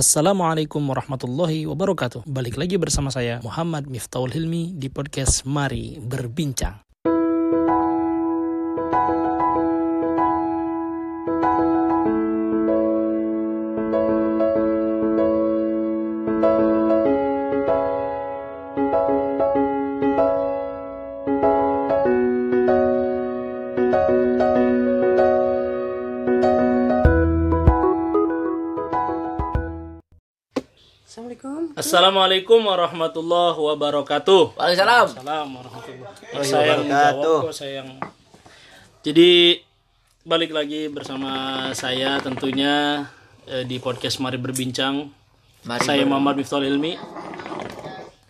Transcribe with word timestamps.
Assalamualaikum 0.00 0.80
warahmatullahi 0.80 1.68
wabarakatuh. 1.68 2.24
Balik 2.24 2.56
lagi 2.56 2.80
bersama 2.80 3.12
saya 3.12 3.36
Muhammad 3.44 3.84
Miftahul 3.84 4.32
Hilmi 4.32 4.72
di 4.72 4.88
podcast 4.88 5.44
Mari 5.44 6.00
Berbincang. 6.00 6.89
Assalamualaikum. 31.90 32.70
Warahmatullahi 32.70 33.58
wabarakatuh. 33.58 34.54
Waalaikumsalam. 34.54 35.06
Assalamualaikum 35.10 35.58
warahmatullahi 35.58 36.06
Warahmatullahi 36.06 36.46
Saya 36.46 36.62
yang 36.62 36.82
wabarakatuh. 36.86 37.18
jawab 37.34 37.42
kok, 37.42 37.54
saya 37.58 37.72
yang 37.82 37.88
Jadi 39.02 39.30
balik 40.22 40.50
lagi 40.54 40.86
bersama 40.86 41.30
saya 41.74 42.22
tentunya 42.22 42.74
eh, 43.42 43.66
di 43.66 43.82
podcast 43.82 44.22
Mari 44.22 44.38
Berbincang. 44.38 45.10
Mari 45.66 45.82
saya 45.82 46.06
ber- 46.06 46.14
Muhammad 46.14 46.38
Miftahul 46.38 46.70
Ilmi. 46.70 46.94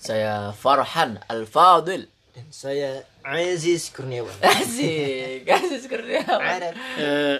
Saya 0.01 0.57
Farhan 0.57 1.21
Al-Fadil. 1.29 2.09
Dan 2.33 2.49
saya 2.49 3.05
Aziz 3.21 3.93
Kurniawan. 3.93 4.41
Asik. 4.57 5.45
Aziz 5.45 5.85
Kurniawan. 5.85 6.81
Eh, 6.97 7.37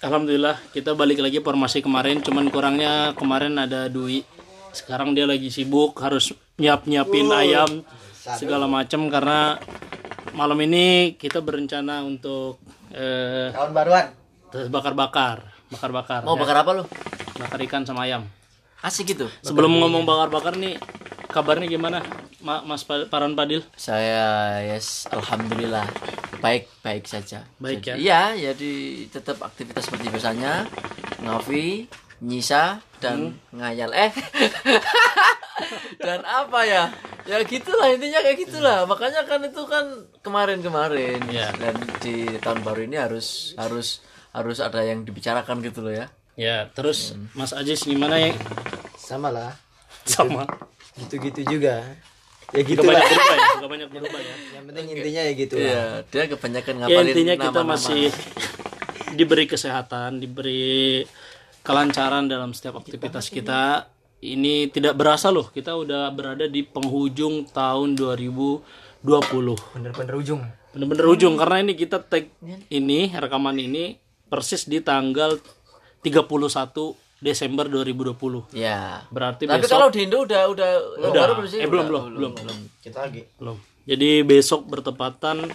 Alhamdulillah 0.00 0.56
kita 0.72 0.96
balik 0.96 1.20
lagi 1.20 1.44
formasi 1.44 1.84
kemarin 1.84 2.24
cuman 2.24 2.48
kurangnya 2.48 3.12
kemarin 3.12 3.60
ada 3.60 3.92
Dwi 3.92 4.24
sekarang 4.72 5.12
dia 5.12 5.24
lagi 5.24 5.48
sibuk 5.48 5.96
harus 5.96 6.30
nyiap 6.56 6.84
nyiapin 6.84 7.26
ayam 7.28 7.82
segala 8.12 8.66
macam 8.66 9.08
karena 9.08 9.58
malam 10.30 10.58
ini 10.60 11.14
kita 11.14 11.40
berencana 11.40 12.02
untuk 12.02 12.62
eh, 12.90 13.50
Tahun 13.50 13.70
baruan. 13.70 14.06
terus 14.48 14.68
bakar-bakar 14.68 15.42
bakar-bakar 15.68 16.22
Mau 16.22 16.34
ya. 16.34 16.40
bakar 16.40 16.56
apa 16.58 16.70
lu? 16.72 16.84
bakar 17.36 17.58
ikan 17.62 17.82
sama 17.82 18.04
ayam 18.04 18.26
Asik 18.80 19.12
gitu. 19.12 19.26
sebelum 19.40 19.76
ngomong 19.76 20.04
bakar-bakar 20.04 20.56
nih 20.56 20.78
kabarnya 21.26 21.66
gimana 21.66 22.00
Ma- 22.40 22.62
Mas 22.62 22.82
Pa- 22.82 23.04
Paran 23.04 23.34
Padil 23.34 23.60
Saya 23.74 24.56
yes, 24.64 25.04
alhamdulillah 25.06 25.84
baik 26.40 26.72
baik 26.80 27.04
saja. 27.04 27.44
Baik 27.60 27.84
Jadi, 27.84 28.00
Iya, 28.00 28.32
jadi 28.32 28.72
tetap 29.06 29.44
aktivitas 29.44 29.84
seperti 29.84 30.08
biasanya. 30.08 30.64
Ngopi, 31.20 31.84
nyisa 32.22 32.80
dan 33.00 33.18
ngayal. 33.50 33.90
Eh. 33.90 34.12
dan 36.04 36.20
apa 36.22 36.60
ya? 36.62 36.84
Ya 37.24 37.40
gitulah 37.42 37.88
intinya 37.88 38.20
kayak 38.20 38.38
gitulah. 38.38 38.84
Makanya 38.84 39.24
kan 39.24 39.40
itu 39.40 39.62
kan 39.64 39.84
kemarin-kemarin 40.20 41.20
Iya. 41.26 41.52
dan 41.54 41.74
di 41.98 42.24
tahun 42.38 42.60
baru 42.60 42.84
ini 42.84 42.96
harus 42.96 43.52
harus 43.56 44.00
harus 44.30 44.58
ada 44.58 44.80
yang 44.80 45.02
dibicarakan 45.02 45.58
gitu 45.60 45.82
loh 45.82 45.90
ya. 45.92 46.06
ya 46.34 46.70
terus 46.70 47.12
Mas 47.34 47.50
Ajis 47.50 47.82
gimana 47.82 48.16
ya 48.16 48.32
Sama 48.94 49.28
lah. 49.28 49.52
sama 50.06 50.46
Gitu-gitu 50.96 51.44
juga. 51.48 51.82
Ya 52.50 52.60
gitu 52.62 52.82
banyak 52.82 52.98
berubah 53.04 53.34
ya 53.36 53.46
gak 53.56 53.70
banyak 53.74 53.88
berubah 53.90 54.20
ya 54.20 54.34
Yang 54.52 54.64
penting 54.66 54.86
intinya 54.90 55.22
ya 55.22 55.32
gitu 55.34 55.54
lah. 55.54 55.64
Iya, 55.64 55.84
dia 56.06 56.24
kebanyakan 56.26 56.72
ya 56.72 56.80
ngapalin 56.80 57.08
intinya 57.08 57.34
kita 57.36 57.46
nama-nama. 57.52 57.72
masih 57.76 58.04
diberi 59.10 59.44
kesehatan 59.44 60.18
diberi 60.18 61.02
kelancaran 61.60 62.24
dalam 62.24 62.50
setiap 62.50 62.76
aktivitas 62.76 63.28
kita. 63.28 63.86
Ini 64.18 64.68
tidak 64.68 64.94
berasa 64.94 65.28
loh 65.28 65.48
kita 65.48 65.72
udah 65.72 66.08
berada 66.10 66.44
di 66.44 66.60
penghujung 66.60 67.48
tahun 67.48 67.96
2020 67.96 68.60
Bener-bener 69.72 70.14
ujung. 70.14 70.44
bener-bener 70.70 71.06
ujung 71.08 71.34
karena 71.34 71.56
ini 71.62 71.72
kita 71.72 71.98
tag 71.98 72.28
ini 72.68 73.08
rekaman 73.10 73.56
ini 73.56 73.96
persis 74.26 74.62
di 74.64 74.78
tanggal 74.78 75.40
31 76.00 76.28
Desember 77.16 77.64
2020 77.66 78.52
Ya. 78.52 79.08
berarti 79.08 79.44
Tapi 79.44 79.56
besok 79.58 79.72
kalau 79.72 79.88
di 79.88 80.04
Indo 80.04 80.20
udah 80.20 80.42
udah 80.48 80.70
udah 81.00 81.10
baru 81.10 81.32
belum 81.34 81.48
sih? 81.48 81.58
eh, 81.58 81.66
belum 81.66 81.84
belum 81.86 82.02
belum 82.12 82.32
belum 82.34 82.58
Kita 82.78 82.98
lagi. 83.00 83.24
belum. 83.34 83.56
Jadi 83.82 84.10
besok 84.22 84.68
bertepatan 84.68 85.48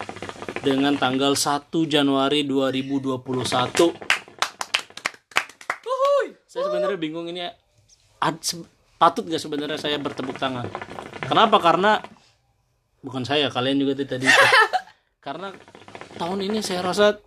dengan 0.59 0.93
tanggal 0.95 1.33
1 1.33 1.69
Januari 1.85 2.41
2021 2.41 3.93
saya 6.55 6.71
sebenarnya 6.71 6.95
bingung 6.95 7.27
ini 7.27 7.43
ad- 8.17 8.39
se- 8.39 8.63
patut 8.95 9.27
gak 9.27 9.43
sebenarnya 9.43 9.75
saya 9.75 9.99
bertepuk 9.99 10.39
tangan? 10.39 10.71
Kenapa? 11.19 11.59
Karena 11.59 11.99
bukan 13.03 13.27
saya 13.27 13.51
kalian 13.51 13.75
juga 13.75 13.99
tadi. 13.99 14.23
Karena 15.25 15.51
tahun 16.15 16.47
ini 16.47 16.63
saya 16.63 16.79
rasa 16.79 17.19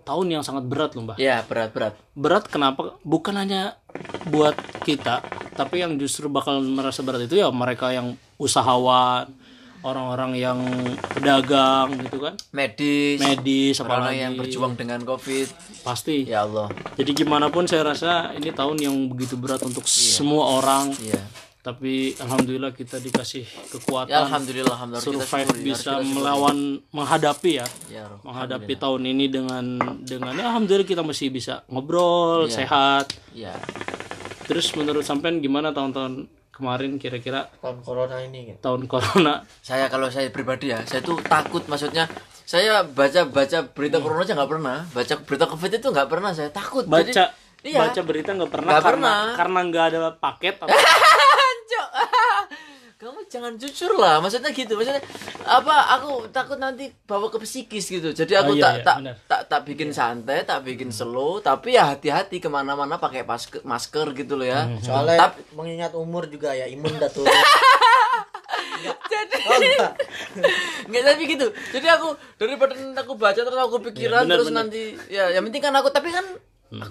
tahun 0.00 0.32
yang 0.32 0.42
sangat 0.42 0.64
berat 0.64 0.96
loh 0.96 1.04
mbak 1.04 1.20
Ya, 1.20 1.44
berat-berat. 1.44 1.92
berat 2.16 2.48
kenapa? 2.48 2.96
Bukan 3.04 3.36
hanya 3.36 3.76
buat 4.24 4.56
kita 4.80 5.20
tapi 5.50 5.84
yang 5.84 6.00
justru 6.00 6.32
bakal 6.32 6.64
merasa 6.64 7.04
berat 7.04 7.28
itu 7.28 7.36
ya 7.36 7.52
mereka 7.52 7.92
yang 7.92 8.16
usahawan 8.40 9.28
orang-orang 9.82 10.32
yang 10.34 10.58
pedagang 11.10 11.96
gitu 11.98 12.20
kan 12.20 12.34
Medis, 12.50 13.16
medis 13.18 13.76
orang 13.78 13.88
apalagi 14.02 14.18
yang 14.18 14.32
berjuang 14.34 14.72
dengan 14.74 15.00
Covid. 15.02 15.48
pasti 15.80 16.24
Ya 16.24 16.42
Allah. 16.42 16.68
jadi 16.94 17.10
gimana 17.14 17.48
pun 17.48 17.64
saya 17.64 17.84
rasa 17.86 18.12
ini 18.32 18.50
tahun 18.50 18.76
yang 18.78 18.94
begitu 19.08 19.34
berat 19.34 19.60
untuk 19.60 19.84
semua 19.84 20.58
orang 20.58 20.92
Iya. 20.96 21.20
tapi 21.60 22.12
alhamdulillah 22.14 22.70
kita 22.70 22.96
dikasih 22.98 23.44
kekuatan 23.70 24.08
Ya 24.08 24.22
alhamdulillah, 24.22 24.72
alhamdulillah 24.74 25.00
kita 25.02 25.16
survive 25.18 25.28
syukuri, 25.42 25.44
harus 25.50 25.64
bisa 25.66 25.80
kita 25.82 25.92
syukuri. 25.94 26.14
melawan 26.14 26.56
menghadapi 26.90 27.50
ya 27.54 27.66
Ya, 27.90 28.04
menghadapi 28.20 28.72
tahun 28.74 29.02
ini 29.06 29.26
dengan 29.26 29.64
dengan 30.00 30.32
ya 30.34 30.44
alhamdulillah 30.46 30.84
kita 30.84 31.00
masih 31.00 31.28
bisa 31.28 31.64
ngobrol 31.66 32.48
sehat 32.48 33.12
Ya. 33.30 33.56
Terus 34.42 34.66
menurut 34.74 35.02
sampean 35.02 35.38
gimana 35.38 35.70
tahun-tahun 35.70 36.26
kemarin 36.60 37.00
kira-kira 37.00 37.48
Tahun 37.58 37.80
corona 37.80 38.20
ini 38.20 38.52
kan. 38.52 38.56
tahun 38.60 38.84
corona? 38.84 39.40
Saya 39.64 39.88
kalau 39.88 40.12
saya 40.12 40.28
pribadi 40.28 40.68
ya, 40.70 40.84
saya 40.84 41.00
tuh 41.00 41.16
takut 41.24 41.64
maksudnya 41.66 42.04
saya 42.44 42.84
baca-baca 42.84 43.72
berita 43.72 43.96
corona 43.98 44.22
aja 44.28 44.36
nggak 44.36 44.50
pernah, 44.52 44.78
baca 44.92 45.14
berita 45.24 45.44
covid 45.48 45.70
itu 45.80 45.88
nggak 45.88 46.08
pernah 46.12 46.30
saya 46.36 46.50
takut. 46.52 46.84
Baca 46.84 47.08
Jadi, 47.08 47.24
iya. 47.64 47.80
baca 47.88 48.00
berita 48.04 48.36
nggak 48.36 48.52
pernah 48.52 48.72
karena 48.76 48.86
pernah. 48.92 49.20
karena 49.40 49.58
nggak 49.72 49.84
ada 49.88 49.98
paket 50.20 50.54
atau. 50.60 50.68
Kamu 53.00 53.24
jangan 53.26 53.56
jujur 53.56 53.96
lah, 53.96 54.20
maksudnya 54.20 54.52
gitu. 54.52 54.76
Maksudnya 54.76 55.00
apa? 55.40 55.96
Aku 55.96 56.28
takut 56.28 56.60
nanti 56.60 56.92
bawa 57.02 57.32
ke 57.32 57.40
psikis 57.40 57.88
gitu. 57.88 58.12
Jadi 58.12 58.36
aku 58.36 58.52
Oh, 58.52 58.56
iya, 58.60 58.76
tak 58.76 58.76
iya, 58.76 58.84
tak, 58.84 58.96
tak 59.24 59.40
tak 59.48 59.60
bikin 59.64 59.88
santai, 59.88 60.44
tak 60.44 60.60
bikin 60.60 60.92
slow. 60.92 61.40
Tapi 61.40 61.80
ya 61.80 61.88
hati-hati 61.88 62.36
ke 62.36 62.46
mana-mana 62.46 63.00
pakai 63.00 63.24
masker, 63.24 63.64
masker 63.64 64.12
gitu 64.12 64.36
loh 64.36 64.44
ya. 64.44 64.68
Hmm. 64.68 64.84
Soalnya 64.84 65.16
Tapi- 65.16 65.48
mengingat 65.56 65.96
umur 65.96 66.28
juga 66.28 66.52
ya 66.52 66.68
imun 66.68 66.92
udah 66.92 67.08
turun. 67.08 67.32
Jadi 69.10 69.36
Oh, 69.42 69.56
enggak. 69.56 69.92
nggak 70.84 71.02
tapi 71.02 71.22
gitu. 71.26 71.46
Jadi 71.72 71.86
aku 71.88 72.08
daripada 72.36 72.72
aku 72.76 73.12
baca 73.16 73.40
terus 73.40 73.56
aku 73.58 73.80
pikiran 73.82 74.22
Iya, 74.22 74.28
benar, 74.28 74.36
terus 74.36 74.48
benar. 74.50 74.60
nanti 74.62 74.82
ya 75.08 75.24
yang 75.32 75.48
penting 75.48 75.62
kan 75.62 75.72
aku 75.72 75.88
tapi 75.88 76.12
kan 76.12 76.26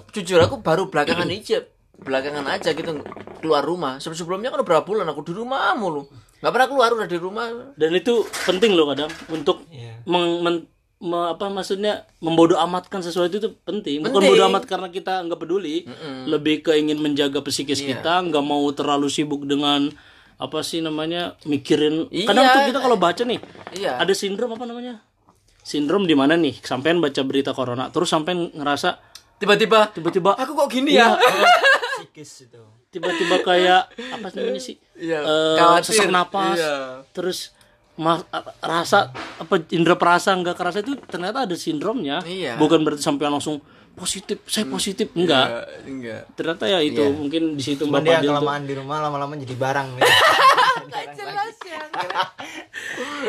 jujur 0.09 0.41
aku 0.41 0.57
baru 0.59 0.89
belakangan 0.89 1.29
aja 1.29 1.61
belakangan 1.99 2.45
aja 2.47 2.71
gitu 2.71 3.03
keluar 3.37 3.61
rumah. 3.61 3.97
Sebelum 3.97 4.17
sebelumnya 4.17 4.49
kan 4.49 4.59
udah 4.59 4.67
berapa 4.67 4.83
bulan 4.83 5.05
aku 5.05 5.21
di 5.23 5.33
rumah 5.33 5.71
mulu. 5.73 6.07
Nggak 6.39 6.51
pernah 6.51 6.67
keluar 6.67 6.89
udah 6.93 7.05
di 7.05 7.17
rumah. 7.17 7.45
dan 7.73 7.91
itu 7.91 8.13
penting 8.43 8.71
loh 8.71 8.87
kadang 8.87 9.11
untuk 9.27 9.67
Iya. 9.67 9.99
meng- 10.03 10.39
men- 10.39 10.67
me- 10.99 11.29
apa 11.29 11.47
maksudnya 11.47 12.03
membodoh 12.17 12.55
amatkan 12.57 12.99
sesuatu 12.99 13.31
itu 13.33 13.49
penting. 13.61 13.99
Bukan 14.01 14.19
Penting. 14.19 14.31
bodoh 14.33 14.45
amat 14.47 14.63
karena 14.65 14.87
kita 14.87 15.19
nggak 15.21 15.35
peduli, 15.37 15.83
lebih 16.25 16.59
ke 16.61 16.75
ingin 16.75 16.97
menjaga 16.97 17.39
psikis 17.39 17.79
Iya. 17.79 17.99
kita, 17.99 18.23
nggak 18.25 18.41
mau 18.41 18.63
terlalu 18.71 19.07
sibuk 19.07 19.43
dengan 19.43 19.91
apa 20.35 20.59
sih 20.59 20.79
namanya 20.79 21.35
mikirin. 21.43 22.07
Iya. 22.09 22.27
Kadang 22.27 22.45
tuh 22.49 22.61
kita 22.67 22.79
kalau 22.79 22.95
baca 22.95 23.23
nih 23.23 23.39
Iya. 23.75 23.99
ada 23.99 24.13
sindrom 24.13 24.51
apa 24.51 24.63
namanya? 24.63 25.03
Sindrom 25.59 26.03
di 26.03 26.15
mana 26.15 26.33
nih? 26.33 26.55
Sampean 26.59 26.97
baca 26.97 27.19
berita 27.21 27.51
corona, 27.51 27.87
terus 27.89 28.07
sampean 28.07 28.47
ngerasa 28.49 29.11
Tiba-tiba 29.39 29.87
tiba-tiba 29.89 30.35
aku 30.35 30.51
kok 30.51 30.67
gini 30.67 30.99
ya? 30.99 31.15
Psikis 32.21 32.45
itu. 32.45 32.61
tiba-tiba 32.89 33.37
kayak 33.39 33.81
apa 34.11 34.27
namanya 34.29 34.59
sih? 34.59 34.75
Iya, 34.93 35.19
Eh, 35.19 35.55
khawatir. 35.55 35.85
sesak 35.87 36.09
napas. 36.09 36.57
Iya. 36.57 36.75
Terus 37.09 37.55
mas, 37.95 38.23
rasa 38.59 39.11
apa 39.37 39.55
indera 39.69 39.95
perasa 39.95 40.31
nggak 40.31 40.51
kerasa 40.53 40.79
itu 40.79 40.99
ternyata 41.01 41.45
ada 41.45 41.55
sindromnya. 41.55 42.19
Iya. 42.21 42.55
Bukan 42.55 42.81
berarti 42.81 42.99
sampai 43.01 43.29
langsung 43.29 43.63
positif, 43.93 44.39
saya 44.45 44.63
positif 44.65 45.11
enggak. 45.13 45.47
Ya, 45.47 45.59
enggak. 45.85 46.21
Ternyata 46.33 46.63
ya 46.65 46.79
itu 46.81 47.03
mungkin 47.09 47.55
di 47.55 47.63
situ 47.63 47.83
Cuman 47.83 47.99
Mbak 47.99 48.07
dia 48.09 48.19
tuh. 48.19 48.31
kelamaan 48.33 48.63
di 48.63 48.73
rumah 48.73 48.97
lama-lama 48.99 49.33
jadi 49.37 49.55
barang. 49.55 49.87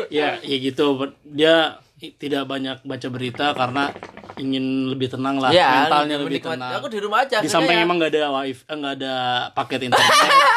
Ya, 0.09 0.39
ya 0.39 0.57
gitu. 0.57 0.87
Dia 1.23 1.79
tidak 2.11 2.43
banyak 2.43 2.81
baca 2.81 3.07
berita 3.07 3.53
karena 3.53 3.93
ingin 4.35 4.63
lebih 4.87 5.07
tenang 5.07 5.37
lah 5.37 5.49
Ya, 5.49 5.85
mentalnya 5.85 6.17
lebih 6.17 6.39
tenang 6.39 6.73
Aku 6.75 6.87
di 6.87 6.97
rumah 6.97 7.21
aja. 7.21 7.37
di 7.37 7.47
samping 7.47 7.75
ya. 7.75 7.83
emang 7.83 7.95
nggak 7.95 8.11
ada 8.11 8.33
wifi 8.33 8.63
eh, 8.63 8.75
nggak 8.75 8.93
ada 8.95 9.13
paket 9.51 9.79
internet 9.85 10.09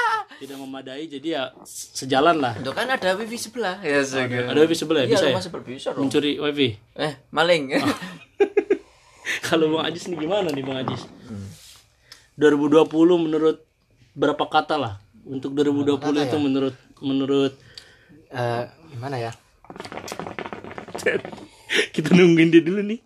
tidak 0.41 0.56
memadai 0.56 1.05
jadi 1.06 1.29
ya 1.31 1.43
se- 1.62 1.94
sejalan 1.96 2.38
lah 2.38 2.52
Itu 2.55 2.70
kan 2.70 2.87
ada 2.87 3.12
wifi 3.14 3.37
sebelah. 3.37 3.76
Ya, 3.79 4.00
segar. 4.00 4.46
ada 4.46 4.58
wifi 4.58 4.75
sebelah 4.75 5.00
ya 5.00 5.06
Iya, 5.06 5.12
bisa 5.12 5.23
ya 5.23 5.31
rumah 5.31 5.43
sebelah 5.43 5.64
bisa 5.64 5.88
dong. 5.91 6.00
mencuri 6.02 6.32
wifi 6.38 6.69
Eh, 6.94 7.12
maling. 7.31 7.62
kalau 9.46 9.69
bang 9.70 9.85
Ajis 9.87 10.05
nih 10.06 10.19
gimana 10.19 10.49
nih 10.49 10.61
bang 10.61 10.79
Ajis 10.81 11.02
Hmm. 11.25 11.49
2020 12.37 12.88
menurut 13.19 13.62
berapa 14.12 14.44
kata 14.44 14.75
lah 14.75 14.94
untuk 15.25 15.52
2020 15.52 15.96
itu 16.23 16.37
menurut 16.37 16.75
menurut 16.99 17.52
Eh, 18.29 18.64
gimana 18.91 19.17
ya? 19.17 19.32
Kita 21.91 22.08
nungguin 22.11 22.49
dia 22.49 22.61
dulu 22.61 22.81
nih 22.82 23.00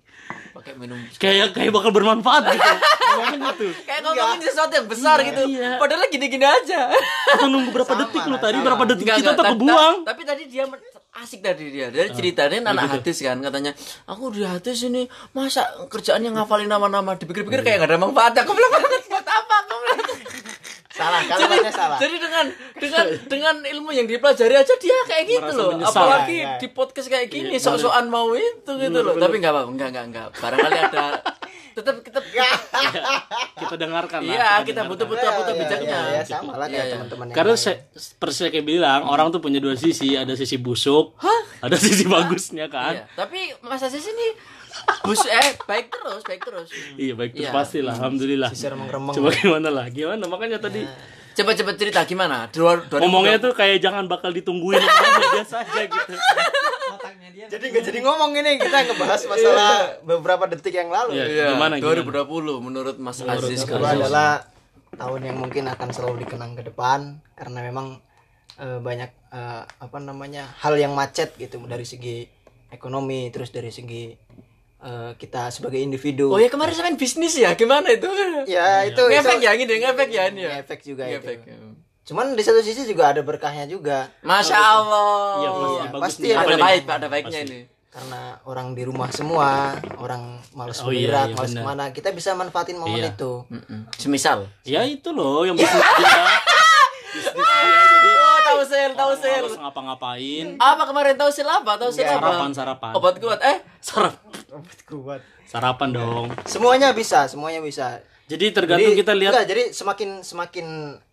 Pakai 0.51 0.75
minum. 0.75 0.99
kayak 1.17 1.55
kayak 1.55 1.71
bakal 1.71 1.89
bermanfaat 1.89 2.51
gitu 2.51 2.69
ngomongin 3.09 3.41
gitu 3.47 3.67
Kayak 3.85 4.01
ngomongin 4.05 4.41
sesuatu 4.43 4.73
yang 4.75 4.87
besar 4.87 5.17
gitu. 5.23 5.43
iya. 5.49 5.79
Padahal 5.79 6.05
gini-gini 6.07 6.45
aja. 6.45 6.91
kita 6.91 7.47
nunggu 7.47 7.71
berapa 7.73 7.93
detik 7.97 8.23
lu 8.25 8.37
tadi 8.37 8.59
berapa 8.59 8.83
detik 8.85 9.07
Enggak, 9.07 9.19
kita 9.19 9.33
tak 9.33 9.45
Ta- 9.45 9.53
kebuang 9.55 9.95
ta- 9.97 10.07
Tapi 10.09 10.23
tadi 10.25 10.43
dia 10.47 10.65
asik 11.17 11.41
tadi 11.41 11.65
dia. 11.69 11.89
Dari 11.89 12.11
ceritanya 12.11 12.59
anak 12.69 12.85
hadis 12.93 13.19
kan 13.19 13.39
katanya, 13.41 13.73
aku 14.05 14.31
di 14.31 14.43
hadis 14.43 14.83
ini 14.83 15.03
masa 15.33 15.63
kerjaan 15.87 16.23
yang 16.23 16.35
ngafalin 16.35 16.67
nama-nama 16.67 17.15
dipikir-pikir 17.15 17.59
kayak 17.61 17.79
gak 17.81 17.91
ada 17.91 17.99
manfaatnya. 17.99 18.43
Aku 18.43 18.53
bilang 18.53 18.71
buat 19.09 19.27
apa? 19.27 19.57
Salah, 20.99 21.21
jadi, 21.21 21.31
kalimatnya 21.31 21.71
salah. 21.73 21.97
jadi 21.97 22.17
dengan 22.19 22.45
dengan 22.75 23.05
dengan 23.25 23.55
ilmu 23.63 23.91
yang 23.91 24.05
dipelajari 24.05 24.55
aja 24.57 24.75
dia 24.77 24.99
kayak 25.07 25.25
gitu 25.27 25.43
Merasa 25.47 25.61
loh. 25.61 25.71
menyesal. 25.73 25.95
Apalagi 25.95 26.37
Ya, 26.37 26.45
ya. 26.45 26.59
di 26.59 26.69
podcast 26.69 27.07
kayak 27.07 27.27
gini 27.29 27.55
sok-sokan 27.57 28.07
mau 28.07 28.35
itu 28.35 28.71
gitu 28.75 28.99
loh. 28.99 29.15
Tapi 29.15 29.35
enggak 29.37 29.53
apa 29.53 29.61
enggak 29.65 29.89
enggak 29.89 30.05
enggak. 30.09 30.27
Barangkali 30.37 30.79
ada 30.83 31.05
tetap 31.79 31.95
tetap 32.03 32.25
kita 33.57 33.75
dengarkan 33.77 34.21
lah 34.21 34.29
Iya, 34.29 34.51
kita 34.65 34.81
butuh 34.85 35.07
butuh 35.07 35.31
butuh 35.33 35.55
Ya, 35.55 35.61
bijaknya. 35.61 35.99
ya, 36.01 36.17
ya, 36.17 36.23
sama 36.25 36.53
lah 36.55 36.67
Iya, 36.67 36.73
kayak 36.73 36.85
iya. 36.85 36.95
teman-teman 36.97 37.27
yang 37.27 37.37
karena 37.37 37.55
saya 37.55 37.77
persis 38.19 38.47
kayak 38.49 38.67
bilang 38.67 39.01
orang 39.05 39.31
tuh 39.31 39.39
punya 39.39 39.59
dua 39.59 39.75
sisi 39.75 40.15
ada 40.15 40.35
sisi 40.35 40.59
busuk 40.59 41.15
ada 41.59 41.77
sisi 41.77 42.03
bagusnya 42.05 42.67
kan 42.67 42.95
Iya, 42.97 43.05
tapi 43.15 43.55
Mas 43.63 43.79
Aziz 43.81 44.03
ini 44.05 44.29
bus 45.03 45.23
eh 45.25 45.57
baik 45.61 45.89
terus, 45.89 46.23
baik 46.23 46.43
terus. 46.43 46.69
iya 46.97 47.13
baik 47.13 47.33
terus 47.33 47.47
Iya. 47.47 47.53
pasti 47.53 47.79
lah 47.81 47.95
alhamdulillah 47.95 48.51
Sisir 48.51 48.73
remeng-remeng. 48.73 49.15
coba 49.15 49.31
gimana 49.33 49.69
lah 49.69 49.87
gimana 49.89 50.25
makanya 50.25 50.59
tadi 50.59 50.83
Coba 51.33 51.55
coba 51.55 51.71
cerita 51.79 52.03
gimana? 52.03 52.51
Dua, 52.51 52.83
dua 52.83 52.99
ngomongnya 52.99 53.39
tuh 53.39 53.55
kayak 53.55 53.79
jangan 53.79 54.11
bakal 54.11 54.35
ditungguin 54.35 54.83
biasa 54.83 55.63
aja 55.63 55.87
gitu 55.87 56.13
Jadi 57.49 57.65
nggak 57.71 57.85
jadi 57.85 57.99
ngomong 58.03 58.35
ini 58.35 58.59
kita 58.59 58.91
ngebahas 58.91 59.23
masalah 59.25 59.73
beberapa 60.03 60.45
detik 60.45 60.75
yang 60.75 60.91
lalu. 60.91 61.15
Iya, 61.15 61.25
Iya, 61.25 61.45
gimana, 61.55 61.79
gimana? 61.79 62.27
2020 62.27 62.59
menurut 62.59 62.97
Mas 62.99 63.23
Aziz 63.23 63.63
Itu 63.63 63.71
kan. 63.73 63.95
adalah 63.95 64.51
tahun 64.93 65.31
yang 65.31 65.39
mungkin 65.39 65.71
akan 65.71 65.89
selalu 65.89 66.27
dikenang 66.27 66.59
ke 66.59 66.67
depan 66.67 67.23
karena 67.33 67.59
memang 67.63 68.03
eh, 68.59 68.79
banyak 68.83 69.11
eh, 69.31 69.63
apa 69.65 69.99
namanya 70.03 70.51
hal 70.59 70.75
yang 70.75 70.91
macet 70.93 71.39
gitu 71.39 71.63
dari 71.63 71.87
segi 71.87 72.27
ekonomi 72.69 73.31
terus 73.31 73.49
dari 73.49 73.71
segi 73.71 74.11
eh, 74.81 75.11
kita 75.15 75.49
sebagai 75.49 75.79
individu. 75.79 76.29
Oh 76.29 76.37
ya 76.37 76.47
kemarin 76.47 76.71
saya 76.71 76.85
main 76.85 76.97
bisnis 76.97 77.35
ya, 77.35 77.53
gimana 77.53 77.89
itu? 77.89 78.07
Ya 78.47 78.83
itu 78.85 78.99
Ngefek 79.01 79.37
itu 79.37 79.45
ya, 79.45 79.53
ini 79.53 79.65
ngefek 79.67 80.09
ya 80.09 80.23
ini 80.27 80.41
ya. 80.41 80.51
ngefek 80.57 80.81
juga 80.83 81.05
Ngefek. 81.05 81.39
itu. 81.43 81.69
Cuman 82.05 82.33
di 82.33 82.41
satu 82.41 82.59
sisi 82.59 82.83
juga 82.85 83.11
ada 83.11 83.21
berkahnya 83.21 83.67
juga 83.67 84.09
Masya 84.21 84.57
Allah. 84.57 85.13
iya 85.37 85.51
pasti 85.51 85.69
Iya, 85.69 85.85
bagus 85.85 86.01
pasti 86.01 86.27
ada 86.33 86.57
baik, 86.57 86.83
ada 86.87 87.07
baiknya 87.07 87.41
ini. 87.43 87.61
karena 87.89 88.21
orang 88.45 88.73
di 88.73 88.83
rumah 88.83 89.09
semua, 89.11 89.73
orang 89.97 90.41
males 90.53 90.79
Oh, 90.79 90.89
iya, 90.89 91.09
bergerak, 91.11 91.27
iya, 91.27 91.35
males 91.35 91.51
benar. 91.51 91.61
ke 91.61 91.69
mana, 91.69 91.85
kita 91.91 92.09
bisa 92.11 92.31
manfaatin 92.33 92.77
momen 92.77 92.97
Iya. 92.99 93.11
itu. 93.11 93.33
Mm-mm. 93.47 93.81
Semisal. 93.93 94.49
ya 94.63 94.81
itu 94.83 95.09
loh 95.11 95.43
yang 95.43 95.53
bisnis 95.55 95.77
dia 95.77 96.09
bisnis 97.11 97.35
dia 97.35 97.83
jadi 97.85 98.09
Oh, 98.19 98.39
tahu 98.47 98.61
sel, 98.65 98.91
tahu 98.95 99.13
sel. 99.15 99.45
ngapa-ngapain 99.51 100.47
Apa 100.57 100.83
kemarin 100.85 101.15
tahu 101.15 101.29
sel 101.29 101.45
apa? 101.47 101.77
Tahu 101.77 101.91
sel 101.91 102.07
apa? 102.07 102.21
sarapan 102.23 102.51
sarapan 102.53 102.93
Obat 102.95 103.15
kuat. 103.19 103.41
Eh, 103.43 103.59
sarap 103.79 104.15
Kuat. 104.83 105.21
sarapan 105.45 105.93
dong 105.93 106.27
Semuanya 106.45 106.91
bisa, 106.91 107.25
semuanya 107.25 107.61
bisa. 107.61 108.01
jadi 108.25 108.49
tergantung 108.51 108.91
Jadi, 108.91 109.01
kita 109.01 109.13
lihat 109.13 109.33
enggak, 109.33 109.47
jadi 109.47 109.63
semakin 109.71 110.09
semakin 110.21 110.67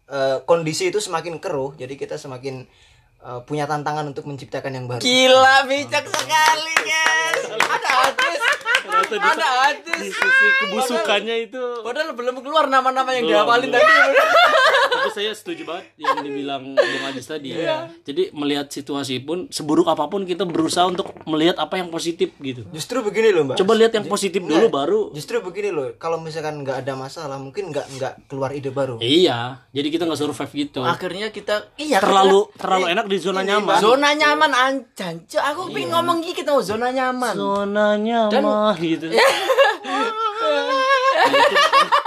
eh, 0.06 0.38
kondisi 0.44 0.88
itu 0.88 0.98
semakin 0.98 1.38
keruh, 1.38 1.74
jadi 1.74 1.92
kita 1.94 2.16
semakin 2.16 2.64
eh, 3.20 3.40
punya 3.44 3.66
tantangan 3.66 4.06
untuk 4.06 4.24
menciptakan 4.24 4.72
yang 4.72 4.86
baru. 4.86 5.00
gila 5.00 5.66
bijak 5.66 6.06
sekali, 6.06 6.76
guys. 6.80 7.44
Ada 7.46 7.92
ternyata 8.86 9.10
di, 9.12 9.18
Ada 9.18 9.34
di 9.36 9.44
hadis. 9.60 10.14
sisi 10.14 10.48
kebusukannya 10.58 11.36
itu 11.44 11.64
Padahal 11.82 12.14
belum 12.14 12.36
keluar 12.40 12.66
nama-nama 12.66 13.12
yang 13.12 13.26
dihafalin 13.26 13.70
tadi. 13.70 13.84
tapi 15.06 15.22
saya 15.22 15.32
setuju 15.38 15.70
banget 15.70 15.86
yang 16.02 16.18
dibilang 16.26 16.74
Bung 16.74 17.06
Ajis 17.06 17.30
tadi. 17.30 17.54
Jadi 18.02 18.34
melihat 18.34 18.66
situasi 18.74 19.22
pun 19.22 19.46
seburuk 19.54 19.86
apa 19.86 20.10
pun 20.10 20.26
kita 20.26 20.50
berusaha 20.50 20.90
untuk 20.90 21.14
melihat 21.30 21.62
apa 21.62 21.78
yang 21.78 21.94
positif 21.94 22.34
gitu. 22.42 22.66
Justru 22.74 23.06
begini 23.06 23.30
loh, 23.30 23.46
Mbak. 23.46 23.62
coba 23.62 23.74
lihat 23.78 23.94
yang 23.94 24.06
positif 24.10 24.42
dulu 24.42 24.66
baru. 24.74 25.02
Justru 25.14 25.46
begini 25.46 25.70
loh, 25.70 25.94
kalau 26.02 26.18
misalkan 26.18 26.66
nggak 26.66 26.82
ada 26.82 26.98
masalah, 26.98 27.38
mungkin 27.38 27.70
nggak 27.70 27.86
nggak 28.02 28.14
keluar 28.26 28.50
ide 28.58 28.74
baru. 28.74 28.98
iya. 28.98 29.62
Jadi 29.70 29.88
kita 29.94 30.10
nggak 30.10 30.18
survive 30.18 30.54
gitu. 30.58 30.82
Akhirnya 30.82 31.30
kita 31.30 31.70
iya 31.78 32.02
terlalu 32.02 32.50
terlalu 32.58 32.86
enak 32.90 33.06
di 33.06 33.18
zona 33.22 33.46
nyaman. 33.46 33.78
zona 33.78 34.10
nyaman 34.18 34.52
anjan. 34.52 35.22
Aku 35.54 35.70
pengen 35.70 35.94
ngomong 35.94 36.26
gitu 36.26 36.58
zona 36.66 36.90
nyaman. 36.90 37.38
zona 37.38 37.94
nyaman 37.94 38.74
gitu. 38.82 39.14
Nah, 39.14 39.22
itu 41.36 41.56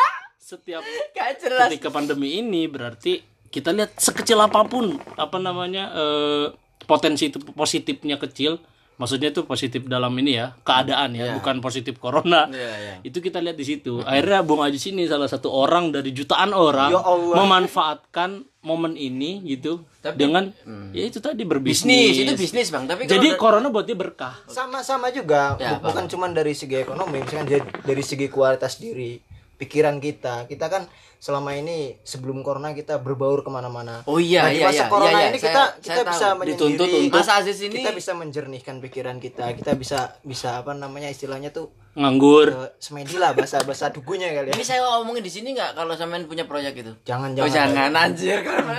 setiap 0.48 0.80
Gak 1.12 1.44
jelas. 1.44 1.68
ketika 1.68 1.92
pandemi 1.92 2.40
ini 2.40 2.64
berarti 2.64 3.20
kita 3.48 3.68
lihat 3.68 3.92
sekecil 3.96 4.40
apa 4.40 4.64
pun 4.64 4.96
apa 5.14 5.36
namanya 5.36 5.92
eh, 5.92 6.46
potensi 6.82 7.28
itu 7.28 7.36
positifnya 7.52 8.16
kecil. 8.16 8.56
Maksudnya 8.98 9.30
itu 9.30 9.46
positif 9.46 9.86
dalam 9.86 10.10
ini 10.18 10.34
ya 10.34 10.58
keadaan 10.58 11.14
ya 11.14 11.30
bukan 11.32 11.62
positif 11.62 12.02
corona. 12.02 12.50
Iya, 12.50 12.72
iya. 12.74 12.94
itu 13.06 13.22
kita 13.22 13.38
lihat 13.38 13.54
di 13.54 13.62
situ. 13.62 14.02
Akhirnya 14.02 14.42
Bung 14.42 14.58
Ajis 14.58 14.90
ini 14.90 15.06
salah 15.06 15.30
satu 15.30 15.54
orang 15.54 15.94
dari 15.94 16.10
jutaan 16.10 16.50
orang 16.50 16.90
Ya 16.90 16.98
Allah. 16.98 17.36
memanfaatkan 17.38 18.42
momen 18.58 18.98
ini 18.98 19.38
gitu 19.46 19.86
dengan 20.18 20.50
ya 20.90 21.06
itu 21.06 21.22
tadi 21.22 21.46
berbisnis. 21.46 21.86
Bisnis, 22.10 22.26
itu 22.26 22.32
bisnis, 22.34 22.68
Bang. 22.68 22.90
Tapi 22.90 23.06
jadi 23.06 23.38
kalau 23.38 23.62
corona 23.62 23.70
buat 23.70 23.86
dia 23.86 23.94
berkah. 23.94 24.34
Sama-sama 24.44 25.14
juga, 25.14 25.54
Ya, 25.56 25.78
Bu- 25.78 25.86
bukan 25.86 26.10
cuma 26.10 26.26
dari 26.28 26.50
segi 26.52 26.82
ekonomi, 26.82 27.22
misalkan 27.22 27.46
dari 27.78 28.02
segi 28.02 28.26
kualitas 28.26 28.82
diri, 28.82 29.22
pikiran 29.58 29.98
kita. 29.98 30.46
Kita 30.46 30.66
kan 30.66 30.86
selama 31.18 31.50
ini 31.52 31.98
sebelum 32.00 32.40
corona 32.40 32.70
kita 32.70 32.96
berbaur 32.96 33.42
ke 33.42 33.50
mana-mana. 33.50 34.06
Oh 34.06 34.16
iya, 34.16 34.46
Nah, 34.46 34.50
di 34.50 34.56
iya, 34.56 34.66
masa 34.66 34.76
iya, 34.78 34.86
corona 34.86 35.10
iya, 35.10 35.18
iya. 35.18 35.28
ini 35.28 35.36
Saya- 35.36 35.42
kita 35.42 35.62
saya 35.66 35.82
kita 35.82 36.00
tahu. 36.00 36.08
bisa 36.08 36.26
Dituntut 36.46 36.86
menyendiri, 36.86 37.06
untuk- 37.10 37.26
Aziz 37.28 37.58
ini 37.60 37.74
kita 37.76 37.90
bisa 37.92 38.12
menjernihkan 38.14 38.76
pikiran 38.78 39.16
kita, 39.18 39.44
kita 39.52 39.72
bisa 39.74 39.98
bisa 40.22 40.48
apa 40.56 40.72
namanya 40.72 41.06
istilahnya 41.08 41.50
tuh 41.50 41.68
nganggur. 41.92 42.46
eh, 42.48 42.70
semedi 42.78 43.14
lah 43.14 43.34
bahasa 43.34 43.58
bahasa 43.60 43.90
dugunya 43.92 44.30
kali 44.32 44.48
ya. 44.48 44.54
ini 44.54 44.62
saya 44.62 44.78
ngomongin 44.94 45.20
di 45.20 45.28
sini 45.28 45.52
nggak 45.52 45.74
kalau 45.74 45.92
sampean 45.92 46.24
punya 46.24 46.44
proyek 46.44 46.78
itu? 46.78 46.94
Jangan 47.04 47.34
Oh 47.34 47.44
jangan. 47.44 47.74
jangan 47.74 47.92
anjir 48.00 48.38
karena 48.40 48.72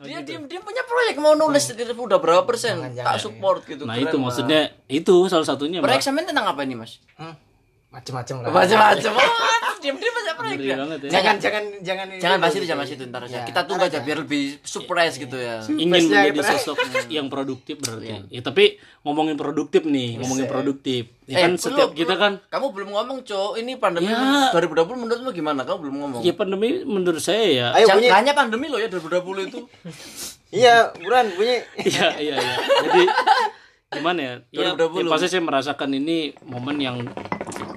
dia 0.00 0.18
dia 0.24 0.40
dia 0.40 0.58
punya 0.58 0.82
proyek 0.82 1.14
mau 1.16 1.36
nulis 1.36 1.60
dia 1.68 1.84
udah 1.86 2.18
berapa 2.18 2.42
persen? 2.42 2.80
Tak 2.90 3.20
support 3.20 3.62
gitu 3.64 3.84
nah 3.84 3.94
Keren 3.94 4.08
itu 4.08 4.16
maksudnya 4.16 4.60
itu 4.88 5.28
salah 5.28 5.44
satunya 5.44 5.78
proyek 5.78 6.00
sampean 6.00 6.24
tentang 6.24 6.48
apa 6.48 6.64
ini 6.64 6.74
mas? 6.74 6.98
Hmm, 7.14 7.36
macem-macem 7.90 8.34
lah. 8.38 8.48
macam-macam 8.48 9.12
oh, 9.18 9.76
diam 9.80 9.96
diam 9.96 10.14
aja 10.14 10.32
proyek 10.32 10.58
ya. 10.62 10.76
Jangan 11.10 11.34
jangan 11.36 11.64
jangan 11.80 12.06
ini 12.06 12.20
jangan 12.20 12.38
bahas 12.38 12.54
itu 12.54 12.62
jangan 12.62 12.80
bahas 12.80 12.92
itu 12.92 13.04
ntar 13.04 13.22
aja 13.24 13.32
Ya, 13.32 13.40
kita 13.42 13.60
tunggu 13.64 13.82
aja 13.82 13.98
biar 13.98 14.18
lebih 14.20 14.42
surprise 14.62 15.14
gitu 15.16 15.34
ya 15.34 15.58
ingin 15.66 16.06
menjadi 16.06 16.38
sosok 16.54 16.78
yang 17.10 17.26
produktif 17.26 17.76
berarti. 17.78 18.30
Ya, 18.30 18.40
tapi 18.40 18.76
ngomongin 19.00 19.34
produktif 19.34 19.82
nih, 19.84 20.16
ngomongin 20.16 20.46
produktif. 20.46 21.10
Ya 21.24 21.34
Eh, 21.36 21.42
kan 21.44 21.52
setiap 21.56 21.90
belum, 21.90 21.98
kita 21.98 22.14
kan 22.16 22.32
kamu 22.46 22.66
belum 22.70 22.88
ngomong 22.92 23.18
cok 23.22 23.50
ini 23.56 23.72
pandemi 23.74 24.06
Ya. 24.06 24.50
2020 24.52 24.70
menurutmu 25.00 25.30
gimana 25.32 25.62
kamu 25.62 25.78
belum 25.80 25.94
ngomong 25.96 26.20
ya 26.20 26.32
pandemi 26.32 26.68
menurut 26.82 27.18
saya 27.18 27.42
ya. 27.42 27.66
Ayo 27.72 27.86
Jangan 27.86 27.96
bunyi. 27.96 28.08
hanya 28.12 28.32
pandemi 28.34 28.66
loh 28.66 28.78
ya 28.78 28.86
2020 28.86 29.48
itu 29.48 29.60
Iya, 30.52 30.90
buruan 30.92 31.26
bunyi. 31.32 31.62
Iya, 31.80 32.06
iya, 32.18 32.34
iya. 32.36 32.54
Jadi 32.84 33.02
gimana 33.92 34.18
ya? 34.20 34.34
Ya, 34.52 34.74
2020. 34.74 34.98
ya 35.00 35.06
pasti 35.08 35.26
saya 35.28 35.42
merasakan 35.42 35.90
ini 35.92 36.18
momen 36.42 36.76
yang 36.76 36.96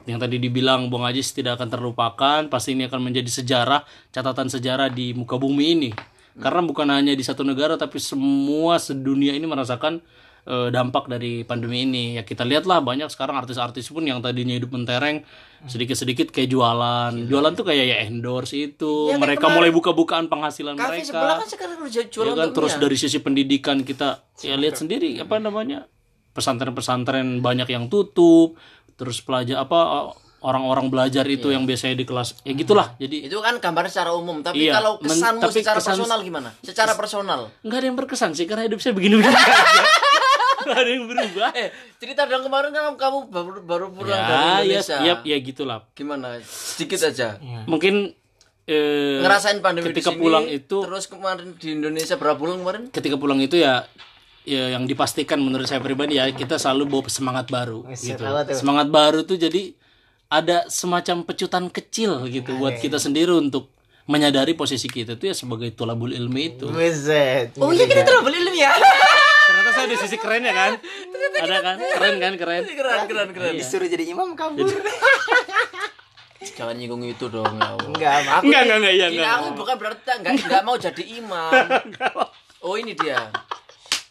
yang 0.03 0.19
tadi 0.19 0.35
dibilang 0.35 0.91
Bung 0.91 1.07
Ajis 1.07 1.31
tidak 1.31 1.59
akan 1.59 1.69
terlupakan, 1.71 2.39
pasti 2.51 2.75
ini 2.75 2.87
akan 2.91 2.99
menjadi 2.99 3.29
sejarah, 3.29 3.87
catatan 4.11 4.51
sejarah 4.51 4.91
di 4.91 5.15
muka 5.15 5.39
bumi 5.39 5.65
ini. 5.79 5.91
Karena 6.33 6.65
bukan 6.65 6.89
hanya 6.89 7.13
di 7.13 7.21
satu 7.21 7.45
negara 7.45 7.77
tapi 7.77 8.01
semua 8.01 8.81
sedunia 8.81 9.37
ini 9.37 9.45
merasakan 9.45 10.01
eh, 10.49 10.69
dampak 10.73 11.05
dari 11.05 11.45
pandemi 11.45 11.85
ini. 11.85 12.17
Ya 12.17 12.25
kita 12.25 12.41
lihatlah 12.41 12.81
banyak 12.81 13.07
sekarang 13.13 13.37
artis-artis 13.37 13.85
pun 13.93 14.01
yang 14.03 14.17
tadinya 14.17 14.57
hidup 14.57 14.73
mentereng 14.73 15.21
sedikit-sedikit 15.69 16.33
kayak 16.33 16.49
jualan. 16.49 17.13
Jualan 17.29 17.53
tuh 17.53 17.69
kayak 17.69 17.85
ya 17.85 17.97
endorse 18.09 18.57
itu. 18.57 19.13
Ya, 19.13 19.21
mereka 19.21 19.45
kemarin 19.45 19.55
mulai 19.61 19.71
buka-bukaan 19.71 20.25
penghasilan 20.25 20.73
kafe 20.73 21.05
mereka. 21.05 21.09
sebelah 21.13 21.35
kan 21.37 21.47
sekarang 21.47 21.75
udah 21.85 22.05
jualan 22.09 22.33
Ya 22.33 22.35
kan 22.35 22.49
terus 22.51 22.73
dari 22.81 22.97
sisi 22.97 23.17
pendidikan 23.21 23.85
kita 23.85 24.25
ya 24.41 24.57
lihat 24.57 24.81
sendiri 24.81 25.21
apa 25.21 25.37
namanya 25.37 25.85
pesantren-pesantren 26.33 27.45
banyak 27.45 27.69
yang 27.69 27.87
tutup 27.93 28.57
terus 28.93 29.19
pelajar 29.19 29.59
apa 29.59 30.11
orang-orang 30.39 30.87
belajar 30.87 31.23
itu 31.25 31.47
yang 31.47 31.63
biasanya 31.63 31.95
di 31.95 32.03
kelas 32.03 32.35
ya 32.41 32.51
gitulah 32.51 32.93
jadi 32.97 33.25
Itu 33.25 33.39
kan 33.39 33.57
gambar 33.57 33.87
secara 33.87 34.11
umum, 34.11 34.39
tapi 34.39 34.65
Iya, 34.65 34.75
kalau 34.75 34.97
men- 34.97 35.07
kesanmu 35.09 35.39
tapi 35.41 35.53
secara 35.55 35.77
kesan- 35.77 35.95
personal 35.97 36.19
gimana? 36.19 36.49
Secara 36.59 36.91
personal. 36.93 37.39
nggak 37.59 37.77
ada 37.77 37.85
yang 37.85 37.95
berkesan 37.95 38.31
sih 38.31 38.43
karena 38.43 38.65
hidup 38.65 38.77
saya 38.77 38.91
begini-begini 38.91 39.31
aja 39.31 39.83
nggak 40.63 40.77
ada 40.77 40.89
yang 40.89 41.05
berubah 41.05 41.49
Eh, 41.53 41.69
cerita 41.95 42.23
dong 42.23 42.43
kemarin 42.43 42.69
kan 42.69 42.83
kamu 42.93 43.17
baru 43.27 43.49
baru 43.61 43.85
pulang 43.89 44.15
dari 44.15 44.31
ya 44.31 44.35
ya 44.35 44.53
Indonesia. 44.79 44.95
ya 45.01 45.13
ya 45.21 45.37
gitulah 45.39 45.79
Gimana? 45.91 46.39
Sedikit 46.41 46.99
aja. 47.01 47.39
mungkin 47.63 48.11
eh, 48.63 49.19
Ngerasain 49.19 49.59
pandemi 49.59 49.87
ketika 49.89 50.07
di 50.07 50.13
sini, 50.13 50.21
pulang 50.21 50.45
itu 50.45 50.77
terus 50.81 51.05
kemarin 51.05 51.51
di 51.53 51.67
Indonesia 51.73 52.15
berapa 52.15 52.35
bulan 52.35 52.59
kemarin? 52.59 52.81
ketika 52.89 53.15
pulang 53.15 53.39
itu 53.39 53.55
ya 53.57 53.87
ya 54.43 54.75
yang 54.75 54.83
dipastikan 54.83 55.39
menurut 55.39 55.65
saya 55.65 55.79
pribadi 55.79 56.19
ya 56.19 56.27
kita 56.29 56.59
selalu 56.59 56.83
bawa 56.89 57.07
semangat 57.07 57.47
baru 57.47 57.87
gitu 57.95 58.19
semangat 58.53 58.87
baru 58.91 59.19
tuh 59.23 59.39
jadi 59.39 59.71
ada 60.27 60.65
semacam 60.67 61.23
pecutan 61.23 61.69
kecil 61.69 62.25
gitu 62.27 62.57
buat 62.57 62.75
kita 62.77 62.97
sendiri 62.97 63.31
untuk 63.31 63.69
menyadari 64.03 64.51
posisi 64.51 64.91
kita 64.91 65.15
tuh 65.15 65.31
ya 65.31 65.35
sebagai 65.37 65.71
tulabul 65.71 66.11
ilmi 66.11 66.41
itu. 66.51 66.67
Oh 67.63 67.71
iya 67.71 67.87
kita 67.87 68.03
telah 68.03 68.19
beli 68.19 68.41
ilmu 68.41 68.57
ya. 68.57 68.73
ternyata 69.43 69.71
saya 69.71 69.87
di 69.87 69.97
sisi 69.99 70.15
keren 70.15 70.39
ya 70.39 70.55
kan 70.55 70.71
ada 71.35 71.57
kan 71.59 71.75
keren 71.75 72.15
kan 72.15 72.33
keren 72.35 72.63
keren 72.65 73.01
keren 73.07 73.29
keren. 73.31 73.53
Disuruh 73.55 73.87
jadi 73.87 74.03
imam 74.07 74.35
kabur. 74.35 74.67
Jangan 76.57 76.75
nyinggung 76.75 77.03
itu 77.07 77.31
dong 77.31 77.55
ya. 77.55 77.71
Enggak. 77.79 78.13
Aku 78.39 78.51
enggak 78.51 78.61
enggak 78.67 78.77
enggak 78.83 78.93
iya 78.99 79.07
enggak 79.07 79.31
aku 79.39 79.47
bukan 79.55 79.75
berarti 79.79 80.11
enggak 80.19 80.33
enggak 80.43 80.61
mau 80.67 80.75
jadi 80.75 81.03
imam. 81.19 81.51
Oh 82.63 82.79
ini 82.79 82.95
dia. 82.95 83.19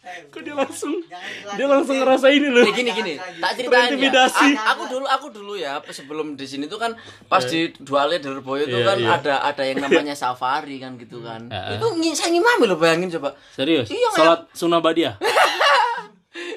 Kok 0.03 0.41
dia 0.41 0.51
langsung 0.51 0.99
dia 1.49 1.63
langsung 1.65 1.95
ngerasa 1.95 2.27
ini 2.27 2.47
loh 2.47 2.61
Nih 2.61 2.75
gini 2.75 2.91
gini, 2.91 3.13
tak 3.15 3.51
ceritain 3.55 3.95
ya. 3.95 4.19
Aku 4.69 4.83
dulu 4.85 5.05
aku 5.05 5.27
dulu 5.29 5.53
ya 5.55 5.79
sebelum 5.81 6.35
di 6.35 6.43
sini 6.43 6.67
tuh 6.67 6.75
kan 6.75 6.91
pas 7.25 7.39
di 7.41 7.71
Duale 7.73 8.19
Derboyo 8.19 8.65
itu 8.65 8.75
Iya, 8.75 8.83
kan 8.83 8.97
iya. 8.97 9.09
ada 9.15 9.33
ada 9.41 9.63
yang 9.63 9.79
namanya 9.85 10.11
safari 10.11 10.77
kan 10.77 10.95
gitu 10.95 11.23
kan. 11.23 11.47
Iya. 11.47 11.79
Itu 11.79 11.87
ngi- 11.93 12.13
saya 12.13 12.29
ngimami 12.29 12.63
loh 12.65 12.75
bayangin 12.75 13.07
coba. 13.13 13.31
serius 13.49 13.87
Iya, 13.87 14.09
salat 14.11 14.51
sunnah 14.51 14.79
badiah 14.79 15.15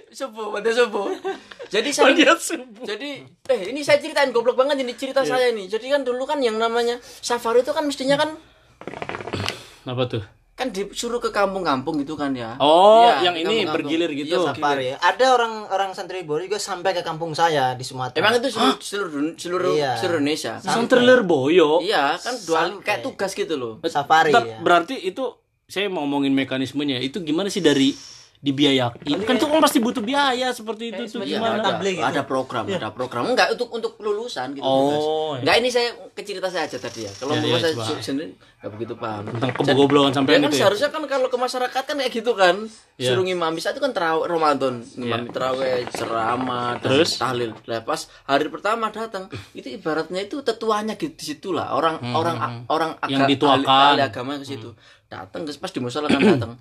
Subuh, 0.08 0.48
pada 0.48 0.72
subuh. 0.72 1.12
Jadi 1.68 1.92
saya 1.92 2.08
jadi 2.80 3.10
eh 3.46 3.60
ini 3.68 3.84
saya 3.84 4.00
ceritain 4.00 4.32
goblok 4.32 4.56
banget 4.56 4.80
ini 4.80 4.96
cerita 4.96 5.20
Iya. 5.20 5.28
saya 5.28 5.46
nih. 5.52 5.68
Jadi 5.68 5.86
kan 5.86 6.00
dulu 6.00 6.24
kan 6.24 6.40
yang 6.40 6.56
namanya 6.56 6.96
safari 7.20 7.60
itu 7.60 7.70
kan 7.70 7.84
mestinya 7.84 8.16
kan 8.16 8.32
apa 9.84 10.02
tuh 10.08 10.24
kan 10.56 10.72
disuruh 10.72 11.20
ke 11.20 11.28
kampung-kampung 11.28 12.00
gitu 12.00 12.16
kan 12.16 12.32
ya. 12.32 12.56
oh 12.56 13.04
Iya, 13.04 13.28
yang 13.28 13.36
ini 13.36 13.68
bergilir 13.68 14.08
gitu 14.10 14.40
Iya, 14.40 14.56
Safari. 14.56 14.88
Ada 14.96 15.36
orang-orang 15.36 15.92
santri 15.92 16.24
baru 16.24 16.48
juga 16.48 16.56
sampai 16.56 16.96
ke 16.96 17.04
kampung 17.04 17.36
saya 17.36 17.76
di 17.76 17.84
Sumatera. 17.84 18.16
Emang 18.18 18.40
itu 18.40 18.48
seluruh 18.50 18.80
seluruh, 18.80 19.22
seluruh, 19.36 19.74
Iya. 19.76 20.00
seluruh 20.00 20.16
Indonesia. 20.18 20.56
Santri 20.58 21.04
Lerboyo 21.04 21.84
Iya, 21.84 22.16
kan 22.16 22.34
dua 22.40 22.60
kayak 22.80 23.04
tugas 23.04 23.36
gitu 23.36 23.52
loh. 23.54 23.84
Safari 23.84 24.32
Bentar, 24.32 24.48
ya. 24.48 24.56
berarti 24.58 24.96
itu 24.96 25.28
saya 25.68 25.92
mau 25.92 26.08
ngomongin 26.08 26.32
mekanismenya 26.32 27.04
itu 27.04 27.20
gimana 27.20 27.52
sih 27.52 27.60
dari 27.60 27.92
dibiayain 28.38 28.92
kan 29.22 29.34
itu 29.34 29.44
kan 29.44 29.58
pasti 29.58 29.78
butuh 29.78 30.00
biaya 30.00 30.52
seperti 30.52 30.92
itu 30.92 31.02
tuh 31.08 31.20
Iya, 31.20 31.40
gimana 31.40 31.58
ada, 31.58 31.80
ada 31.80 32.22
program, 32.22 32.64
ada 32.64 32.90
program. 32.90 33.26
Enggak 33.26 33.52
untuk 33.52 33.68
untuk 33.70 33.92
lulusan 33.96 34.52
gitu. 34.52 34.62
Oh, 34.62 35.34
iya. 35.34 35.42
Enggak 35.42 35.56
ini 35.56 35.68
saya 35.68 35.88
ke 36.12 36.20
cerita 36.20 36.46
saya 36.46 36.64
aja 36.64 36.76
tadi 36.76 37.02
ya. 37.02 37.12
Kalau 37.12 37.32
Iya, 37.32 37.40
mau 37.42 37.48
iya, 37.48 37.58
saya 37.58 37.74
sendiri 37.98 38.36
enggak 38.36 38.70
begitu 38.72 38.94
paham. 38.94 39.22
tentang 39.26 39.50
kebogoblokan 39.52 40.08
Ya 40.08 40.14
sampai 40.14 40.32
kan 40.32 40.40
itu 40.42 40.48
ya 40.48 40.60
seharusnya 40.62 40.88
kan 40.90 41.02
kalau 41.06 41.26
ke 41.26 41.38
masyarakat 41.38 41.82
kan 41.82 41.96
kayak 41.96 42.12
gitu 42.12 42.32
kan. 42.32 42.56
Iya. 42.96 43.08
Suruh 43.08 43.24
ngimami 43.24 43.58
itu 43.58 43.80
kan 43.80 43.92
terawih 43.92 44.24
Ramadan, 44.26 44.74
ngimami 44.94 45.28
terawih, 45.28 45.84
ceramah, 45.90 46.70
Terus? 46.78 47.10
tahlil. 47.16 47.50
Lah 47.64 47.80
pas 47.82 48.00
hari 48.22 48.46
pertama 48.46 48.88
datang, 48.88 49.26
itu 49.52 49.68
ibaratnya 49.70 50.20
itu 50.20 50.40
tetuanya 50.40 50.94
gitu 50.94 51.12
di 51.12 51.24
situ 51.26 51.48
lah. 51.50 51.72
Orang 51.72 51.98
orang 52.12 52.36
orang 52.68 52.90
Hmm, 52.96 53.08
Yang 53.08 53.20
aga- 53.20 53.30
dituakan. 53.32 53.64
ahli, 53.64 53.90
ahli 53.90 54.02
agama 54.02 54.30
ke 54.36 54.46
situ. 54.46 54.70
Datang 55.06 55.42
terus 55.42 55.56
pas 55.56 55.70
di 55.70 55.78
musola 55.78 56.06
kan 56.06 56.18
datang. 56.18 56.52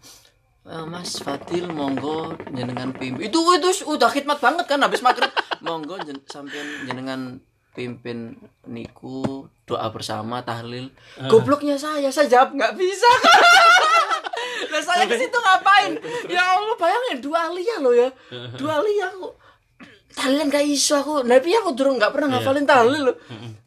"Eh, 0.65 0.85
Mas 0.89 1.21
Fadil 1.21 1.69
monggo 1.69 2.33
jenengan 2.49 2.89
pimpin. 2.89 3.21
Itu 3.21 3.39
itu 3.53 3.69
udah 3.85 4.09
khidmat 4.09 4.41
banget 4.41 4.65
kan 4.65 4.81
habis 4.81 5.05
maghrib. 5.05 5.29
monggo 5.65 6.01
jen, 6.01 6.17
sampean 6.25 6.89
jenengan 6.89 7.37
pimpin 7.77 8.33
niku 8.65 9.45
doa 9.69 9.87
bersama 9.93 10.41
tahlil. 10.41 10.89
Eh. 11.21 11.29
Gobloknya 11.29 11.77
saya, 11.77 12.09
saya 12.09 12.25
jawab 12.25 12.57
nggak 12.57 12.73
bisa. 12.73 13.09
Lah 14.73 14.81
saya 14.81 15.05
ke 15.05 15.15
situ 15.15 15.37
ngapain? 15.37 16.01
Ya 16.27 16.41
Allah 16.57 16.75
bayangin 16.75 17.21
dua 17.21 17.47
alia 17.47 17.75
loh 17.79 17.93
ya. 17.93 18.09
Dua 18.57 18.81
alia 18.81 19.07
kok 19.13 19.33
tahlilan 20.15 20.47
gak 20.47 20.65
iso 20.65 20.95
aku. 20.97 21.27
Tapi 21.27 21.49
aku 21.53 21.69
durung 21.75 21.99
nggak 21.99 22.11
pernah 22.15 22.39
ngafalin 22.39 22.65
tahlil 22.65 23.11
loh. 23.11 23.15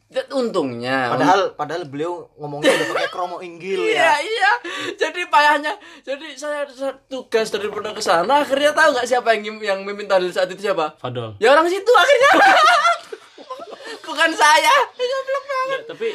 Dan 0.08 0.24
Untungnya 0.30 1.12
Padahal 1.12 1.52
padahal 1.52 1.84
beliau 1.84 2.32
ngomongnya 2.34 2.72
udah 2.72 2.86
pakai 2.90 3.08
kromo 3.08 3.36
inggil 3.38 3.76
Iya 3.86 3.92
ya. 3.92 4.12
iya. 4.18 4.50
Jadi 4.94 5.20
payahnya. 5.26 5.72
Jadi 6.00 6.32
saya, 6.32 6.64
saya 6.66 6.96
tugas 7.06 7.48
dari 7.48 7.68
pernah 7.68 7.92
ke 7.92 8.00
sana. 8.00 8.40
Akhirnya 8.40 8.72
tahu 8.72 8.88
nggak 8.90 9.04
siapa 9.06 9.28
yang 9.34 9.56
yang 9.58 9.80
mimpin 9.82 10.04
tahlil 10.04 10.28
saat 10.28 10.48
itu 10.48 10.62
siapa? 10.62 10.96
Fadol 10.96 11.36
Ya 11.36 11.50
orang 11.50 11.66
situ 11.66 11.92
akhirnya. 11.94 12.32
Bukan 14.02 14.30
saya. 14.32 14.74
Goblok 14.90 15.44
banget. 15.46 15.68
Ya, 15.70 15.86
tapi 15.86 16.08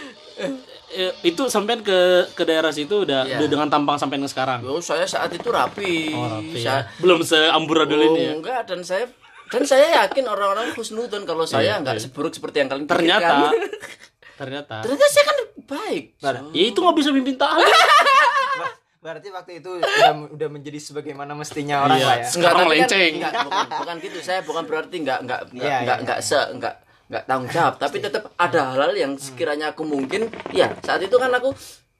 eh, 0.91 1.11
itu 1.23 1.43
sampean 1.47 1.81
ke 1.81 1.97
ke 2.33 2.43
daerah 2.43 2.69
situ 2.69 3.05
udah 3.05 3.21
Iya. 3.23 3.37
udah 3.37 3.47
dengan 3.47 3.67
tampang 3.67 3.95
sampean 3.95 4.19
ke 4.19 4.27
sekarang 4.27 4.61
Oh, 4.63 4.77
saya 4.79 5.05
saat 5.05 5.29
itu 5.29 5.45
rapi. 5.47 6.09
oh, 6.11 6.25
rapi 6.27 6.57
Saya- 6.59 6.83
ya. 6.83 6.97
belum 6.97 7.21
seamburadul 7.21 7.99
Oh, 7.99 8.07
ini 8.11 8.21
ya 8.23 8.33
enggak 8.33 8.61
dan 8.65 8.81
saya 8.81 9.05
dan 9.53 9.63
saya 9.63 10.01
yakin 10.01 10.25
orang-orang 10.25 10.73
husnudon 10.73 11.23
kalau 11.23 11.45
saya 11.45 11.77
enggak 11.77 12.01
seburuk 12.01 12.33
seperti 12.33 12.59
yang 12.59 12.67
kalian 12.67 12.83
Iya, 12.83 12.91
ternyata 12.91 13.29
pikirkan. 13.29 13.61
ternyata 14.39 14.75
ternyata 14.81 15.05
saya 15.07 15.23
kan 15.23 15.37
baik. 15.63 16.03
ya 16.51 16.63
itu 16.65 16.79
nggak 16.79 16.97
bisa 16.97 17.09
mimpin 17.09 17.37
Ber- 17.37 18.75
Berarti 19.03 19.27
waktu 19.29 19.51
itu 19.59 19.69
udah 19.77 20.31
udah 20.31 20.47
menjadi 20.49 20.79
sebagaimana 20.79 21.35
mestinya 21.35 21.83
orang 21.83 21.99
Iya. 21.99 22.07
lah 22.07 22.15
ya. 22.17 22.25
Sekarang 22.25 22.65
kan- 22.65 22.87
enggak, 22.87 23.33
bukan, 23.35 23.67
bukan 23.77 23.95
gitu. 23.99 24.17
Saya 24.23 24.39
bukan 24.41 24.63
berarti 24.63 24.95
enggak 24.97 25.19
enggak 25.21 25.39
enggak 25.45 25.59
Iya, 25.61 25.77
enggak, 25.77 25.83
iya. 25.93 26.01
enggak 26.01 26.19
se 26.23 26.39
enggak 26.49 26.75
enggak 27.03 27.23
tanggung 27.27 27.51
jawab, 27.51 27.73
tapi 27.77 27.97
tetap 27.99 28.23
ada 28.33 28.59
hal-hal 28.65 28.93
yang 28.95 29.13
sekiranya 29.17 29.69
aku 29.69 29.83
mungkin 29.83 30.31
ya 30.49 30.71
saat 30.79 31.03
itu 31.03 31.13
kan 31.13 31.29
aku 31.29 31.51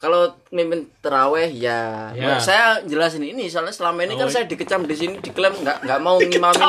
kalau 0.03 0.21
mimpin 0.49 0.83
teraweh 0.99 1.47
ya, 1.47 2.11
Ya. 2.11 2.35
saya 2.35 2.83
jelasin 2.83 3.23
ini 3.23 3.47
soalnya 3.47 3.71
selama 3.71 4.03
ini 4.03 4.13
kan 4.13 4.27
Oh. 4.27 4.29
saya 4.29 4.43
dikecam 4.43 4.83
di 4.83 4.91
sini 4.91 5.15
diklaim 5.17 5.55
nggak 5.55 5.79
nggak 5.81 5.99
mau 5.99 6.19
ngimami. 6.19 6.59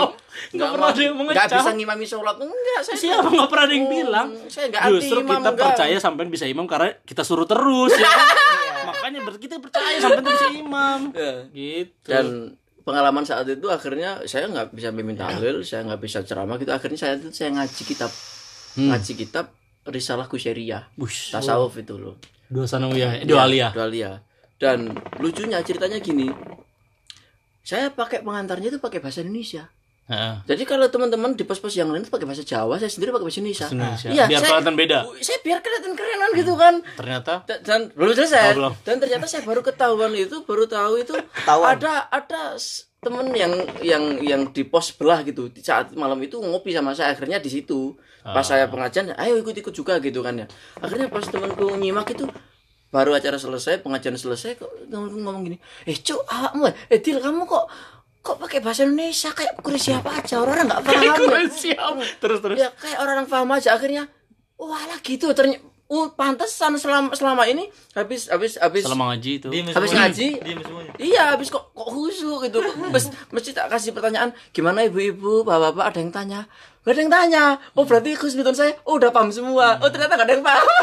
Nggak 0.50 0.68
pernah 0.68 0.88
ada 0.88 1.00
yang 1.00 1.14
nggak 1.16 1.50
bisa 1.50 1.70
ngimami 1.72 2.04
sholat. 2.04 2.36
Enggak 2.38 2.80
saya 2.80 2.94
siapa? 2.96 3.26
nggak 3.26 3.48
pernah 3.48 3.64
ada 3.64 3.74
yang 3.74 3.84
Hmm, 3.84 3.96
bilang. 3.96 4.28
Saya 4.46 4.64
nggak 4.68 4.82
justru 4.88 5.18
imam, 5.20 5.30
kita 5.32 5.50
enggak. 5.50 5.66
percaya 5.68 5.96
sampean 5.98 6.28
bisa 6.28 6.44
imam 6.44 6.64
karena 6.64 6.94
kita 7.00 7.22
suruh 7.22 7.42
terus 7.44 7.90
ya 7.92 8.06
kan? 8.06 8.26
makanya 8.88 9.18
ber- 9.20 9.42
kita 9.42 9.56
percaya 9.58 9.96
sampean 9.98 10.22
tuh 10.22 10.32
bisa 10.32 10.48
imam. 10.48 10.98
Ya. 11.10 11.34
gitu. 11.50 12.06
Dan 12.06 12.26
pengalaman 12.80 13.24
saat 13.24 13.46
itu 13.46 13.66
akhirnya 13.66 14.22
saya 14.24 14.46
nggak 14.46 14.70
bisa 14.70 14.88
mimpin 14.90 15.16
tahlil 15.16 15.60
saya 15.60 15.82
nggak 15.84 15.98
bisa 15.98 16.22
ceramah 16.22 16.54
gitu. 16.56 16.70
Akhirnya 16.70 16.96
saya 16.96 17.12
itu 17.16 17.28
saya 17.30 17.50
ngaji 17.50 17.82
kitab. 17.84 18.14
Ngaji 18.76 19.12
kitab 19.16 19.50
risalah 19.84 20.24
kusyariah. 20.24 20.86
Tasawuf 21.30 21.74
itu 21.76 21.98
loh 21.98 22.14
dua 22.54 22.64
sanawiyah 22.64 23.26
dua 23.26 23.40
aliyah 23.42 23.70
dua 23.72 23.84
aliyah. 23.84 24.14
dan 24.56 24.86
lucunya 25.18 25.58
ceritanya 25.60 25.98
gini 25.98 26.30
saya 27.60 27.90
pakai 27.90 28.20
pengantarnya 28.20 28.68
itu 28.68 28.78
pakai 28.78 29.00
bahasa 29.00 29.20
Indonesia 29.20 29.66
Heeh. 30.04 30.34
jadi 30.44 30.62
kalau 30.62 30.84
teman-teman 30.86 31.32
di 31.32 31.42
pos-pos 31.42 31.72
yang 31.72 31.88
lain 31.88 32.04
itu 32.04 32.12
pakai 32.12 32.22
bahasa 32.24 32.44
Jawa 32.44 32.76
saya 32.76 32.86
sendiri 32.86 33.08
pakai 33.10 33.24
bahasa 33.24 33.40
Indonesia, 33.40 33.66
Indonesia. 33.66 34.08
Iya, 34.10 34.24
Biar 34.26 34.38
saya- 34.38 34.50
kelihatan 34.52 34.74
beda. 34.76 34.98
saya 35.18 35.38
biar 35.40 35.58
kelihatan 35.58 35.92
kerenan 35.94 36.30
gitu 36.36 36.52
kan 36.54 36.74
ternyata 36.94 37.32
Da- 37.42 37.58
dan 37.58 37.80
belum 37.90 38.12
selesai 38.12 38.44
Oh, 38.44 38.54
belum. 38.54 38.72
dan 38.82 38.96
ternyata 38.98 39.24
saya 39.24 39.42
baru 39.42 39.60
ketahuan 39.60 40.12
itu 40.12 40.44
baru 40.44 40.68
tahu 40.68 40.92
itu 41.00 41.14
Ketahuan. 41.40 41.74
ada 41.74 41.92
ada 42.06 42.42
temen 43.04 43.30
yang 43.36 43.52
yang 43.84 44.04
yang 44.24 44.42
di 44.50 44.64
pos 44.64 44.90
sebelah 44.90 45.20
gitu. 45.22 45.52
Di 45.52 45.60
saat 45.60 45.92
malam 45.92 46.16
itu 46.24 46.40
ngopi 46.40 46.72
sama 46.72 46.96
saya 46.96 47.12
akhirnya 47.12 47.38
di 47.38 47.52
situ. 47.52 47.94
Pas 48.24 48.40
saya 48.40 48.64
pengajian 48.72 49.12
ayo 49.20 49.36
ikut 49.36 49.52
ikut 49.52 49.74
juga 49.76 50.00
gitu 50.00 50.24
kan 50.24 50.40
ya. 50.40 50.46
Akhirnya 50.80 51.12
pas 51.12 51.28
temanku 51.28 51.76
nyimak 51.76 52.08
itu 52.16 52.24
baru 52.88 53.12
acara 53.12 53.36
selesai 53.36 53.82
pengajian 53.82 54.14
selesai 54.14 54.54
kok 54.54 54.70
ngomong, 54.86 55.18
ngomong 55.26 55.42
gini 55.50 55.58
eh 55.82 55.98
cuk 55.98 56.22
awakmu 56.30 56.70
eh 56.70 57.02
Dil 57.02 57.18
kamu 57.18 57.42
kok 57.42 57.66
kok 58.24 58.36
pakai 58.40 58.64
bahasa 58.64 58.88
Indonesia? 58.88 59.28
Kayak 59.34 59.60
kuris 59.60 59.82
siapa 59.84 60.08
aja? 60.08 60.40
Orang 60.40 60.64
nggak 60.64 60.80
paham 60.80 61.02
ya. 61.04 61.44
siap 61.52 62.00
terus 62.22 62.38
terus. 62.40 62.56
Ya 62.56 62.72
kayak 62.72 62.98
orang 63.02 63.28
paham 63.28 63.52
aja. 63.52 63.76
Akhirnya 63.76 64.08
wah 64.56 64.80
lah 64.88 64.96
gitu. 65.04 65.28
Ternyata 65.36 65.73
uh, 65.94 66.10
pantesan 66.10 66.74
selama 66.74 67.14
selama 67.14 67.46
ini 67.46 67.70
habis 67.94 68.26
habis 68.26 68.58
habis 68.58 68.82
selama 68.82 69.14
ngaji 69.14 69.30
itu. 69.38 69.48
Habis 69.70 69.94
ngaji. 69.94 70.28
Iya 70.98 71.38
habis 71.38 71.54
kok 71.54 71.70
kok 71.70 71.86
khusyuk 71.86 72.50
gitu. 72.50 72.58
Mes- 72.90 73.14
mesti 73.30 73.54
tak 73.54 73.70
kasih 73.70 73.94
pertanyaan 73.94 74.34
gimana 74.50 74.82
ibu-ibu 74.82 75.46
bapak-bapak 75.46 75.94
ada 75.94 75.98
yang 76.02 76.10
tanya? 76.10 76.40
Gak 76.82 76.92
ada 76.92 77.00
yang 77.00 77.12
tanya. 77.14 77.44
Oh 77.78 77.86
berarti 77.86 78.12
khusnudon 78.12 78.52
saya? 78.52 78.74
Oh 78.82 78.98
udah 78.98 79.14
paham 79.14 79.30
semua. 79.30 79.78
Oh 79.78 79.88
ternyata 79.88 80.18
gak 80.18 80.26
ada 80.26 80.34
yang 80.34 80.44
paham. 80.44 80.66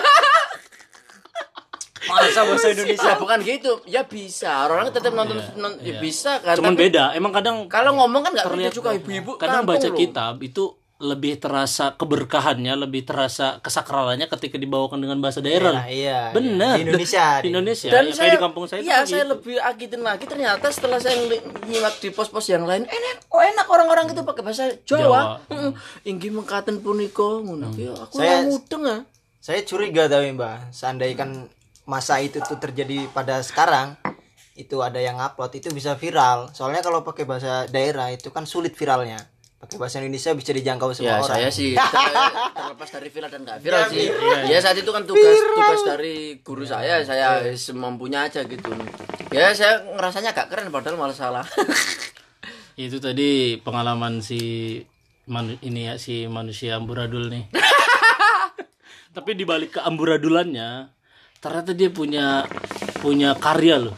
Masa 2.01 2.41
bahasa 2.43 2.73
Indonesia? 2.73 3.13
bukan 3.13 3.39
gitu. 3.45 3.77
Ya 3.85 4.01
bisa. 4.03 4.65
Orang 4.65 4.89
tetap 4.89 5.13
nonton 5.13 5.37
non- 5.55 5.77
ya 5.79 6.01
bisa 6.01 6.41
kan 6.41 6.57
cuman 6.57 6.73
Tapi 6.73 6.89
beda. 6.89 7.13
Emang 7.13 7.29
kadang 7.29 7.69
kalau 7.69 7.93
ngomong 7.93 8.25
kan 8.25 8.31
nggak 8.33 8.47
beda 8.49 8.53
terlihat 8.57 8.73
juga 8.73 8.89
ibu-ibu 8.97 9.37
kadang 9.37 9.63
baca 9.63 9.85
loh. 9.85 9.93
kitab 9.95 10.41
itu 10.41 10.80
lebih 11.01 11.41
terasa 11.41 11.97
keberkahannya, 11.97 12.77
lebih 12.77 13.01
terasa 13.03 13.57
kesakralannya 13.65 14.29
ketika 14.29 14.61
dibawakan 14.61 15.01
dengan 15.01 15.17
bahasa 15.17 15.41
daerah. 15.41 15.81
Nah, 15.81 15.89
iya. 15.89 16.29
Bener. 16.29 16.77
Di 16.77 16.85
Indonesia. 16.85 17.41
Di 17.41 17.49
Indonesia. 17.49 17.89
Dan 17.89 18.05
ya, 18.07 18.13
saya, 18.13 18.21
kayak 18.21 18.33
di 18.37 18.41
kampung 18.41 18.65
saya 18.69 18.79
iya, 18.85 19.01
saya 19.01 19.25
gitu. 19.25 19.33
lebih 19.33 19.55
akitin 19.57 20.01
lagi 20.05 20.25
ternyata 20.29 20.69
setelah 20.69 21.01
saya 21.01 21.17
nyimak 21.65 21.97
di 21.97 22.13
pos-pos 22.13 22.45
yang 22.53 22.69
lain, 22.69 22.85
enak, 22.85 23.17
oh 23.33 23.41
enak 23.41 23.65
orang-orang 23.65 24.13
itu 24.13 24.21
pakai 24.21 24.43
bahasa 24.45 24.69
Jawa. 24.85 25.41
Heeh. 25.49 25.71
Inggih 26.05 26.29
mengkaten 26.29 26.85
punika 26.85 27.41
ngono. 27.41 27.73
Ya, 27.73 27.97
aku 27.97 28.21
Saya- 28.21 28.45
saya... 28.45 28.47
mudeng 28.47 28.83
ah. 28.85 29.01
Saya 29.41 29.65
curiga 29.65 30.05
tapi 30.05 30.37
Mbak, 30.37 30.69
seandainya 30.69 31.17
kan 31.17 31.29
masa 31.89 32.21
itu 32.21 32.37
tuh 32.45 32.61
terjadi 32.61 33.09
pada 33.09 33.41
sekarang, 33.41 33.97
itu 34.53 34.77
ada 34.85 35.01
yang 35.01 35.17
upload 35.17 35.49
itu 35.57 35.73
bisa 35.73 35.97
viral. 35.97 36.53
Soalnya 36.53 36.85
kalau 36.85 37.01
pakai 37.01 37.25
bahasa 37.25 37.65
daerah 37.65 38.13
itu 38.13 38.29
kan 38.29 38.45
sulit 38.45 38.77
viralnya. 38.77 39.30
Pakai 39.61 39.77
bahasa 39.77 40.01
Indonesia 40.01 40.33
bisa 40.33 40.51
dijangkau 40.51 40.89
semua 40.89 41.07
Ya, 41.07 41.15
orang. 41.17 41.29
saya 41.29 41.47
sih 41.47 41.77
ter- 41.93 42.17
terlepas 42.51 42.89
dari 42.89 43.07
viral 43.07 43.29
dan 43.29 43.41
nggak 43.41 43.57
viral 43.61 43.83
sih. 43.87 44.09
Ya 44.49 44.57
saat 44.57 44.73
itu 44.75 44.89
kan 44.89 45.05
tugas 45.05 45.37
tugas 45.37 45.81
dari 45.85 46.15
guru 46.41 46.65
saya, 46.65 47.05
saya 47.05 47.45
semampunya 47.53 48.25
aja 48.25 48.41
gitu. 48.41 48.73
Ya 49.29 49.53
saya 49.53 49.85
ngerasanya 49.87 50.33
agak 50.33 50.49
keren 50.49 50.67
padahal 50.67 50.97
malah 50.97 51.13
salah. 51.13 51.45
Itu 52.73 52.97
tadi 52.97 53.61
pengalaman 53.61 54.19
si 54.19 54.81
manu- 55.23 55.59
ini 55.61 55.85
ya 55.85 55.95
si 55.95 56.25
manusia 56.25 56.75
amburadul 56.75 57.29
nih. 57.29 57.45
Tapi 59.15 59.35
di 59.35 59.43
balik 59.43 59.77
keamburadulannya, 59.77 60.89
ternyata 61.37 61.71
dia 61.71 61.91
punya 61.91 62.47
punya 62.97 63.35
karya 63.35 63.77
loh. 63.77 63.93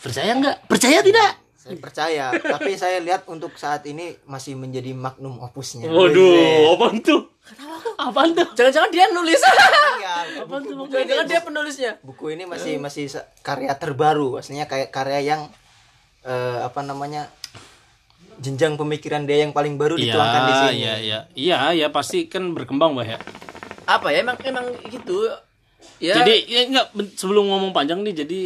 Percaya 0.00 0.32
nggak? 0.32 0.70
Percaya 0.70 1.02
tidak? 1.02 1.30
Saya 1.68 1.76
percaya, 1.78 2.26
tapi 2.32 2.72
saya 2.74 2.96
lihat 2.98 3.28
untuk 3.28 3.52
saat 3.54 3.84
ini 3.84 4.16
masih 4.24 4.56
menjadi 4.56 4.96
magnum 4.96 5.36
opusnya. 5.38 5.84
Waduh, 5.84 6.72
apaan 6.72 6.96
tuh? 6.98 7.28
Apaan 7.94 8.32
tuh? 8.32 8.48
Jangan-jangan 8.56 8.88
dia 8.88 9.04
nulis. 9.12 9.36
Iya, 9.36 10.16
buku, 10.48 10.88
Jangan-jangan 10.88 11.26
dia 11.28 11.40
penulisnya. 11.44 11.92
buku 12.00 12.32
ini 12.32 12.48
masih 12.48 12.80
masih 12.80 13.12
karya 13.44 13.76
terbaru, 13.76 14.40
maksudnya 14.40 14.64
kayak 14.64 14.88
karya 14.88 15.36
yang 15.36 15.42
eh, 16.24 16.58
apa 16.64 16.80
namanya 16.80 17.28
jenjang 18.38 18.78
pemikiran 18.78 19.26
dia 19.26 19.44
yang 19.44 19.52
paling 19.52 19.76
baru 19.76 19.98
Iya, 19.98 20.14
dituangkan 20.14 20.40
di 20.40 20.54
sini. 20.54 20.72
iya, 20.78 20.94
iya. 20.96 21.18
Iya, 21.34 21.58
ya 21.76 21.88
pasti 21.90 22.30
kan 22.30 22.54
berkembang, 22.54 22.96
Bah 22.96 23.04
ya. 23.04 23.18
Apa 23.84 24.08
ya 24.08 24.24
emang 24.24 24.40
emang 24.40 24.72
gitu. 24.88 25.28
Ya. 26.00 26.16
Jadi 26.16 26.48
ya 26.48 26.60
enggak 26.64 26.86
sebelum 27.14 27.44
ngomong 27.46 27.76
panjang 27.76 28.00
nih 28.00 28.24
jadi 28.24 28.40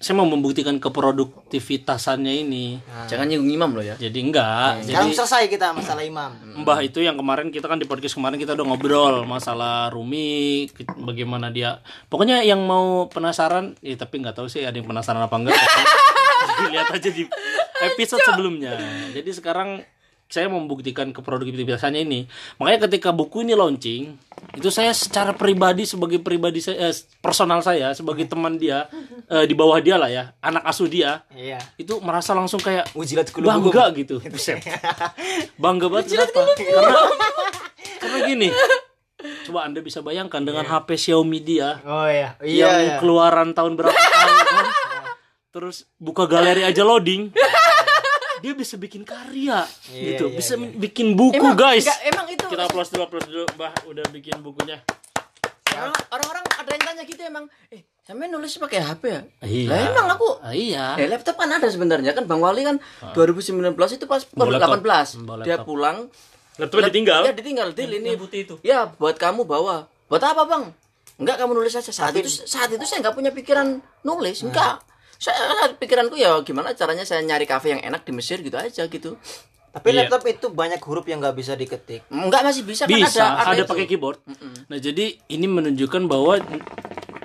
saya 0.00 0.16
mau 0.16 0.24
membuktikan 0.24 0.80
keproduktivitasannya 0.80 2.32
ini. 2.40 2.80
jangan 3.04 3.28
nyinggung 3.28 3.52
imam 3.52 3.70
loh 3.76 3.84
ya. 3.84 4.00
Jadi 4.00 4.16
enggak. 4.16 4.88
Sekarang 4.88 5.12
Jadi 5.12 5.18
selesai 5.20 5.44
kita 5.52 5.76
masalah 5.76 6.00
imam. 6.00 6.32
Mbah 6.64 6.80
itu 6.80 7.04
yang 7.04 7.20
kemarin 7.20 7.52
kita 7.52 7.68
kan 7.68 7.76
di 7.76 7.84
podcast 7.84 8.16
kemarin 8.16 8.40
kita 8.40 8.56
udah 8.56 8.64
ngobrol 8.64 9.28
masalah 9.28 9.92
Rumi 9.92 10.72
bagaimana 11.04 11.52
dia. 11.52 11.84
Pokoknya 12.08 12.40
yang 12.40 12.64
mau 12.64 13.12
penasaran, 13.12 13.76
ya 13.84 13.92
tapi 14.00 14.24
nggak 14.24 14.40
tahu 14.40 14.48
sih 14.48 14.64
ada 14.64 14.72
yang 14.72 14.88
penasaran 14.88 15.20
apa 15.20 15.36
enggak. 15.36 15.60
Lihat 16.72 16.96
aja 16.96 17.10
di 17.12 17.28
episode 17.92 18.24
sebelumnya. 18.24 18.80
Jadi 19.12 19.30
sekarang 19.36 19.84
saya 20.30 20.46
membuktikan 20.46 21.10
keproduktivitasannya 21.10 22.06
ini. 22.06 22.20
Makanya 22.56 22.86
ketika 22.86 23.10
buku 23.10 23.42
ini 23.42 23.52
launching, 23.52 24.14
itu 24.54 24.70
saya 24.70 24.94
secara 24.94 25.34
pribadi 25.34 25.82
sebagai 25.82 26.22
pribadi 26.22 26.62
saya 26.62 26.86
eh, 26.86 26.94
personal 27.18 27.60
saya 27.60 27.90
sebagai 27.92 28.30
teman 28.30 28.54
dia 28.54 28.86
eh, 29.26 29.42
di 29.42 29.52
bawah 29.52 29.82
dia 29.82 29.98
lah 29.98 30.06
ya, 30.06 30.30
anak 30.38 30.62
asuh 30.64 30.86
dia, 30.86 31.26
Iya. 31.34 31.58
itu 31.74 31.98
merasa 31.98 32.30
langsung 32.30 32.62
kayak 32.62 32.94
Ujilat 32.94 33.34
bangga 33.34 33.90
gitu 33.92 34.22
bangga 35.62 35.86
banget 35.88 36.06
kenapa 36.14 36.42
karena 36.54 36.98
karena 37.98 38.18
gini 38.24 38.48
coba 39.44 39.66
anda 39.66 39.80
bisa 39.80 40.00
bayangkan 40.00 40.40
dengan 40.40 40.62
HP 40.62 40.88
Xiaomi 40.96 41.38
dia 41.40 41.82
Oh 41.82 42.06
iya. 42.06 42.38
yang 42.40 42.70
Iya, 42.70 42.70
iya. 42.80 42.96
keluaran 43.02 43.50
tahun 43.52 43.74
berapa 43.74 43.92
tahun 43.92 44.36
kan 44.46 44.66
terus 45.54 45.76
buka 45.96 46.24
galeri 46.24 46.62
aja 46.62 46.82
loading 46.82 47.34
dia 48.40 48.52
bisa 48.52 48.74
bikin 48.74 49.04
karya. 49.04 49.64
Iya, 49.88 50.16
gitu. 50.16 50.24
iya, 50.28 50.36
bisa 50.36 50.54
iya. 50.56 50.68
bikin 50.74 51.14
buku 51.14 51.38
Emang 51.38 51.54
guys. 51.54 51.84
enggak, 51.84 52.00
emang 52.08 52.26
itu 52.26 52.44
kita 52.48 52.62
applause 52.64 52.90
dulu 52.90 53.02
applause 53.04 53.28
dulu 53.28 53.44
mbah 53.54 53.72
udah 53.86 54.04
bikin 54.10 54.36
bukunya. 54.40 54.80
Orang- 55.70 55.96
orang-orang 56.10 56.44
ada 56.50 56.70
yang 56.74 56.82
tanya 56.82 57.02
gitu 57.06 57.20
emang, 57.22 57.44
eh 57.70 57.86
sampe 58.02 58.26
nulis 58.26 58.58
pakai 58.58 58.82
HP 58.82 59.02
ya? 59.06 59.20
Iya. 59.40 59.68
Lah 59.70 59.78
emang 59.86 60.06
aku. 60.10 60.28
Ah, 60.42 60.50
iya. 60.50 60.98
Eh, 60.98 61.06
laptop 61.06 61.38
kan 61.38 61.46
ada 61.46 61.70
sebenarnya. 61.70 62.10
Kan 62.10 62.26
Bang 62.26 62.42
Wali 62.42 62.66
kan 62.66 62.76
2019 63.14 63.70
itu 63.94 64.04
pas 64.04 64.26
Bawa 64.34 64.58
laptop. 64.58 64.82
18 64.82 65.22
Bawa 65.22 65.46
dia 65.46 65.56
laptop. 65.56 65.66
pulang. 65.70 65.98
Laptopnya 66.58 66.90
ditinggal? 66.90 67.22
Ya 67.24 67.32
ditinggal. 67.32 67.68
Deal 67.72 67.92
ini 67.96 68.18
putih 68.18 68.44
itu. 68.44 68.54
Ya 68.60 68.90
buat 68.90 69.16
kamu 69.16 69.46
bawa. 69.46 69.86
Buat 70.10 70.26
apa 70.26 70.42
bang? 70.44 70.64
Enggak 71.16 71.38
kamu 71.38 71.52
nulis 71.54 71.72
aja. 71.72 71.88
Saat 71.88 72.18
itu 72.18 72.28
saat 72.28 72.68
itu 72.68 72.82
saya 72.82 73.00
nggak 73.00 73.14
punya 73.14 73.30
pikiran 73.30 73.78
nulis. 74.02 74.42
Enggak 74.42 74.82
saya 75.20 75.36
pikiranku 75.80 76.16
ya 76.16 76.40
gimana 76.40 76.72
caranya 76.72 77.04
saya 77.04 77.20
nyari 77.20 77.44
kafe 77.44 77.76
yang 77.76 77.82
enak 77.84 78.02
di 78.08 78.12
Mesir 78.16 78.40
gitu 78.40 78.56
aja 78.56 78.88
gitu 78.88 79.20
Tapi 79.70 79.94
Iya. 79.94 80.10
laptop 80.10 80.26
itu 80.26 80.50
banyak 80.50 80.82
huruf 80.82 81.06
yang 81.06 81.22
nggak 81.22 81.36
bisa 81.38 81.54
diketik. 81.54 82.02
enggak 82.10 82.42
masih 82.42 82.66
bisa, 82.66 82.90
kan 82.90 82.98
bisa 82.98 83.22
ada 83.22 83.54
ada, 83.54 83.62
itu. 83.62 83.70
pakai 83.70 83.86
keyboard 83.86 84.18
nah 84.66 84.78
jadi 84.82 85.14
ini 85.30 85.46
menunjukkan 85.46 86.10
bahwa 86.10 86.42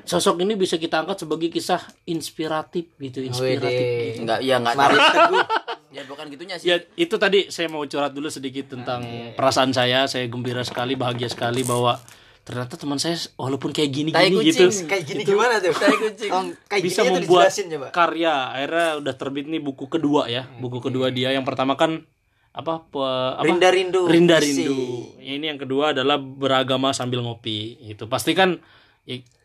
sosok 0.06 0.46
ini 0.46 0.54
bisa 0.54 0.78
kita 0.78 1.02
angkat 1.02 1.26
sebagai 1.26 1.50
kisah 1.50 1.82
inspiratif 2.06 2.94
gitu 3.02 3.26
inspiratif 3.26 3.66
Wede. 3.66 4.22
enggak 4.22 4.40
ya 4.46 4.62
teguh. 4.62 5.46
ya 5.98 6.04
bukan 6.06 6.26
gitunya 6.30 6.56
sih 6.62 6.70
ya 6.70 6.78
itu 6.94 7.16
tadi 7.18 7.50
saya 7.50 7.72
mau 7.72 7.82
curhat 7.88 8.14
dulu 8.14 8.30
sedikit 8.30 8.78
tentang 8.78 9.02
perasaan 9.34 9.74
saya 9.74 10.06
saya 10.06 10.30
gembira 10.30 10.62
sekali 10.62 10.94
bahagia 10.94 11.32
sekali 11.32 11.66
bahwa 11.66 11.98
ternyata 12.46 12.78
teman 12.78 12.96
saya 12.96 13.18
walaupun 13.34 13.74
kayak 13.74 13.90
gini 13.90 14.10
Tai 14.10 14.22
gini 14.24 14.38
kucing. 14.40 14.70
gitu 14.70 14.86
Kayak 14.86 15.04
gini 15.04 15.22
gimana 15.24 15.58
tuh? 15.58 15.74
Tai 15.74 15.98
kucing. 15.98 16.30
Tolong, 16.30 16.48
kayak 16.64 16.84
bisa 16.84 17.02
gini 17.02 17.14
membuat 17.20 17.50
coba. 17.50 17.88
karya 17.90 18.34
akhirnya 18.54 18.88
udah 19.02 19.14
terbit 19.16 19.46
nih 19.46 19.60
buku 19.60 19.86
kedua 19.88 20.22
ya 20.28 20.46
buku 20.56 20.78
kedua 20.80 21.10
dia 21.10 21.30
yang 21.30 21.42
pertama 21.42 21.74
kan 21.74 22.06
apa, 22.54 22.88
pe- 22.88 23.04
apa? 23.36 23.44
Rinda 23.44 23.68
Rindu. 23.68 24.08
Rinda. 24.08 24.38
Rindu. 24.40 25.12
Ini 25.18 25.44
yang 25.46 25.60
kedua 25.60 25.92
adalah 25.92 26.16
beragama 26.16 26.96
sambil 26.96 27.20
ngopi. 27.20 27.76
Itu 27.84 28.08
pasti 28.08 28.32
kan 28.32 28.64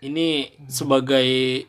ini 0.00 0.46
sebagai 0.64 1.26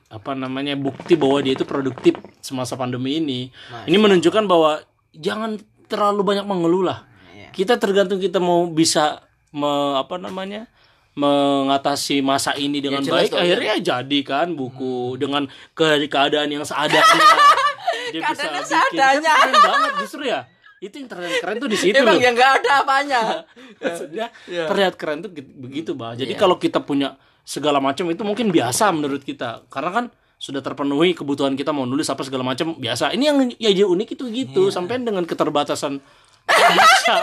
apa 0.07 0.31
namanya 0.31 0.77
bukti 0.77 1.17
bahwa 1.17 1.41
dia 1.41 1.53
itu 1.53 1.65
produktif 1.65 2.13
semasa 2.39 2.75
pandemi 2.75 3.17
ini. 3.17 3.49
Ini 3.83 3.97
menunjukkan 3.97 4.45
bahwa 4.45 4.85
jangan 5.11 5.57
terlalu 5.85 6.21
banyak 6.23 6.45
mengeluh 6.45 6.85
lah. 6.85 7.09
Iya. 7.31 7.49
Kita 7.51 7.75
tergantung 7.75 8.21
kita 8.21 8.37
mau 8.37 8.69
bisa 8.69 9.25
me- 9.49 9.97
apa 9.97 10.15
namanya 10.15 10.69
mengatasi 11.11 12.23
masa 12.23 12.55
ini 12.55 12.79
dengan 12.79 13.03
jelas 13.03 13.27
baik 13.27 13.35
akhirnya 13.35 13.75
jadi 13.83 14.19
kan 14.23 14.55
buku 14.55 15.19
dengan 15.19 15.43
ke 15.75 16.07
keadaan 16.07 16.47
yang 16.47 16.63
seadanya. 16.63 17.03
Dia 18.15 18.21
bisa 18.23 18.47
bikin. 18.47 18.51
Kan 18.55 18.63
seadanya. 18.67 19.33
keren 19.35 19.55
banget 19.59 19.91
justru 20.03 20.23
ya. 20.23 20.47
Itu 20.79 20.95
yang 21.03 21.09
keren 21.11 21.31
keren 21.43 21.55
tuh 21.59 21.69
di 21.69 21.77
situ 21.77 21.95
emang 21.99 22.15
loh. 22.15 22.23
yang 22.23 22.35
enggak 22.35 22.51
ada 22.63 22.71
apanya. 22.83 23.21
Maksudnya 23.83 24.25
terlihat 24.71 24.93
keren 24.95 25.19
tuh 25.19 25.31
gitu- 25.35 25.55
begitu 25.59 25.91
bah 25.95 26.15
jadi 26.15 26.31
kalau 26.39 26.55
kita 26.55 26.79
punya 26.79 27.19
segala 27.43 27.83
macam 27.83 28.07
itu 28.07 28.23
mungkin 28.23 28.47
biasa 28.47 28.95
menurut 28.95 29.19
kita. 29.27 29.67
Karena 29.67 29.91
kan 29.91 30.05
sudah 30.39 30.63
terpenuhi 30.63 31.11
kebutuhan 31.11 31.59
kita 31.59 31.75
mau 31.75 31.83
nulis 31.83 32.07
apa 32.07 32.23
segala 32.23 32.47
macam 32.47 32.79
biasa. 32.79 33.11
Ini 33.11 33.23
yang 33.27 33.37
ya 33.59 33.83
unik 33.83 34.15
itu 34.15 34.31
gitu. 34.31 34.71
Sampai 34.71 35.03
dengan 35.03 35.27
keterbatasan 35.27 35.99
bisa 36.47 37.15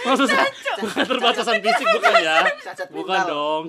maksud 0.00 0.26
saya 0.26 0.48
bukan 0.76 0.96
keterbatasan 1.00 1.56
fisik 1.60 1.86
bukan 1.86 2.12
ya? 2.16 2.36
Bukan 2.88 3.18
dong. 3.24 3.64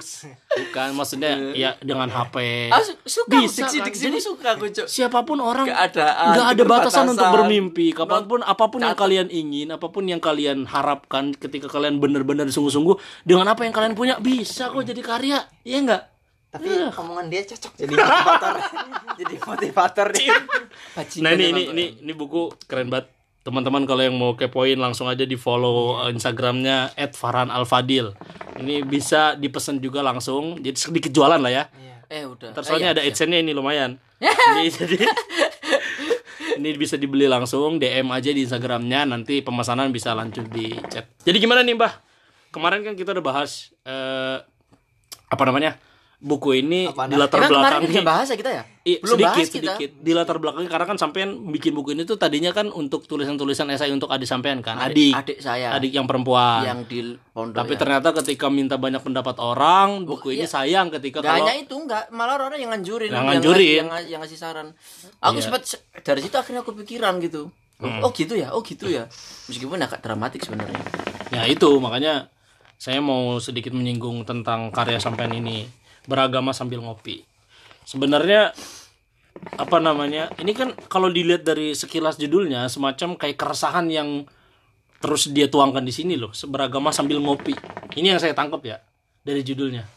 Bukan 0.51 0.87
maksudnya 0.93 1.31
ya 1.51 1.75
dengan 1.77 2.07
HP 2.07 2.35
ah, 2.69 2.79
su- 2.79 2.99
suka 3.03 3.39
Bisa, 3.39 3.67
diksi 3.67 3.77
kan? 3.77 3.85
diksi 3.87 4.03
Jadi- 4.07 4.21
suka 4.21 4.47
aku 4.53 4.65
Cuk. 4.67 4.87
siapa 4.87 5.23
pun 5.23 5.39
orang 5.39 5.67
nggak 5.67 6.47
ada 6.51 6.63
batasan 6.63 7.09
untuk 7.09 7.27
bermimpi. 7.27 7.91
Kapan 7.91 8.25
pun 8.25 8.39
apa 8.41 8.65
pun 8.67 8.79
yang 8.79 8.95
kalian 8.95 9.27
ingin 9.27 9.71
apa 9.71 9.87
pun 9.87 10.03
yang 10.03 10.19
kalian 10.19 10.63
harapkan 10.65 11.31
ketika 11.31 11.67
kalian 11.67 11.97
benar-benar 11.97 12.47
sungguh-sungguh 12.47 12.95
dengan 13.23 13.47
apa 13.47 13.63
yang 13.63 13.73
kalian 13.73 13.93
punya 13.93 14.15
bisa 14.17 14.67
kok 14.67 14.81
jadi 14.81 15.01
karya. 15.01 15.39
Iya 15.63 15.77
enggak 15.81 16.03
Tapi 16.51 16.67
omongan 16.91 17.31
dia 17.31 17.47
cocok 17.47 17.71
jadi 17.79 17.93
motivator. 17.95 18.53
jadi 19.23 19.35
motivator. 19.39 20.07
Bajingan 20.91 21.23
nah 21.23 21.31
ini 21.31 21.63
ini 21.71 21.85
ini 22.03 22.11
buku 22.11 22.51
keren 22.67 22.91
banget 22.91 23.07
teman-teman 23.41 23.89
kalau 23.89 24.05
yang 24.05 24.13
mau 24.13 24.37
kepoin 24.37 24.77
langsung 24.77 25.09
aja 25.09 25.25
di 25.25 25.33
follow 25.33 25.97
uh, 25.97 26.13
instagramnya 26.13 26.93
@farhanalfadil 27.17 28.13
ini 28.61 28.85
bisa 28.85 29.33
dipesan 29.33 29.81
juga 29.81 30.05
langsung. 30.05 30.61
Jadi 30.61 30.77
sedikit 30.77 31.11
jualan 31.11 31.41
lah 31.41 31.51
ya. 31.51 31.63
Eh 32.11 32.27
udah. 32.27 32.53
Ntar 32.53 32.63
soalnya 32.63 32.91
Eh, 32.91 32.95
ada 32.99 33.01
iya, 33.01 33.09
adsense-nya 33.09 33.41
ini 33.41 33.51
lumayan. 33.57 33.97
ini 34.53 34.69
jadi 34.69 35.01
ini 36.61 36.69
bisa 36.77 36.99
dibeli 36.99 37.25
langsung 37.25 37.81
DM 37.81 38.05
aja 38.13 38.29
di 38.29 38.45
Instagramnya. 38.45 39.09
Nanti 39.09 39.41
pemesanan 39.41 39.89
bisa 39.89 40.13
lanjut 40.13 40.45
di 40.51 40.77
chat. 40.91 41.09
Jadi 41.25 41.37
gimana 41.41 41.65
nih 41.65 41.73
Mbah? 41.73 41.93
Kemarin 42.51 42.85
kan 42.85 42.93
kita 42.93 43.15
udah 43.17 43.25
bahas 43.25 43.71
eh, 43.87 44.37
apa 45.31 45.43
namanya 45.47 45.79
buku 46.21 46.53
ini 46.55 46.85
di 46.85 47.15
latar 47.17 47.41
Emang 47.41 47.49
kemarin 47.49 47.81
belakangnya 47.81 47.89
udah 47.91 48.05
bahasa 48.07 48.33
kita 48.33 48.49
ya? 48.51 48.63
Iya, 48.81 48.97
Belum 48.99 49.13
sedikit 49.15 49.25
bahas 49.27 49.49
kita. 49.49 49.57
sedikit 49.57 49.89
di 49.97 50.11
latar 50.13 50.37
belakangnya 50.37 50.69
karena 50.69 50.85
kan 50.85 50.97
sampean 50.97 51.29
bikin 51.47 51.73
buku 51.73 51.89
ini 51.91 52.03
tuh 52.03 52.13
tadinya 52.15 52.49
kan 52.49 52.69
untuk 52.69 53.03
tulisan-tulisan 53.03 53.65
esai 53.67 53.89
untuk 53.89 54.05
adik 54.07 54.23
sampean 54.23 54.61
kan 54.61 54.77
adik 54.77 55.11
Adik 55.11 55.37
saya 55.37 55.73
adik 55.73 55.89
yang 55.89 56.05
perempuan 56.05 56.61
yang 56.61 56.85
di 56.85 57.01
pondok 57.27 57.57
tapi 57.57 57.73
ya. 57.73 57.79
ternyata 57.79 58.09
ketika 58.15 58.47
minta 58.47 58.77
banyak 58.77 59.01
pendapat 59.01 59.33
orang 59.35 60.05
buku 60.05 60.33
ini 60.35 60.45
sayang 60.45 60.89
ketika 60.91 61.19
Gak 61.19 61.25
kalau 61.27 61.41
hanya 61.41 61.57
itu 61.57 61.73
enggak, 61.75 62.03
malah 62.09 62.37
orang 62.39 62.55
yang 62.55 62.69
nganjurin, 62.69 63.09
Yang 63.09 63.25
nganjurin. 63.27 63.65
yang, 63.75 63.89
yang, 63.91 64.05
yang 64.07 64.19
ngasih 64.21 64.37
saran. 64.37 64.67
Aku 65.19 65.37
sempat 65.37 65.65
dari 65.99 66.21
situ 66.21 66.35
akhirnya 66.35 66.61
aku 66.61 66.77
pikiran 66.77 67.17
gitu. 67.19 67.49
Hmm. 67.77 67.97
Oh 67.99 68.13
gitu 68.13 68.33
ya, 68.33 68.53
oh 68.53 68.61
gitu 68.61 68.85
ya. 68.85 69.09
Meskipun 69.45 69.77
agak 69.79 69.99
dramatik 69.99 70.41
sebenarnya. 70.41 70.77
ya 71.29 71.45
itu 71.45 71.65
makanya 71.75 72.29
saya 72.75 72.97
mau 72.97 73.37
sedikit 73.37 73.71
menyinggung 73.71 74.21
tentang 74.21 74.69
karya 74.69 74.97
sampean 74.97 75.31
ini 75.31 75.65
beragama 76.05 76.51
sambil 76.51 76.79
ngopi 76.79 77.23
sebenarnya 77.83 78.53
apa 79.57 79.77
namanya 79.79 80.29
ini 80.37 80.51
kan 80.51 80.75
kalau 80.85 81.07
dilihat 81.07 81.41
dari 81.41 81.71
sekilas 81.71 82.15
judulnya 82.15 82.67
semacam 82.67 83.15
kayak 83.15 83.37
keresahan 83.37 83.87
yang 83.87 84.27
terus 85.01 85.31
dia 85.31 85.49
tuangkan 85.49 85.81
di 85.81 85.89
sini 85.89 86.13
loh 86.13 86.29
beragama 86.45 86.93
sambil 86.93 87.17
ngopi 87.17 87.55
ini 87.95 88.13
yang 88.13 88.21
saya 88.21 88.37
tangkap 88.37 88.61
ya 88.61 88.77
dari 89.21 89.41
judulnya 89.41 89.87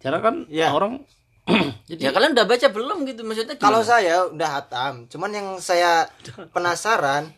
cara 0.00 0.20
kan 0.20 0.44
Ya. 0.52 0.70
orang 0.70 1.00
jadi 1.88 2.00
Ya 2.00 2.10
kalian 2.10 2.34
udah 2.34 2.44
baca 2.44 2.66
belum 2.68 3.06
gitu 3.06 3.22
maksudnya 3.22 3.54
Kalau 3.56 3.80
gimana? 3.80 3.88
saya 3.88 4.14
udah 4.26 4.48
hatam, 4.50 5.06
cuman 5.06 5.30
yang 5.30 5.48
saya 5.62 6.10
penasaran 6.50 7.30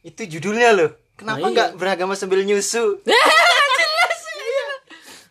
itu 0.00 0.22
judulnya 0.24 0.70
loh. 0.70 0.94
Kenapa 1.18 1.50
nggak 1.50 1.70
beragama 1.74 2.14
sambil 2.14 2.46
nyusu? 2.46 3.02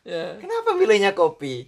ya. 0.01 0.38
Kenapa 0.38 0.69
milihnya 0.73 1.12
kopi? 1.12 1.67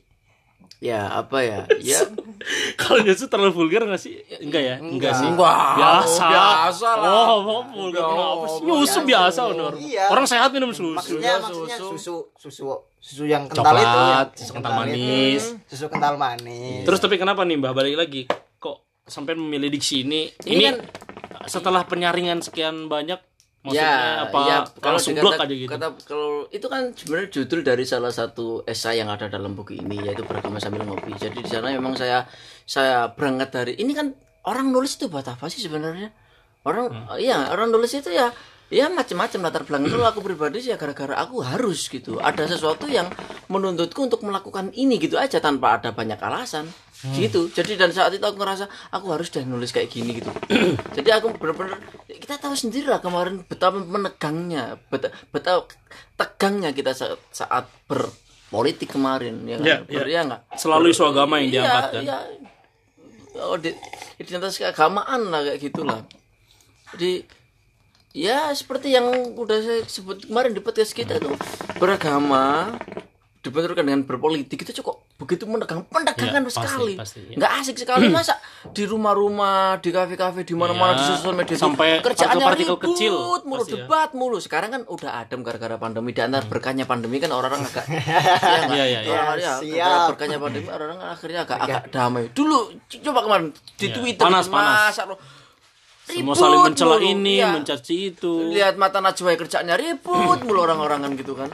ya 0.80 1.14
apa 1.14 1.38
ya? 1.40 1.62
Ya 1.78 2.02
kalau 2.80 2.98
nyusu 3.00 3.26
terlalu 3.26 3.54
vulgar 3.54 3.86
nggak 3.86 4.02
sih 4.02 4.18
enggak 4.40 4.64
ya 4.64 4.76
enggak, 4.78 5.14
sih 5.14 5.30
Enggak. 5.30 5.78
biasa 5.78 6.26
Biasa 6.26 6.90
lah. 6.98 7.06
oh 7.06 7.38
oh, 7.38 7.62
vulgar 7.70 8.02
kenapa 8.02 8.46
sih 8.48 8.62
nyusu 8.66 9.00
biasa 9.04 9.40
bener 9.48 9.74
Iya. 9.78 10.10
orang 10.10 10.26
sehat 10.26 10.50
minum 10.50 10.74
susu 10.74 10.98
Maksudnya 10.98 11.38
maksudnya 11.38 11.78
susu 11.78 12.34
susu 12.34 12.66
susu 12.98 13.24
yang 13.26 13.46
kental 13.46 13.62
Coklat, 13.68 13.84
itu 13.84 14.00
ya. 14.02 14.20
susu 14.36 14.52
kental 14.52 14.74
manis. 14.76 15.44
Susu 15.66 15.86
kental 15.86 16.16
manis. 16.18 16.82
Terus 16.82 16.98
tapi 16.98 17.16
kenapa 17.16 17.42
nih 17.44 17.56
Mbah 17.58 17.74
balik 17.74 17.96
lagi 17.96 18.22
kok 18.58 18.78
sampai 19.06 19.34
memilih 19.34 19.70
diksi 19.70 20.02
ini? 20.02 20.34
Ini 20.40 20.50
Ini, 20.50 20.64
kan- 20.66 20.82
setelah 21.46 21.82
penyaringan 21.84 22.42
sekian 22.42 22.86
banyak 22.86 23.22
maksudnya 23.62 23.86
ya, 23.86 24.26
apa 24.26 24.38
ya, 24.42 24.58
kalau 24.76 24.98
langsung 24.98 25.14
dikata- 25.14 25.24
blok 25.24 25.38
aja 25.40 25.54
gitu. 25.54 25.70
kata 25.70 25.88
kalau 26.02 26.30
itu 26.50 26.66
kan 26.66 26.82
sebenarnya 26.92 27.28
judul 27.30 27.60
dari 27.62 27.84
salah 27.84 28.10
satu 28.10 28.46
esai 28.66 28.98
yang 28.98 29.08
ada 29.08 29.26
dalam 29.28 29.54
buku 29.54 29.76
ini 29.76 30.02
yaitu 30.02 30.22
beragama 30.22 30.58
sambil 30.58 30.82
ngopi. 30.82 31.14
Jadi 31.14 31.40
di 31.40 31.48
sana 31.48 31.70
memang 31.70 31.94
saya 31.94 32.26
saya 32.64 33.06
berangkat 33.08 33.50
dari 33.52 33.74
ini 33.76 33.94
kan 33.94 34.12
orang 34.44 34.70
nulis 34.70 34.98
itu 34.98 35.06
buat 35.08 35.24
apa 35.24 35.46
sih 35.46 35.62
sebenarnya? 35.62 36.10
Orang 36.62 36.90
Hmm. 36.90 37.18
iya, 37.18 37.50
orang 37.50 37.70
nulis 37.70 37.90
itu 37.92 38.10
ya 38.10 38.34
ya 38.72 38.88
macam-macam 38.88 39.40
latar 39.44 39.64
belakang 39.68 39.92
kalau 39.92 40.08
aku 40.08 40.20
pribadi 40.24 40.64
sih 40.64 40.72
ya 40.72 40.80
gara-gara 40.80 41.20
aku 41.20 41.44
harus 41.44 41.86
gitu 41.86 42.18
ada 42.18 42.48
sesuatu 42.48 42.88
yang 42.88 43.12
menuntutku 43.46 44.00
untuk 44.00 44.24
melakukan 44.24 44.72
ini 44.72 44.96
gitu 44.96 45.20
aja 45.20 45.38
tanpa 45.38 45.76
ada 45.76 45.92
banyak 45.92 46.16
alasan 46.18 46.72
Hmm. 47.02 47.18
gitu 47.18 47.50
jadi 47.50 47.76
dan 47.76 47.90
saat 47.90 48.14
itu 48.14 48.22
aku 48.22 48.38
ngerasa 48.38 48.70
aku 48.90 49.10
harus 49.10 49.28
deh 49.28 49.42
nulis 49.42 49.70
kayak 49.70 49.90
gini 49.90 50.22
gitu 50.22 50.30
jadi 50.96 51.18
aku 51.18 51.34
bener-bener 51.34 51.82
kita 52.08 52.38
tahu 52.38 52.54
sendiri 52.54 52.86
lah 52.86 53.02
kemarin 53.02 53.42
betapa 53.42 53.78
menegangnya 53.78 54.78
bet- 54.88 55.10
betapa 55.28 55.66
tegangnya 56.14 56.70
kita 56.70 56.94
saat, 56.94 57.18
saat 57.30 57.66
berpolitik 57.86 58.94
kemarin 58.94 59.42
ya 59.44 59.58
kan? 59.58 59.66
Ya, 59.66 59.78
Ber- 59.82 60.06
ya. 60.06 60.14
ya 60.14 60.22
nggak? 60.24 60.42
Selalu 60.54 60.86
isu 60.90 61.04
agama 61.04 61.38
yang 61.38 61.50
Iya, 61.50 61.54
diangkat 61.58 61.84
kan. 61.90 62.04
iya. 62.04 62.18
oh 63.42 63.58
di, 63.58 63.72
identitas 64.16 64.54
keagamaan 64.56 65.22
lah 65.28 65.42
kayak 65.42 65.58
gitulah 65.60 66.06
jadi 66.94 67.26
ya 68.12 68.52
seperti 68.52 68.92
yang 68.92 69.08
udah 69.34 69.58
saya 69.58 69.82
sebut 69.84 70.28
kemarin 70.28 70.52
di 70.52 70.60
podcast 70.60 70.92
kita 70.92 71.18
tuh 71.18 71.34
beragama 71.82 72.78
dibenturkan 73.42 73.82
dengan 73.82 74.02
berpolitik 74.02 74.54
itu 74.56 74.72
cukup 74.76 75.02
begitu 75.18 75.44
menegang 75.44 75.82
pendekatan 75.84 76.30
Ya, 76.40 76.46
sekali 76.48 76.94
pasti, 76.94 77.26
ya. 77.26 77.36
nggak 77.36 77.52
asik 77.58 77.76
sekali 77.76 78.06
masa 78.08 78.38
di 78.68 78.86
rumah-rumah 78.86 79.78
di 79.78 79.90
kafe-kafe 79.90 80.42
di 80.42 80.54
mana-mana 80.54 80.94
Ya, 80.94 80.98
di 81.00 81.04
sosial 81.08 81.34
media 81.34 81.50
itu 81.52 81.60
sampai 81.60 81.88
kerjaannya 82.00 82.38
partikel-partikel 82.38 82.78
ribut 82.78 82.82
kecil, 82.88 83.14
mulu 83.44 83.58
pasti 83.58 83.72
ya. 83.72 83.76
debat 83.80 84.10
mulu 84.14 84.38
sekarang 84.38 84.70
kan 84.72 84.82
udah 84.86 85.12
adem 85.18 85.42
gara-gara 85.42 85.74
pandemi 85.76 86.12
dan 86.12 86.30
Hmm. 86.32 86.46
berkahnya 86.48 86.86
pandemi 86.86 87.18
kan 87.18 87.30
orang-orang 87.30 87.66
agak 87.66 87.86
ya? 87.90 87.98
Iya, 87.98 88.86
iya, 88.86 89.00
iya. 89.02 89.10
Orang- 89.12 89.40
ya, 89.40 89.54
Siap. 89.58 89.74
gara-gara 89.76 90.06
berkahnya 90.08 90.38
pandemi 90.38 90.68
orang 90.68 91.00
akhirnya 91.02 91.40
agak 91.42 91.58
agak 91.60 91.82
damai 91.90 92.24
dulu 92.30 92.60
coba 93.00 93.20
kemarin 93.22 93.46
di 93.76 93.86
Iya. 93.88 93.96
Twitter 93.96 94.22
Panas, 94.24 94.46
gitu, 94.46 94.54
panas. 94.54 94.78
masa 94.88 95.04
lo 95.06 95.16
Semua 96.04 96.18
ribut 96.28 96.36
saling 96.36 96.62
mencela 96.64 96.98
ini, 97.00 97.36
Iya. 97.36 97.50
mencaci 97.54 97.96
itu. 98.12 98.34
lihat 98.50 98.76
mata 98.76 99.00
Najwa 99.00 99.34
kerjaannya 99.34 99.76
ribut 99.76 100.40
mulu 100.42 100.60
orang-orang 100.60 101.02
kan 101.02 101.12
gitu 101.16 101.34
kan 101.34 101.50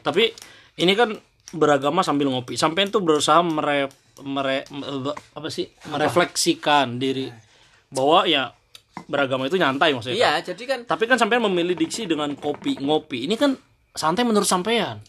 Tapi 0.00 0.32
ini 0.76 0.92
kan 0.94 1.12
beragama 1.52 2.00
sambil 2.00 2.28
ngopi. 2.28 2.54
Sampai 2.54 2.86
itu 2.86 2.98
berusaha 2.98 3.40
mere, 3.40 3.90
mere, 4.20 4.64
me- 4.68 4.86
apa 5.12 5.48
sih? 5.48 5.66
merefleksikan 5.84 6.96
diri 6.96 7.30
bahwa 7.88 8.22
ya 8.24 8.54
beragama 9.02 9.44
itu 9.44 9.56
nyantai 9.56 9.90
maksudnya. 9.90 10.14
iya 10.14 10.32
jadi 10.40 10.62
kan 10.64 10.78
Tapi 10.84 11.04
kan 11.04 11.16
sampean 11.16 11.40
memilih 11.40 11.74
diksi 11.74 12.04
dengan 12.04 12.34
kopi, 12.34 12.76
ngopi. 12.76 13.24
Ini 13.24 13.34
kan 13.34 13.54
santai 13.90 14.22
menurut 14.22 14.44
sampean. 14.44 15.02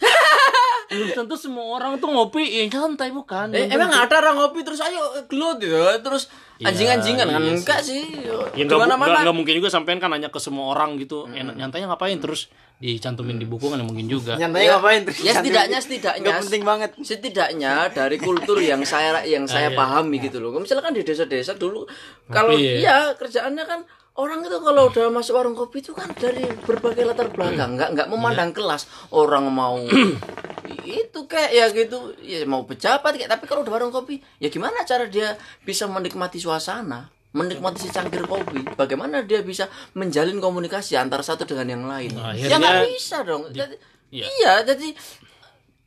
Belum 0.92 1.08
tentu 1.16 1.36
semua 1.36 1.80
orang 1.80 1.96
tuh 1.98 2.10
ngopi 2.10 2.44
ya 2.44 2.68
santai 2.68 3.10
bukan. 3.10 3.48
Eh, 3.50 3.70
emang 3.70 3.88
ada 3.90 4.12
orang 4.18 4.36
ngopi 4.38 4.60
terus 4.60 4.82
ayo 4.82 5.00
gelut 5.26 5.56
ya 5.58 5.96
terus 5.98 6.28
anjing-anjingan 6.60 7.26
kan 7.26 7.40
iya 7.40 7.52
enggak 7.54 7.80
sih 7.80 8.04
ya 8.22 8.36
di 8.52 8.62
nggak 8.62 8.76
bu- 8.76 8.84
mana-mana 8.84 9.08
nggak- 9.08 9.24
nggak 9.24 9.36
mungkin 9.36 9.54
juga 9.56 9.70
sampean 9.70 9.98
kan 9.98 10.12
nanya 10.12 10.28
ke 10.28 10.36
semua 10.38 10.68
orang 10.70 11.00
gitu. 11.00 11.26
Enak 11.26 11.56
nyantainya 11.56 11.88
ngapain 11.88 12.20
terus 12.20 12.52
dicantumin 12.82 13.38
di 13.38 13.46
buku 13.46 13.70
kan 13.70 13.78
nggak 13.78 13.88
mungkin 13.88 14.08
juga. 14.10 14.34
Nyantai 14.36 14.66
Ya, 14.66 14.76
ngapain 14.76 15.02
terus? 15.06 15.22
ya 15.22 15.32
setidaknya 15.38 15.78
setidaknya. 15.78 16.26
Nggak 16.26 16.42
penting 16.44 16.64
banget. 16.66 16.90
setidaknya 16.98 17.72
dari 17.94 18.18
kultur 18.18 18.58
yang 18.58 18.82
saya 18.84 19.22
yang 19.22 19.46
saya 19.46 19.70
pahami 19.72 20.18
gitu 20.18 20.42
loh. 20.42 20.58
Misalkan 20.58 20.92
di 20.92 21.06
desa-desa 21.06 21.54
dulu 21.54 21.86
kalau 22.28 22.58
ya. 22.58 22.74
iya 22.82 22.98
kerjaannya 23.14 23.64
kan 23.64 23.80
orang 24.12 24.42
itu 24.42 24.58
kalau 24.60 24.90
udah 24.90 25.08
masuk 25.08 25.38
warung 25.38 25.54
kopi 25.54 25.80
itu 25.80 25.94
kan 25.94 26.10
dari 26.12 26.42
berbagai 26.66 27.06
latar 27.06 27.30
belakang. 27.30 27.78
Nggak 27.78 27.90
nggak 27.94 28.08
memandang 28.10 28.52
kelas. 28.52 28.90
Orang 29.14 29.54
mau 29.54 29.78
itu 30.82 31.20
kayak 31.30 31.52
ya 31.54 31.66
gitu. 31.70 32.18
Ya 32.20 32.42
mau 32.44 32.66
pejabat 32.66 33.14
kayak 33.14 33.30
tapi 33.30 33.46
kalau 33.46 33.62
udah 33.62 33.72
warung 33.72 33.94
kopi 33.94 34.20
ya 34.38 34.50
gimana 34.50 34.82
cara 34.84 35.06
dia 35.06 35.38
bisa 35.62 35.86
menikmati 35.86 36.42
suasana 36.42 37.14
menikmati 37.32 37.88
secangkir 37.88 38.24
kopi 38.24 38.68
bagaimana 38.74 39.24
dia 39.24 39.40
bisa 39.40 39.66
menjalin 39.94 40.38
komunikasi 40.38 40.96
antara 40.96 41.22
satu 41.22 41.44
dengan 41.44 41.68
yang 41.70 41.84
lain? 41.86 42.12
Ya 42.12 42.28
akhirnya 42.28 42.58
nggak 42.60 42.92
bisa 42.92 43.18
dong. 43.24 43.42
Jadi- 43.50 43.80
iya. 44.10 44.26
iya 44.28 44.54
jadi 44.64 44.92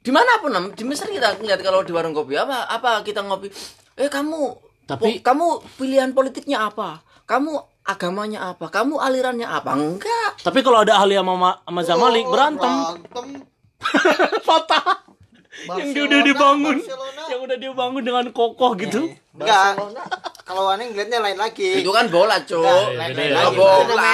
di 0.00 0.10
mana 0.10 0.36
pun 0.38 0.48
nam 0.48 0.68
di 0.70 0.84
Mesir 0.84 1.06
kita 1.06 1.36
lihat 1.38 1.60
kalau 1.60 1.80
di 1.80 1.88
warung 1.88 2.12
kopi 2.12 2.34
apa 2.34 2.64
apa 2.66 3.00
kita 3.00 3.20
ngopi 3.20 3.48
eh 3.94 4.08
kamu 4.08 4.56
Tapi- 4.84 5.16
po- 5.16 5.22
kamu 5.22 5.46
pilihan 5.76 6.10
politiknya 6.10 6.64
apa? 6.64 7.00
Kamu 7.24 7.56
agamanya 7.84 8.50
apa? 8.50 8.68
Kamu 8.68 8.96
alirannya 8.98 9.44
apa? 9.44 9.72
Enggak. 9.72 10.40
Tapi 10.40 10.60
kalau 10.60 10.80
ada 10.80 10.96
ahli 10.98 11.16
sama, 11.16 11.32
Ma- 11.34 11.60
sama 11.62 11.80
Zamalik 11.82 12.24
berantem, 12.24 12.68
Berantem. 12.68 13.26
patah. 14.48 15.03
Yang 15.64 15.88
dia 15.88 16.02
udah 16.02 16.10
Barcelona, 16.12 16.26
dibangun, 16.26 16.76
Barcelona. 16.76 17.22
yang 17.26 17.40
udah 17.40 17.56
dibangun 17.56 18.02
dengan 18.02 18.24
kokoh 18.30 18.72
gitu. 18.74 19.00
Enggak. 19.34 19.74
Kalau 20.44 20.68
aneh 20.68 20.86
ngeliatnya 20.86 21.18
lain 21.18 21.34
lagi. 21.34 21.80
itu 21.80 21.88
kan 21.88 22.06
bola 22.06 22.36
cuk 22.38 22.60
lain- 22.60 23.16
lain 23.16 23.32
Oh, 23.32 23.40
lagi. 23.40 23.56
bola 23.56 24.12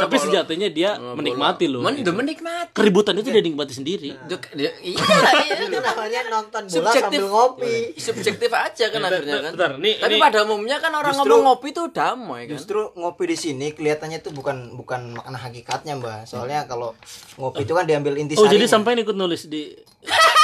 Tapi 0.00 0.14
sejatinya 0.16 0.68
dia 0.70 0.94
menikmati 0.96 1.66
loh. 1.66 1.82
Men, 1.82 1.98
udah 1.98 2.14
menikmati 2.14 2.70
Keributan 2.72 3.18
itu 3.18 3.28
dia 3.28 3.42
nikmati 3.42 3.74
sendiri. 3.74 4.14
Duk- 4.24 4.48
dia- 4.48 4.72
iya 4.78 4.94
iya 4.94 5.58
Itu 5.66 5.76
namanya 5.76 6.20
nonton 6.30 6.62
bola 6.62 6.72
Subjektif. 6.72 7.18
sambil 7.18 7.24
ngopi. 7.26 7.74
subjektif 7.98 8.50
aja 8.50 8.84
kan 8.88 9.00
akhirnya 9.02 9.36
kan 9.40 9.52
bentar, 9.52 9.70
nih- 9.76 9.98
tapi 9.98 10.14
ini- 10.14 10.22
pada 10.22 10.38
umumnya 10.42 10.76
kan 10.78 10.92
orang 10.94 11.10
Justru- 11.10 11.28
ngomong 11.28 11.42
ngopi 11.50 11.68
tuh 11.72 11.86
damai 11.90 12.42
kan 12.42 12.52
Justru 12.54 12.80
ngopi 12.94 13.24
di 13.26 13.36
sini 13.36 13.66
kelihatannya 13.70 14.18
itu 14.18 14.30
bukan 14.30 14.56
bukan 14.72 15.00
makna 15.12 15.36
hakikatnya, 15.36 15.98
Mbak. 15.98 16.24
Soalnya 16.24 16.64
kalau 16.64 16.94
ngopi 17.36 17.66
itu 17.66 17.74
kan 17.74 17.84
diambil 17.84 18.14
inti 18.16 18.34
Oh, 18.34 18.46
jadi 18.46 18.64
sampai 18.64 18.96
ikut 18.96 19.12
nulis 19.12 19.50
di 19.50 19.74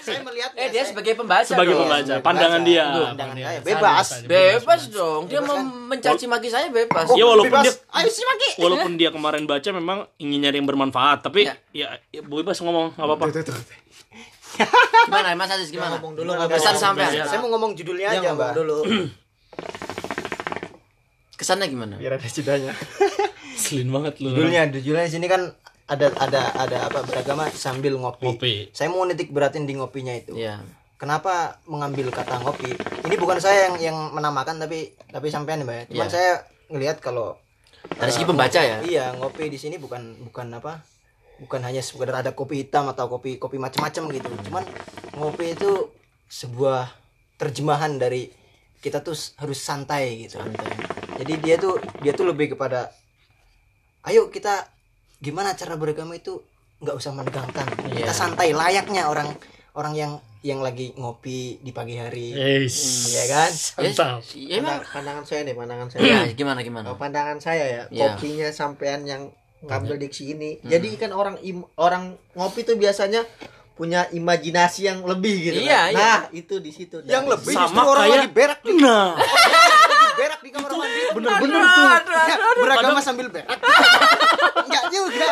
saya 0.00 0.20
melihat 0.20 0.50
eh 0.54 0.68
dia 0.68 0.82
sebagai 0.82 1.12
pembaca 1.14 1.44
sebagai 1.44 1.72
dong. 1.72 1.82
pembaca, 1.84 2.14
pandangan 2.18 2.62
dia. 2.62 2.84
Pandangan 3.12 3.34
saya 3.36 3.60
bebas. 3.60 4.06
Bebas 4.24 4.82
dong, 4.88 5.22
dia 5.26 5.40
mau 5.40 5.58
mencaci 5.60 6.24
maki 6.24 6.48
saya 6.48 6.66
bebas. 6.68 7.06
Ya 7.12 7.24
walaupun 7.24 7.52
bebas. 7.52 7.64
dia 7.64 7.72
Ayo 7.94 8.08
sih 8.08 8.24
maki. 8.24 8.48
walaupun 8.58 8.92
dia 8.94 9.10
kemarin 9.10 9.44
baca 9.44 9.68
memang 9.70 9.98
ingin 10.16 10.38
nyari 10.40 10.56
yang 10.56 10.66
bermanfaat, 10.66 11.22
tapi 11.22 11.44
Ya. 11.44 11.54
ya, 11.72 11.86
ya 12.10 12.20
bebas 12.20 12.58
ngomong 12.58 12.92
nggak 12.94 13.06
apa-apa. 13.06 13.24
Gimana 15.06 15.36
Mas 15.36 15.50
Aziz 15.50 15.70
gimana? 15.70 15.96
Ngomong 15.96 16.14
dulu 16.16 16.30
Kesan 16.48 16.74
sampean. 16.74 17.12
Saya 17.12 17.38
mau 17.38 17.50
ngomong 17.50 17.72
judulnya 17.74 18.10
aja, 18.10 18.32
Mbak. 18.32 18.52
dulu. 18.56 18.76
Kesannya 21.38 21.70
gimana? 21.70 21.94
Biar 21.96 22.18
ada 22.18 22.26
jedanya. 22.26 22.74
Selin 23.62 23.90
banget 23.90 24.18
lu. 24.18 24.34
Judulnya, 24.34 24.66
judulnya 24.72 25.06
di 25.06 25.12
sini 25.12 25.26
kan 25.26 25.54
ada 25.88 26.12
ada 26.20 26.42
ada 26.54 26.78
apa 26.86 27.00
beragama 27.02 27.48
sambil 27.50 27.96
ngopi. 27.96 28.28
Ngopi. 28.28 28.54
Saya 28.76 28.92
mau 28.92 29.08
nitik 29.08 29.32
beratin 29.32 29.64
di 29.64 29.72
ngopinya 29.74 30.12
itu. 30.12 30.36
Iya. 30.36 30.60
kenapa 30.98 31.62
mengambil 31.70 32.10
kata 32.10 32.42
ngopi 32.42 32.74
ini 33.06 33.14
bukan 33.14 33.38
saya 33.38 33.70
yang 33.70 33.74
yang 33.78 33.96
menamakan 34.10 34.58
tapi 34.58 34.98
tapi 35.14 35.30
sampean 35.30 35.62
mbak 35.62 35.86
ya 35.86 35.94
cuman 35.94 36.06
Iya. 36.10 36.10
saya 36.10 36.30
ngelihat 36.74 36.98
kalau 36.98 37.38
dari 37.94 38.10
segi 38.10 38.26
pembaca 38.26 38.58
ya 38.58 38.82
iya 38.82 39.14
ngopi 39.14 39.46
di 39.46 39.62
sini 39.62 39.78
bukan 39.78 40.18
bukan 40.26 40.58
apa 40.58 40.82
bukan 41.38 41.62
hanya 41.62 41.86
sekedar 41.86 42.18
ada 42.18 42.34
kopi 42.34 42.66
hitam 42.66 42.90
atau 42.90 43.06
kopi 43.06 43.38
kopi 43.38 43.62
macam-macam 43.62 44.10
gitu 44.10 44.26
cuman 44.50 44.66
ngopi 45.14 45.54
itu 45.54 45.86
sebuah 46.26 46.90
terjemahan 47.38 47.94
dari 47.94 48.34
kita 48.82 48.98
tuh 48.98 49.14
harus 49.38 49.62
santai 49.62 50.26
gitu 50.26 50.42
jadi 51.14 51.32
dia 51.38 51.56
tuh 51.62 51.78
dia 52.02 52.10
tuh 52.10 52.26
lebih 52.26 52.58
kepada 52.58 52.90
ayo 54.02 54.34
kita 54.34 54.66
gimana 55.18 55.52
cara 55.52 55.74
beragama 55.74 56.14
itu 56.14 56.42
nggak 56.78 56.94
usah 56.94 57.10
menegangkan. 57.10 57.66
Iya. 57.86 57.94
kita 58.00 58.12
santai 58.12 58.52
layaknya 58.52 59.06
orang 59.06 59.34
orang 59.72 59.94
yang 59.94 60.12
yang 60.40 60.60
lagi 60.60 60.94
ngopi 60.94 61.58
di 61.58 61.70
pagi 61.70 61.98
hari. 61.98 62.30
Yes. 62.30 63.08
Iya 63.08 63.24
kan? 63.28 63.50
Mantap. 63.82 64.22
ya 64.30 64.54
emang. 64.56 64.78
Pandang- 64.78 64.86
pandangan 64.88 65.24
saya 65.24 65.40
nih 65.42 65.54
pandangan 65.54 65.86
saya. 65.88 66.00
Ya 66.00 66.18
gimana 66.30 66.60
gimana? 66.60 66.84
Kalau 66.84 66.98
pandangan 66.98 67.38
saya 67.38 67.64
ya 67.66 67.82
Iya. 67.88 68.14
kopinya 68.14 68.48
sampean 68.48 69.02
yang 69.02 69.22
ngambil 69.60 69.98
diksi 69.98 70.32
ini. 70.32 70.62
Jadi 70.62 70.94
kan 70.94 71.10
orang 71.10 71.34
im- 71.42 71.66
orang 71.74 72.14
ngopi 72.32 72.62
tuh 72.62 72.74
biasanya 72.74 73.26
punya 73.74 74.06
imajinasi 74.08 74.80
yang 74.84 75.02
lebih 75.02 75.34
gitu 75.44 75.58
Iya, 75.60 75.70
kan. 75.80 75.90
iya. 75.90 75.98
nah 76.14 76.20
itu 76.32 76.58
di 76.58 76.70
situ. 76.70 76.98
Yang 77.00 77.24
Dari- 77.24 77.32
lebih 77.32 77.54
Sama 77.54 77.66
justru 77.68 77.86
orang 77.88 78.04
kayak- 78.04 78.14
lagi 78.16 78.30
berak 78.32 78.58
di 78.60 78.70
Nah, 78.76 79.06
lagi 79.14 80.06
berak 80.16 80.40
di 80.40 80.50
kamar 80.50 80.70
mandi. 80.72 81.02
bener-bener 81.10 81.62
tuh. 81.64 81.86
Ya, 82.24 82.36
beragama 82.56 83.00
sambil 83.00 83.26
berak 83.28 83.46
enggak 84.38 84.84
juga 84.88 85.28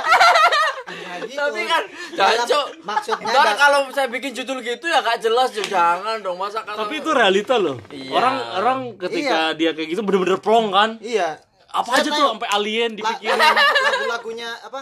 gitu. 1.18 1.34
tapi 1.34 1.60
kan 1.64 1.82
Dalam- 2.12 2.46
Cok, 2.46 2.66
maksudnya 2.82 3.54
kalau 3.54 3.80
saya 3.90 4.06
bikin 4.06 4.32
judul 4.32 4.58
gitu 4.60 4.86
ya 4.86 5.00
gak 5.00 5.18
jelas 5.18 5.50
ya 5.52 5.64
jangan 5.64 6.20
dong 6.20 6.36
masa 6.36 6.62
kalau 6.62 6.86
Tapi 6.86 6.98
itu 6.98 7.10
realita 7.10 7.56
loh. 7.56 7.76
Iya. 7.88 8.10
Orang 8.10 8.34
orang 8.54 8.78
ketika 8.96 9.52
dia 9.52 9.72
kayak 9.72 9.88
gitu 9.90 10.00
bener-bener 10.00 10.38
plong 10.38 10.70
kan. 10.70 10.90
iya 10.98 11.36
Apa 11.68 11.92
Saya 11.92 12.02
aja 12.02 12.10
tuh 12.10 12.26
sampai 12.32 12.48
alien 12.50 12.90
dipikirin. 12.94 13.36
lagu-lagunya 13.86 14.48
apa 14.62 14.80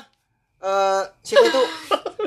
eh 0.61 1.03
siapa 1.21 1.47
itu 1.47 1.63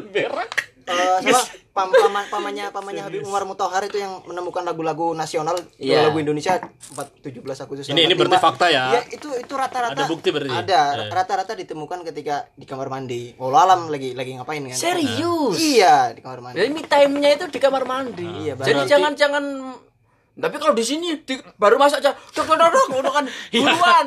Berak. 0.10 0.67
Eh, 0.88 1.19
sama 1.21 1.43
pam, 1.73 1.89
paman, 1.91 2.23
pamannya 2.28 2.65
pamannya 2.69 3.04
Habib 3.04 3.21
Umar 3.21 3.43
Mutohar 3.43 3.84
itu 3.84 4.00
yang 4.00 4.23
menemukan 4.23 4.63
lagu-lagu 4.63 5.12
nasional 5.12 5.60
Iya. 5.76 6.08
lagu 6.08 6.17
Indonesia 6.17 6.56
4, 6.58 7.19
17 7.21 7.60
Agustus 7.60 7.86
Ini- 7.86 8.02
ini 8.02 8.12
45. 8.12 8.17
berarti 8.17 8.38
fakta 8.39 8.65
ya? 8.67 8.84
Iya, 8.89 9.02
itu 9.12 9.28
itu 9.36 9.54
rata-rata 9.54 9.93
Ada 9.93 10.08
bukti 10.08 10.30
berarti? 10.30 10.47
ada 10.50 10.80
Eh. 10.97 11.12
rata-rata 11.12 11.54
ditemukan 11.54 12.02
ketika 12.04 12.47
di 12.54 12.63
kamar 12.63 12.88
mandi 12.88 13.36
walau 13.36 13.60
alam 13.60 13.82
lagi 13.88 14.15
lagi 14.15 14.34
ngapain 14.34 14.63
kan 14.63 14.73
serius 14.73 15.60
iya 15.60 16.10
di 16.10 16.21
kamar 16.21 16.39
mandi 16.41 16.56
Jadi 16.58 16.69
me 16.71 16.82
time-nya 16.82 17.30
itu 17.36 17.45
di 17.45 17.60
kamar 17.60 17.84
mandi. 17.84 18.23
Iya, 18.47 18.54
Jadi 18.56 18.71
berarti- 18.73 18.89
jangan 18.89 19.12
jangan 19.13 19.43
tapi 20.34 20.56
kalau 20.56 20.71
di 20.71 20.86
sini 20.86 21.19
di, 21.19 21.34
baru 21.58 21.76
masuk 21.76 21.97
aja 21.97 22.13
dok 22.13 22.47
dok 22.47 22.69
dok 22.95 23.12
kan 23.12 23.26
buruan. 23.54 24.06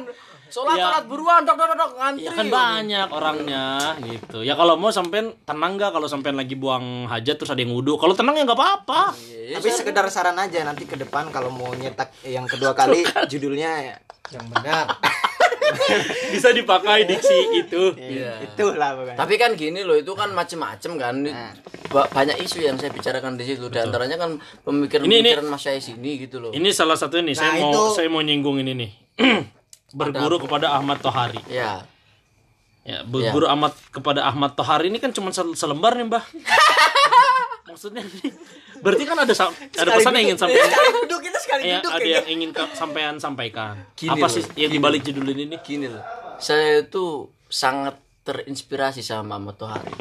Sholat 0.50 0.74
Iya. 0.74 0.84
sholat 0.84 1.04
buruan 1.06 1.40
dok 1.40 1.54
dok 1.54 1.66
dok, 1.66 1.76
dok 1.76 1.90
ngantri. 1.94 2.22
Ya 2.22 2.32
kan 2.32 2.46
banyak 2.46 3.08
orangnya 3.08 3.64
gitu. 4.02 4.38
Ya 4.40 4.52
kalau 4.52 4.74
mau 4.74 4.90
sampean 4.90 5.32
tenang 5.40 5.74
gak 5.74 5.90
kalau 5.90 6.04
sampean 6.04 6.34
lagi 6.34 6.54
buang 6.54 7.06
hajat 7.06 7.36
terus 7.36 7.48
ada 7.48 7.58
yang 7.58 7.70
wudhu. 7.70 7.94
Kalau 7.94 8.12
tenang 8.12 8.34
ya 8.34 8.42
nggak 8.42 8.54
apa-apa. 8.54 9.14
tapi 9.50 9.66
sekedar 9.68 10.06
saran 10.06 10.36
aja 10.36 10.62
nanti 10.62 10.84
ke 10.84 10.94
depan 10.94 11.26
kalau 11.28 11.50
mau 11.50 11.70
nyetak 11.72 12.14
yang 12.22 12.44
kedua 12.44 12.70
kali 12.70 13.02
judulnya 13.24 13.70
ya 13.84 13.96
yang 14.30 14.46
benar 14.46 14.86
Bisa 16.30 16.50
dipakai 16.50 17.02
diksi 17.04 17.38
itu. 17.56 17.94
Iya. 17.94 18.42
itulah 18.44 18.90
pokoknya 18.92 19.16
Tapi 19.16 19.34
kan 19.36 19.54
gini 19.54 19.82
loh, 19.82 19.94
itu 19.94 20.10
kan 20.12 20.30
macem-macem 20.30 20.94
kan. 20.94 21.14
Ba- 21.88 22.06
Banyak 22.08 22.38
isu 22.40 22.58
yang 22.60 22.74
saya 22.74 22.90
bicarakan 22.90 23.34
di 23.34 23.44
situ. 23.44 23.66
Di 23.66 23.78
antaranya 23.78 24.14
kan 24.16 24.34
pemikiran-pemikiran 24.62 25.46
Mas 25.46 25.62
Syai 25.62 25.78
sini 25.78 26.18
gitu 26.20 26.38
loh. 26.38 26.50
Ini 26.50 26.70
salah 26.70 26.94
satu 26.94 27.18
nih. 27.18 27.34
saya 27.34 27.54
Nah, 27.56 27.58
mau 27.60 27.70
itu- 27.72 27.94
saya 27.94 28.06
mau 28.06 28.18
nyinggung 28.20 28.58
ini 28.58 28.72
nih. 28.76 28.90
Berguru 29.90 30.37
kepada 30.40 30.74
Ahmad 30.74 30.98
Tohari. 30.98 31.40
Ya. 31.46 31.85
Ya, 32.81 33.05
berguru 33.05 33.44
Ahmad 33.44 33.76
kepada 33.92 34.24
Ahmad 34.24 34.57
Tohari 34.57 34.88
ini 34.88 34.96
kan 34.96 35.12
cuma 35.12 35.31
sel- 35.31 35.53
selembar 35.53 35.94
nih, 35.94 36.09
Mbah. 36.09 36.24
Maksudnya 37.70 38.03
nih, 38.03 38.35
berarti 38.83 39.05
kan 39.07 39.14
ada 39.20 39.31
ada 39.31 39.90
pesan 39.94 40.12
yang 40.18 40.24
ingin 40.33 40.38
sampaikan. 40.40 40.66
Sekali 40.66 40.90
duduk 41.07 41.20
kita 41.22 41.38
sekali 41.38 41.62
Ya, 41.70 41.79
duduk 41.79 41.92
ada 41.92 42.09
yang 42.09 42.26
ingin 42.26 42.50
ka- 42.50 42.72
sampean 42.74 43.14
sampaikan. 43.22 43.74
Gini 43.94 44.11
Apa 44.18 44.26
loh, 44.26 44.33
sih 44.33 44.42
yang 44.59 44.72
dibalik 44.74 45.07
judul 45.07 45.29
ini 45.31 45.55
nih? 45.55 45.61
Gini 45.62 45.87
loh. 45.87 46.03
Saya 46.42 46.83
itu 46.83 47.31
sangat 47.46 47.94
terinspirasi 48.26 49.05
sama 49.05 49.37
Muhammad 49.38 49.61
Tohari. 49.61 49.92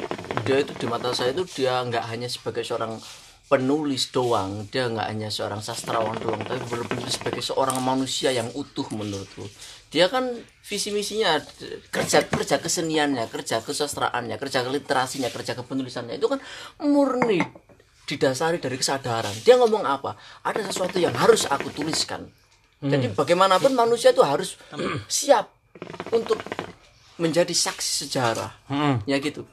Dia 0.42 0.64
itu 0.64 0.72
di 0.74 0.86
mata 0.88 1.12
saya 1.14 1.30
itu 1.30 1.44
dia 1.46 1.78
nggak 1.84 2.04
hanya 2.10 2.26
sebagai 2.26 2.66
seorang 2.66 2.98
penulis 3.46 4.10
doang, 4.10 4.66
dia 4.66 4.86
nggak 4.86 5.06
hanya 5.10 5.28
seorang 5.28 5.58
sastrawan 5.58 6.14
doang, 6.18 6.38
tapi 6.42 6.62
benar-benar 6.70 7.10
sebagai 7.10 7.42
seorang 7.42 7.78
manusia 7.82 8.30
yang 8.30 8.46
utuh 8.54 8.86
menurutku. 8.90 9.42
Dia 9.90 10.06
kan 10.06 10.38
visi 10.62 10.94
misinya 10.94 11.42
kerja 11.90 12.22
kerja 12.22 12.62
keseniannya, 12.62 13.26
kerja 13.26 13.58
kesastraannya, 13.58 14.38
kerja 14.38 14.62
literasinya, 14.70 15.26
kerja 15.34 15.58
kepenulisannya 15.58 16.14
itu 16.14 16.30
kan 16.30 16.38
murni 16.86 17.42
didasari 18.06 18.62
dari 18.62 18.78
kesadaran. 18.78 19.34
Dia 19.42 19.58
ngomong 19.58 19.82
apa? 19.82 20.14
Ada 20.46 20.70
sesuatu 20.70 21.02
yang 21.02 21.14
harus 21.18 21.46
aku 21.50 21.74
tuliskan. 21.74 22.30
Jadi 22.80 23.12
bagaimanapun 23.12 23.76
manusia 23.76 24.14
itu 24.14 24.24
harus 24.24 24.56
siap 25.10 25.52
untuk 26.14 26.40
menjadi 27.20 27.52
saksi 27.52 28.06
sejarah. 28.06 28.50
Hmm. 28.70 29.02
Ya 29.04 29.20
gitu. 29.20 29.44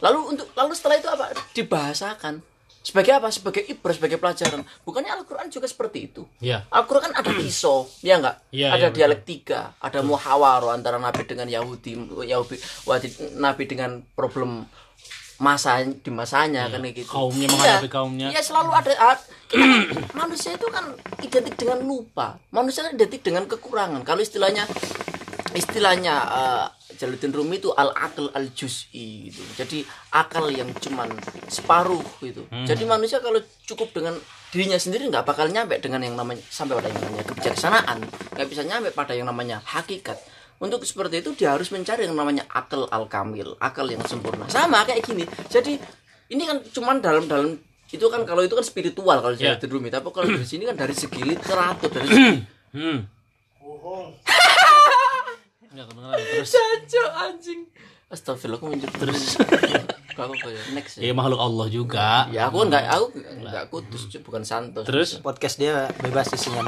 Lalu 0.00 0.36
untuk 0.36 0.46
lalu 0.54 0.72
setelah 0.76 0.96
itu 1.00 1.08
apa? 1.10 1.34
Dibahasakan. 1.56 2.44
Sebagai 2.80 3.12
apa? 3.12 3.28
Sebagai 3.28 3.62
ibrah, 3.68 3.92
sebagai 3.92 4.16
pelajaran. 4.16 4.64
Bukannya 4.88 5.12
Al-Qur'an 5.12 5.52
juga 5.52 5.68
seperti 5.68 6.08
itu. 6.08 6.24
Ya. 6.40 6.64
Al-Quran 6.72 7.12
kan 7.12 7.14
ada 7.20 7.30
pisau, 7.38 7.84
ya 8.00 8.16
enggak? 8.16 8.40
Iya, 8.48 8.68
ada 8.72 8.76
iya, 8.76 8.88
betul. 8.88 8.96
dialektika, 8.96 9.60
ada 9.76 10.00
muhawaro 10.00 10.72
antara 10.72 10.96
Nabi 10.96 11.28
dengan 11.28 11.46
Yahudi, 11.46 11.92
Yahudi, 12.24 12.56
Nabi 13.36 13.62
dengan 13.68 14.00
problem 14.16 14.64
masa 15.40 15.80
di 15.80 16.12
masanya 16.12 16.68
kan 16.68 16.84
kayak 16.84 17.00
gitu. 17.00 17.08
Kaumnya 17.08 17.48
menghadapi 17.48 17.88
kaumnya. 17.88 18.28
Iya 18.28 18.44
selalu 18.44 18.70
ada. 18.76 18.92
ah, 19.00 19.16
kan, 19.16 19.20
manusia 20.20 20.52
itu 20.52 20.68
kan 20.68 20.92
identik 21.24 21.56
dengan 21.56 21.80
lupa. 21.80 22.36
Manusia 22.52 22.84
kan 22.84 22.92
identik 22.92 23.24
dengan 23.24 23.48
kekurangan. 23.48 24.04
Kalau 24.04 24.20
istilahnya 24.20 24.68
istilahnya 25.54 26.14
eh, 26.20 26.66
Jaluddin 26.98 27.32
Rumi 27.32 27.62
itu 27.62 27.70
al 27.72 27.94
akal 27.96 28.28
al 28.34 28.50
juz'i 28.52 29.30
gitu. 29.30 29.42
Jadi 29.56 29.78
akal 30.12 30.50
yang 30.52 30.70
cuman 30.76 31.08
separuh 31.48 32.02
gitu. 32.20 32.44
Jadi 32.66 32.82
manusia 32.84 33.22
kalau 33.22 33.40
cukup 33.64 33.94
dengan 33.94 34.14
dirinya 34.50 34.76
sendiri 34.76 35.06
nggak 35.06 35.22
bakal 35.24 35.46
nyampe 35.46 35.78
dengan 35.78 36.02
yang 36.02 36.18
namanya 36.18 36.42
sampai 36.50 36.76
pada 36.76 36.90
yang 36.90 37.00
namanya 37.00 37.24
kebijaksanaan, 37.30 37.98
nggak 38.34 38.48
bisa 38.50 38.62
nyampe 38.66 38.90
pada 38.90 39.14
yang 39.14 39.30
namanya 39.30 39.62
hakikat. 39.62 40.18
Untuk 40.60 40.84
seperti 40.84 41.24
itu 41.24 41.32
dia 41.32 41.56
harus 41.56 41.72
mencari 41.72 42.04
yang 42.04 42.12
namanya 42.12 42.44
akal 42.52 42.84
al 42.92 43.08
kamil, 43.08 43.56
akal 43.62 43.88
yang 43.88 44.04
sempurna. 44.04 44.44
Sama 44.52 44.84
kayak 44.84 45.00
gini. 45.06 45.24
Jadi 45.48 45.80
ini 46.30 46.42
kan 46.44 46.60
cuman 46.68 47.00
dalam 47.00 47.24
dalam 47.24 47.56
itu 47.90 48.06
kan 48.06 48.22
kalau 48.28 48.44
itu 48.44 48.52
kan 48.52 48.66
spiritual 48.66 49.24
kalau. 49.24 49.32
Jaluddin 49.32 49.70
Rumi, 49.72 49.88
tapi 49.88 50.10
kalau 50.12 50.28
dari 50.28 50.46
sini 50.46 50.68
kan 50.68 50.76
dari 50.76 50.92
segi 50.92 51.22
literatur, 51.24 51.88
dari 51.90 52.08
segi 52.12 52.58
Hmm. 52.70 53.02
Nggak 55.70 55.86
kedengeran. 55.86 56.18
Terus 56.18 56.50
Caco 56.56 57.04
anjing. 57.16 57.60
Astagfirullah 58.10 58.58
aku 58.58 58.66
muncul 58.66 58.90
terus. 58.90 59.22
Aku 60.20 60.36
kayak 60.36 60.76
next 60.76 61.00
ya 61.00 61.08
ya. 61.08 61.12
makhluk 61.16 61.40
Allah 61.40 61.66
juga. 61.72 62.28
Ya 62.28 62.52
aku 62.52 62.68
enggak 62.68 62.84
aku 62.92 63.08
enggak 63.40 63.64
kudus 63.72 64.04
bukan 64.20 64.44
santos. 64.44 64.84
Terus 64.84 65.16
podcast 65.24 65.56
dia 65.56 65.88
bebas 65.96 66.28
isinya 66.36 66.60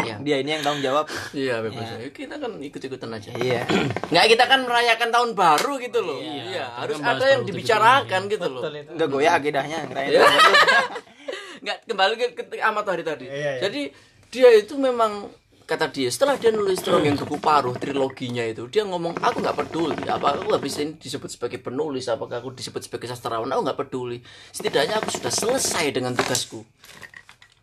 ya. 0.00 0.16
dia 0.16 0.36
ini 0.40 0.56
yang 0.56 0.64
tanggung 0.64 0.80
jawab 0.80 1.04
Iya 1.36 1.60
bebas. 1.60 1.84
Ya, 1.84 2.08
Kita 2.08 2.40
kan 2.40 2.56
ikut-ikutan 2.56 3.12
aja. 3.12 3.28
iya 3.36 3.60
Enggak 4.08 4.26
kita 4.32 4.44
kan 4.48 4.64
merayakan 4.64 5.08
tahun 5.12 5.30
baru 5.36 5.72
gitu 5.78 6.00
loh. 6.00 6.16
Iya, 6.16 6.64
harus 6.80 6.96
kan 6.96 7.04
bahas 7.04 7.18
ada 7.20 7.26
yang 7.28 7.42
dibicarakan 7.44 8.20
gitu 8.24 8.46
loh. 8.48 8.62
nggak 8.64 9.08
goyah 9.10 9.32
akidahnya 9.36 9.78
ngerayain 9.84 10.10
Iya. 10.16 10.24
Enggak 11.60 11.78
kembali 11.92 12.12
ke, 12.16 12.26
ke 12.40 12.56
Ahmad 12.64 12.88
Hari 12.88 13.04
tadi. 13.04 13.26
Jadi 13.60 13.92
dia 14.32 14.48
itu 14.56 14.80
memang 14.80 15.28
kata 15.66 15.90
dia 15.90 16.08
setelah 16.08 16.38
dia 16.38 16.54
nulis 16.54 16.78
Dongeng 16.78 17.18
Gebu 17.18 17.42
Paruh 17.42 17.74
triloginya 17.74 18.46
itu 18.46 18.70
dia 18.70 18.86
ngomong 18.86 19.18
aku 19.18 19.42
nggak 19.42 19.56
peduli 19.66 19.98
apa 20.06 20.38
aku 20.38 20.54
habis 20.54 20.78
ini 20.78 20.94
disebut 20.94 21.26
sebagai 21.26 21.58
penulis 21.58 22.06
apakah 22.06 22.38
aku 22.38 22.54
disebut 22.54 22.86
sebagai 22.86 23.10
sastrawan 23.10 23.50
aku 23.50 23.60
nggak 23.66 23.78
peduli 23.82 24.22
setidaknya 24.54 25.02
aku 25.02 25.10
sudah 25.10 25.32
selesai 25.34 25.90
dengan 25.90 26.14
tugasku 26.14 26.62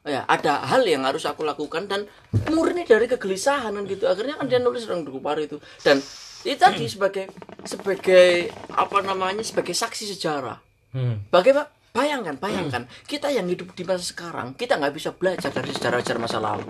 ya 0.03 0.27
ada 0.27 0.67
hal 0.67 0.83
yang 0.83 1.07
harus 1.07 1.23
aku 1.23 1.47
lakukan 1.47 1.87
dan 1.87 2.03
murni 2.51 2.83
dari 2.83 3.07
kegelisahan 3.07 3.71
kan 3.71 3.83
gitu 3.87 4.03
akhirnya 4.11 4.35
kan 4.35 4.51
dia 4.51 4.59
nulis 4.59 4.83
Dongeng 4.83 5.07
Gebu 5.07 5.23
Paruh 5.23 5.47
itu 5.47 5.57
dan 5.81 6.03
itu 6.43 6.59
tadi 6.59 6.91
sebagai 6.91 7.31
sebagai 7.63 8.51
apa 8.75 8.99
namanya 8.99 9.39
sebagai 9.47 9.71
saksi 9.71 10.11
sejarah 10.11 10.73
Hmm. 10.93 11.25
Bagaimana? 11.33 11.67
Bayangkan, 11.93 12.37
bayangkan. 12.41 12.83
Kita 13.05 13.29
yang 13.29 13.45
hidup 13.49 13.73
di 13.77 13.85
masa 13.85 14.01
sekarang, 14.01 14.57
kita 14.57 14.81
nggak 14.81 14.93
bisa 14.93 15.13
belajar 15.13 15.49
dari 15.53 15.73
sejarah-sejarah 15.73 16.21
masa 16.21 16.37
lalu. 16.41 16.65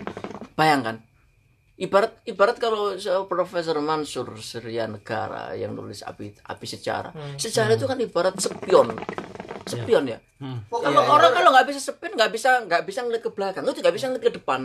Bayangkan. 0.56 1.00
Ibarat 1.74 2.22
ibarat 2.30 2.62
kalau 2.62 2.94
Profesor 3.26 3.74
Mansur 3.82 4.30
Surya 4.38 4.86
Negara 4.86 5.58
yang 5.58 5.74
nulis 5.74 6.06
api 6.06 6.30
api 6.46 6.66
sejarah. 6.70 7.14
Sejarah 7.34 7.74
itu 7.74 7.90
kan 7.90 7.98
ibarat 7.98 8.38
spion. 8.38 8.94
sepion 9.64 10.04
ya? 10.04 10.20
Hmm. 10.44 10.60
kalau 10.68 11.08
orang 11.08 11.32
kalau 11.32 11.50
nggak 11.56 11.72
bisa 11.72 11.80
spion 11.80 12.14
nggak 12.20 12.36
bisa 12.36 12.68
nggak 12.68 12.84
bisa 12.84 13.00
ngeliat 13.00 13.24
ke 13.24 13.32
belakang 13.32 13.64
itu 13.64 13.80
nggak 13.80 13.96
bisa 13.96 14.06
ngeliat 14.12 14.26
ke 14.28 14.34
depan. 14.38 14.62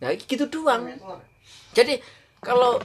Ya 0.00 0.14
gitu 0.16 0.48
doang. 0.48 0.88
Jadi 1.76 2.00
kalau 2.40 2.80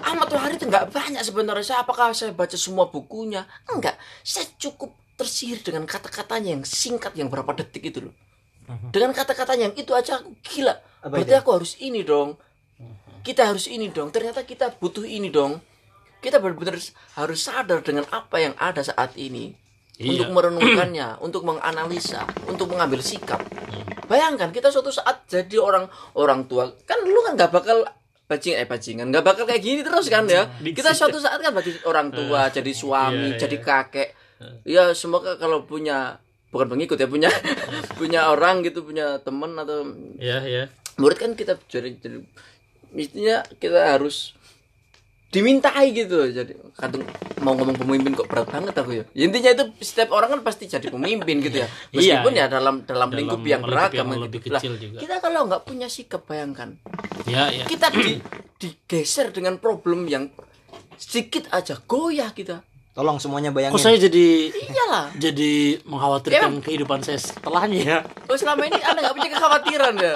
Ahmad 0.00 0.30
Tuhari 0.32 0.56
itu 0.56 0.64
nggak 0.64 0.88
banyak 0.88 1.20
sebenarnya. 1.20 1.66
Saya 1.66 1.78
apakah 1.84 2.16
saya 2.16 2.32
baca 2.32 2.56
semua 2.56 2.88
bukunya? 2.88 3.44
Enggak. 3.68 4.00
Saya 4.24 4.48
cukup 4.56 4.96
tersihir 5.20 5.60
dengan 5.60 5.84
kata-katanya 5.84 6.56
yang 6.56 6.64
singkat 6.64 7.12
yang 7.12 7.28
berapa 7.28 7.52
detik 7.52 7.92
itu 7.92 8.08
loh. 8.08 8.14
Dengan 8.88 9.12
kata-katanya 9.12 9.68
yang 9.68 9.76
itu 9.76 9.92
aja 9.92 10.22
aku 10.22 10.32
gila. 10.42 10.74
Apa 11.02 11.22
berarti 11.22 11.34
itu? 11.34 11.40
aku 11.42 11.50
harus 11.54 11.72
ini 11.78 12.00
dong 12.02 12.34
kita 13.26 13.50
harus 13.50 13.66
ini 13.66 13.90
dong. 13.90 14.14
Ternyata 14.14 14.46
kita 14.46 14.78
butuh 14.78 15.02
ini 15.02 15.34
dong. 15.34 15.58
Kita 16.22 16.38
benar-benar 16.38 16.78
harus 17.18 17.40
sadar 17.42 17.82
dengan 17.82 18.06
apa 18.14 18.38
yang 18.38 18.54
ada 18.54 18.86
saat 18.86 19.18
ini. 19.18 19.66
Iya. 19.96 20.12
untuk 20.12 20.28
merenungkannya 20.36 21.08
untuk 21.26 21.42
menganalisa 21.48 22.28
untuk 22.52 22.68
mengambil 22.68 23.00
sikap. 23.00 23.40
Bayangkan 24.04 24.52
kita 24.52 24.68
suatu 24.68 24.92
saat 24.92 25.24
jadi 25.24 25.56
orang 25.56 25.88
orang 26.12 26.44
tua. 26.44 26.68
Kan 26.84 27.00
lu 27.08 27.24
kan 27.24 27.32
nggak 27.32 27.48
bakal 27.48 27.88
bajing 28.28 28.60
eh 28.60 28.68
bajingan. 28.68 29.08
Nggak 29.08 29.24
bakal 29.24 29.44
kayak 29.48 29.64
gini 29.64 29.80
terus 29.80 30.12
kan 30.12 30.28
ya. 30.28 30.52
Kita 30.60 30.92
suatu 30.92 31.16
saat 31.16 31.40
kan 31.40 31.56
bagi 31.56 31.72
orang 31.88 32.12
tua 32.12 32.52
jadi 32.52 32.70
suami 32.76 33.34
Iya, 33.34 33.48
jadi 33.48 33.56
kakek. 33.56 34.08
Ya 34.68 34.92
semoga 34.92 35.40
kalau 35.40 35.64
punya 35.64 36.20
bukan 36.52 36.76
pengikut 36.76 37.00
ya 37.00 37.08
punya 37.08 37.30
punya 38.00 38.28
orang 38.28 38.62
gitu 38.62 38.84
punya 38.84 39.18
teman 39.24 39.56
atau 39.58 39.92
ya 40.16 40.40
ya 40.46 40.70
murid 40.96 41.18
kan 41.20 41.32
kita 41.36 41.58
jadi 41.68 41.92
jadi 42.00 42.22
mestinya 42.96 43.44
kita 43.60 43.92
harus 43.92 44.32
dimintai 45.28 45.92
gitu 45.92 46.32
jadi 46.32 46.56
kadang 46.80 47.04
mau 47.44 47.52
ngomong 47.52 47.76
pemimpin 47.76 48.16
kok 48.16 48.24
berat 48.30 48.48
banget 48.48 48.72
aku 48.72 48.90
ya. 48.96 49.04
Intinya 49.12 49.52
itu 49.52 49.64
setiap 49.84 50.16
orang 50.16 50.32
kan 50.32 50.40
pasti 50.40 50.64
jadi 50.64 50.88
pemimpin 50.88 51.44
gitu 51.44 51.60
ya. 51.60 51.68
Iya, 51.92 52.22
meskipun 52.22 52.32
iya. 52.32 52.46
ya 52.48 52.52
dalam 52.56 52.74
dalam 52.88 53.08
Dalam 53.12 53.18
lingkup 53.18 53.40
yang 53.44 53.60
beragam 53.60 54.06
yang 54.06 54.08
gitu. 54.08 54.24
lebih 54.24 54.40
Lah, 54.48 54.60
kecil 54.62 54.74
juga. 54.80 54.98
kita 55.04 55.14
kalau 55.20 55.40
nggak 55.44 55.62
punya 55.68 55.88
sikap 55.92 56.24
bayangkan. 56.24 56.80
Ya 57.28 57.52
ya 57.52 57.64
kita 57.68 57.92
di, 57.92 58.16
digeser 58.56 59.28
dengan 59.34 59.60
problem 59.60 60.08
yang 60.08 60.32
sedikit 60.96 61.52
aja 61.52 61.76
goyah 61.84 62.32
kita. 62.32 62.64
Tolong 62.96 63.20
semuanya 63.20 63.52
kok 63.52 63.60
bayangin. 63.60 63.76
saya 63.76 63.96
jadi 64.00 64.26
iyalah. 64.56 65.12
jadi 65.20 65.84
mengkhawatirkan 65.84 66.64
kehidupan 66.64 67.04
saya 67.04 67.20
setelahnya? 67.20 67.80
Ya 67.84 67.98
oh 68.24 68.36
selama 68.40 68.64
ini 68.64 68.80
anda 68.80 69.04
nggak 69.04 69.16
punya 69.20 69.30
kekhawatiran 69.36 69.94
ya 70.00 70.14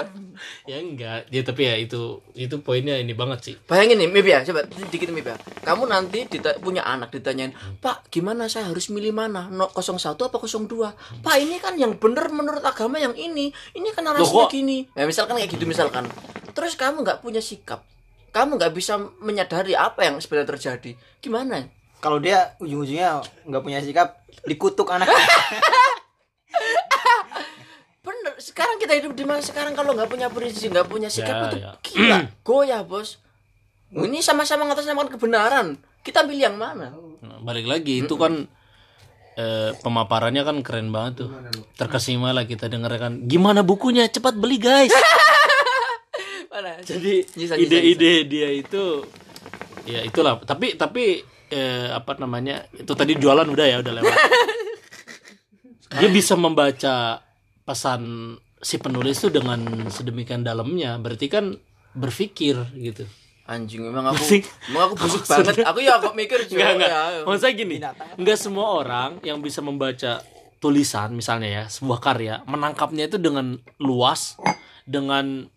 ya 0.69 0.77
enggak 0.77 1.27
ya 1.31 1.41
tapi 1.41 1.67
ya 1.67 1.75
itu 1.77 2.21
itu 2.35 2.55
poinnya 2.61 2.97
ini 2.97 3.13
banget 3.17 3.39
sih 3.41 3.55
Bayangin 3.71 4.03
nih, 4.03 4.09
Mip 4.11 4.27
ya, 4.27 4.43
coba 4.43 4.67
dikit 4.67 5.09
Mip 5.15 5.23
ya. 5.23 5.39
Kamu 5.63 5.87
nanti 5.87 6.27
punya 6.59 6.83
anak 6.83 7.15
ditanyain, 7.15 7.55
Pak, 7.79 8.11
gimana 8.11 8.51
saya 8.51 8.67
harus 8.67 8.91
milih 8.91 9.15
mana? 9.15 9.47
No, 9.47 9.71
01 9.71 10.19
apa 10.19 10.35
02? 10.35 11.23
Pak, 11.23 11.35
ini 11.39 11.55
kan 11.63 11.79
yang 11.79 11.95
bener 11.95 12.27
menurut 12.33 12.59
agama 12.65 12.99
yang 12.99 13.15
ini. 13.15 13.55
Ini 13.71 13.87
kan 13.95 14.03
narasinya 14.03 14.51
gini. 14.51 14.91
Ya 14.91 15.07
misalkan 15.07 15.39
kayak 15.39 15.55
gitu 15.55 15.63
misalkan. 15.63 16.03
Terus 16.51 16.75
kamu 16.75 17.07
nggak 17.07 17.23
punya 17.23 17.39
sikap. 17.39 17.87
Kamu 18.35 18.59
nggak 18.59 18.75
bisa 18.75 18.99
menyadari 19.23 19.71
apa 19.71 20.03
yang 20.03 20.19
sebenarnya 20.19 20.51
terjadi. 20.51 20.91
Gimana? 21.23 21.63
Kalau 22.03 22.19
dia 22.19 22.59
ujung-ujungnya 22.59 23.23
nggak 23.47 23.63
punya 23.63 23.79
sikap, 23.79 24.19
dikutuk 24.43 24.89
anak. 24.91 25.07
Sekarang 28.41 28.81
kita 28.81 28.97
hidup 28.97 29.13
di 29.13 29.21
mana 29.21 29.37
sekarang 29.39 29.77
kalau 29.77 29.93
nggak 29.93 30.09
punya 30.09 30.27
prinsip, 30.33 30.73
nggak 30.73 30.89
punya 30.89 31.13
sikap 31.13 31.35
Ya, 31.37 31.45
itu 31.45 31.57
ya. 31.61 31.71
gila, 31.85 32.17
goyah 32.41 32.81
bos. 32.81 33.21
Ini 33.93 34.19
sama-sama 34.25 34.65
ngatasnamakan 34.65 35.13
kebenaran. 35.13 35.67
Kita 36.01 36.25
pilih 36.25 36.49
yang 36.49 36.57
mana? 36.57 36.89
Nah, 37.21 37.37
balik 37.45 37.69
lagi 37.69 38.01
itu 38.01 38.17
kan 38.17 38.49
eh, 39.37 39.71
pemaparannya 39.77 40.41
kan 40.41 40.57
keren 40.65 40.89
banget 40.89 41.25
tuh 41.25 41.29
terkesima 41.77 42.33
lah 42.33 42.43
kita 42.43 42.67
dengar 42.67 42.91
kan 42.97 43.21
gimana 43.25 43.61
bukunya 43.61 44.09
cepat 44.09 44.35
beli 44.35 44.57
guys 44.59 44.91
Mana? 46.51 46.83
jadi 46.83 47.23
ide-ide 47.55 48.27
dia 48.27 48.49
itu 48.51 49.05
ya 49.87 50.03
itulah 50.03 50.35
tapi 50.43 50.75
tapi 50.75 51.23
eh, 51.47 51.87
apa 51.89 52.19
namanya 52.19 52.67
itu 52.75 52.91
tadi 52.91 53.15
jualan 53.15 53.47
udah 53.47 53.65
ya 53.65 53.77
udah 53.79 53.93
lewat 54.01 54.13
dia 55.99 56.09
bisa 56.11 56.35
membaca 56.35 57.23
pesan 57.71 58.01
si 58.57 58.77
penulis 58.77 59.17
itu 59.17 59.31
dengan 59.31 59.57
sedemikian 59.87 60.41
dalamnya 60.41 60.95
berarti 60.95 61.25
kan 61.25 61.55
berpikir 61.93 62.55
gitu 62.75 63.07
Anjing 63.43 63.83
memang 63.83 64.05
aku 64.07 64.21
memang 64.69 64.83
aku 64.85 64.95
busuk 64.97 65.23
banget. 65.33 65.59
Aku 65.65 65.79
ya 65.79 65.97
kok 65.97 66.13
mikir 66.13 66.39
juga 66.47 66.71
Enggak, 66.71 66.71
enggak. 66.77 66.87
ya. 66.87 67.21
Maksud 67.25 67.41
saya 67.41 67.53
gini, 67.53 67.75
enggak 68.15 68.37
semua 68.37 68.67
orang 68.77 69.19
yang 69.21 69.39
bisa 69.39 69.59
membaca 69.59 70.23
tulisan 70.57 71.11
misalnya 71.11 71.49
ya, 71.49 71.63
sebuah 71.65 71.99
karya, 71.99 72.45
menangkapnya 72.45 73.07
itu 73.07 73.17
dengan 73.17 73.59
luas, 73.75 74.39
dengan 74.85 75.49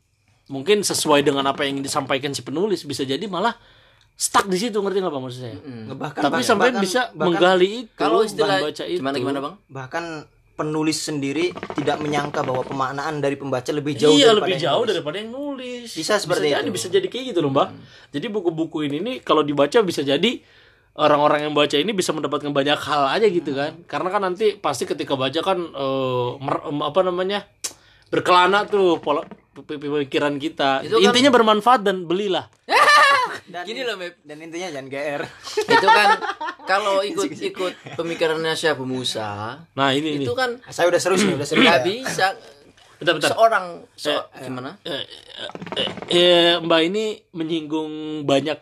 mungkin 0.46 0.83
sesuai 0.83 1.22
dengan 1.22 1.46
apa 1.46 1.62
yang 1.62 1.79
disampaikan 1.79 2.33
si 2.33 2.40
penulis, 2.40 2.83
bisa 2.83 3.05
jadi 3.05 3.22
malah 3.24 3.55
stuck 4.12 4.46
di 4.46 4.59
situ, 4.59 4.74
ngerti 4.74 4.98
nggak 4.98 5.12
Bang 5.12 5.22
maksud 5.22 5.40
saya? 5.40 5.57
Bahkan 5.87 6.18
Tapi 6.20 6.35
bahkan- 6.35 6.42
sampai 6.42 6.68
bahkan- 6.72 6.83
bisa 6.83 7.00
bahkan- 7.09 7.20
menggali 7.20 7.70
itu, 7.85 7.94
Kalau 7.94 8.20
istilah 8.22 8.59
membaca 8.59 8.85
itu. 8.85 8.98
gimana 8.98 9.16
gimana, 9.16 9.38
Bang? 9.40 9.55
bahkan 9.66 10.05
penulis 10.55 11.03
sendiri 11.03 11.51
tidak 11.75 11.99
menyangka 11.99 12.47
bahwa 12.47 12.62
pemaknaan 12.62 13.19
dari 13.19 13.35
pembaca 13.35 13.71
lebih 13.75 13.99
jauh 13.99 14.14
iya 14.14 14.31
daripada 14.31 14.38
lebih 14.38 14.55
yang 14.55 14.62
jauh 14.62 14.83
nulis. 14.83 14.90
daripada 14.95 15.17
yang 15.19 15.31
nulis. 15.35 15.88
Bisa 15.95 16.14
seperti 16.23 16.47
jadi, 16.55 16.62
itu. 16.62 16.71
Bisa 16.71 16.87
jadi 16.88 17.07
kayak 17.11 17.25
gitu 17.35 17.40
loh, 17.43 17.51
Mbak. 17.51 17.69
Jadi 18.14 18.27
buku-buku 18.31 18.79
ini 18.87 18.99
nih 19.03 19.17
kalau 19.27 19.43
dibaca 19.43 19.83
bisa 19.83 20.07
jadi 20.07 20.31
orang-orang 20.95 21.51
yang 21.51 21.55
baca 21.59 21.75
ini 21.75 21.90
bisa 21.90 22.14
mendapatkan 22.14 22.55
banyak 22.55 22.79
hal 22.79 23.03
aja 23.11 23.27
gitu 23.27 23.51
kan. 23.51 23.83
Karena 23.90 24.09
kan 24.14 24.23
nanti 24.23 24.55
pasti 24.55 24.87
ketika 24.87 25.19
baca 25.19 25.40
kan 25.43 25.59
eh, 25.59 26.29
mer- 26.38 26.64
apa 26.87 27.01
namanya? 27.03 27.43
berkelana 28.14 28.62
tuh 28.71 29.03
pola 29.03 29.27
pemikiran 29.57 30.35
kita. 30.37 30.83
Itu 30.83 30.97
kan- 30.97 31.05
Intinya 31.07 31.31
bermanfaat 31.31 31.81
dan 31.81 32.05
belilah. 32.05 32.51
Dan, 33.45 33.61
Gini 33.62 33.85
loh, 33.85 33.95
Mep. 33.95 34.25
dan 34.25 34.40
intinya 34.40 34.67
jangan 34.67 34.88
GR. 34.88 35.23
Itu 35.61 35.85
kan 35.87 36.09
kalau 36.71 37.05
ikut-ikut 37.05 37.73
pemikirannya 37.93 38.51
Syekh 38.53 38.81
Musa, 38.81 39.61
Nah, 39.71 39.88
ini 39.93 40.17
itu 40.17 40.27
nih. 40.27 40.35
kan 40.35 40.51
Saya 40.67 40.88
udah 40.88 40.97
serius 40.97 41.23
nih, 41.23 41.37
udah 41.37 41.45
serius. 41.45 41.62
nggak 41.62 41.77
ya. 41.77 41.85
bisa 41.85 42.27
Bentar, 42.97 43.14
bentar. 43.14 43.31
seorang 43.31 43.64
so- 43.93 44.27
gimana? 44.35 44.81
eh, 44.83 45.05
eh, 45.77 45.88
eh, 46.09 46.53
Mbak 46.57 46.81
ini 46.85 47.05
menyinggung 47.31 47.93
banyak 48.25 48.57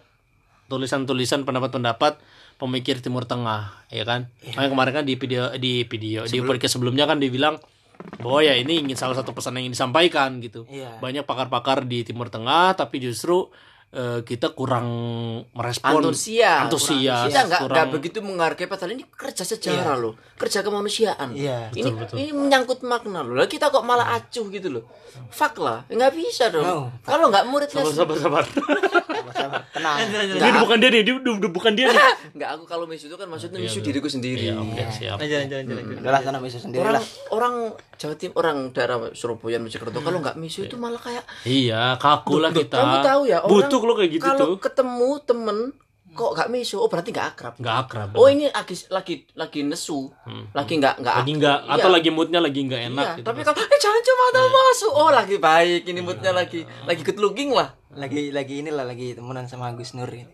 tulisan-tulisan 0.66 1.44
pendapat-pendapat 1.44 2.18
pemikir 2.56 2.98
Timur 2.98 3.22
Tengah, 3.22 3.86
ya 3.86 4.02
kan? 4.02 4.34
Makanya 4.42 4.68
kemarin 4.68 4.92
kan 4.94 5.04
di 5.04 5.14
video 5.14 5.42
di 5.54 5.84
video 5.84 6.24
di 6.24 6.38
podcast 6.40 6.74
sebelumnya 6.74 7.04
kan 7.04 7.16
dibilang 7.16 7.60
bahwa 8.18 8.40
ya 8.40 8.54
ini 8.54 8.80
ingin 8.80 8.94
salah 8.94 9.14
satu 9.14 9.30
pesan 9.30 9.54
yang 9.54 9.66
ingin 9.66 9.74
disampaikan 9.74 10.38
gitu. 10.38 10.64
Iya. 10.66 10.98
Banyak 10.98 11.22
pakar-pakar 11.22 11.82
di 11.82 12.02
Timur 12.02 12.26
Tengah 12.26 12.74
tapi 12.74 12.98
justru 12.98 13.50
eh, 13.92 14.24
kita 14.24 14.56
kurang 14.56 14.88
merespon 15.52 16.00
Antusias. 16.00 16.64
antusias, 16.64 17.28
Kita 17.28 17.40
nggak 17.44 17.60
kurang- 17.60 17.92
begitu 17.92 18.18
menghargai 18.18 18.64
padahal 18.64 18.96
ini 18.96 19.04
kerja 19.04 19.44
sejarah 19.44 20.00
loh, 20.00 20.16
kerja 20.34 20.64
kemanusiaan. 20.64 21.36
Iya. 21.36 21.68
ini 21.76 21.92
ini 22.16 22.32
menyangkut 22.32 22.80
makna 22.82 23.20
loh. 23.20 23.36
Lah 23.36 23.44
kita 23.44 23.68
kok 23.68 23.84
malah 23.84 24.16
acuh 24.16 24.48
gitu 24.48 24.72
loh. 24.72 24.88
Fak 25.28 25.60
lah, 25.60 25.84
nggak 25.86 26.12
bisa 26.16 26.48
dong. 26.48 26.64
No. 26.64 26.88
Kalau 27.04 27.28
nggak 27.28 27.44
murid 27.44 27.68
les 27.68 27.84
sabar 27.92 28.16
sabar. 28.16 28.44
Sabar, 29.32 29.60
Tenang. 29.74 29.96
Ini 30.30 30.38
udah 30.44 30.62
bukan 30.62 30.78
dia 30.78 30.88
nih, 30.88 31.02
dia 31.02 31.14
udah, 31.14 31.32
udah 31.34 31.50
bukan 31.50 31.72
dia 31.72 31.86
nih. 31.86 32.06
nggak 32.36 32.50
aku 32.50 32.64
kalau 32.64 32.84
misu 32.84 33.06
itu 33.06 33.16
kan 33.16 33.26
maksudnya 33.26 33.58
misu 33.58 33.78
diriku 33.80 34.06
sendiri. 34.06 34.48
Iya, 34.48 34.54
oke, 34.56 34.82
siap. 34.90 35.16
Udahlah 35.18 36.20
sana 36.20 36.38
misu 36.38 36.58
sendiri 36.58 36.80
orang 36.80 36.94
lah. 36.94 37.04
orang 37.30 37.54
Jawa 37.94 38.14
Timur 38.14 38.34
orang 38.36 38.58
daerah 38.70 38.96
Surabaya 39.12 39.56
Mojokerto 39.56 39.98
kalau 39.98 40.18
nggak 40.18 40.36
misu 40.36 40.64
itu 40.64 40.74
malah 40.74 40.98
kayak 40.98 41.24
Iya, 41.42 41.96
kaku 41.96 42.38
lah 42.38 42.50
kita. 42.50 42.74
kamu 42.74 42.96
tahu 43.00 43.22
ya 43.24 43.38
orang 43.40 43.50
Butuh 43.52 43.80
lo 43.80 43.92
kayak 43.94 44.10
gitu 44.12 44.24
kalau 44.24 44.46
tuh. 44.46 44.56
ketemu 44.60 45.10
temen 45.22 45.58
kok 46.12 46.30
nggak 46.30 46.48
misu 46.50 46.76
oh 46.76 46.86
berarti 46.86 47.08
nggak 47.08 47.28
akrab 47.30 47.54
Nggak 47.56 47.76
akrab. 47.80 48.08
oh 48.12 48.26
ini 48.26 48.44
lagi 48.46 48.76
lagi 48.86 49.14
lagi 49.32 49.60
nesu 49.62 50.12
lagi 50.52 50.76
nggak 50.76 51.00
nggak 51.00 51.14
lagi 51.16 51.32
nggak 51.34 51.58
Iya. 51.62 51.72
atau 51.72 51.88
lagi 51.88 52.08
moodnya 52.10 52.36
lagi 52.38 52.60
nggak 52.60 52.82
enak 52.86 53.06
Iya, 53.06 53.16
gitu. 53.16 53.26
tapi 53.26 53.40
kalau 53.40 53.56
eh 53.58 53.80
jangan 53.80 54.02
cuma 54.02 54.24
tahu 54.30 54.48
masuk 54.50 54.92
oh 54.92 55.08
lagi 55.10 55.36
baik 55.38 55.82
ini 55.86 56.00
moodnya 56.00 56.32
lagi 56.32 56.60
lagi 56.84 57.00
good 57.00 57.16
looking 57.16 57.48
lah 57.50 57.72
Lagi 57.92 58.30
lagi 58.30 58.54
inilah 58.58 58.82
lagi 58.82 59.12
temenan 59.12 59.44
sama 59.44 59.72
Gus 59.72 59.92
Nur 59.92 60.08
gitu. 60.08 60.30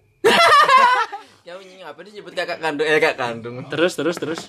ya 1.43 1.57
ini 1.57 1.81
apa 1.89 1.99
sih 2.03 2.13
nyebut 2.15 2.33
kakak 2.33 2.59
kandung 2.59 2.85
eh 2.85 2.97
kakak 2.97 3.17
kandung 3.17 3.57
terus 3.67 3.95
terus 3.95 4.15
terus 4.15 4.47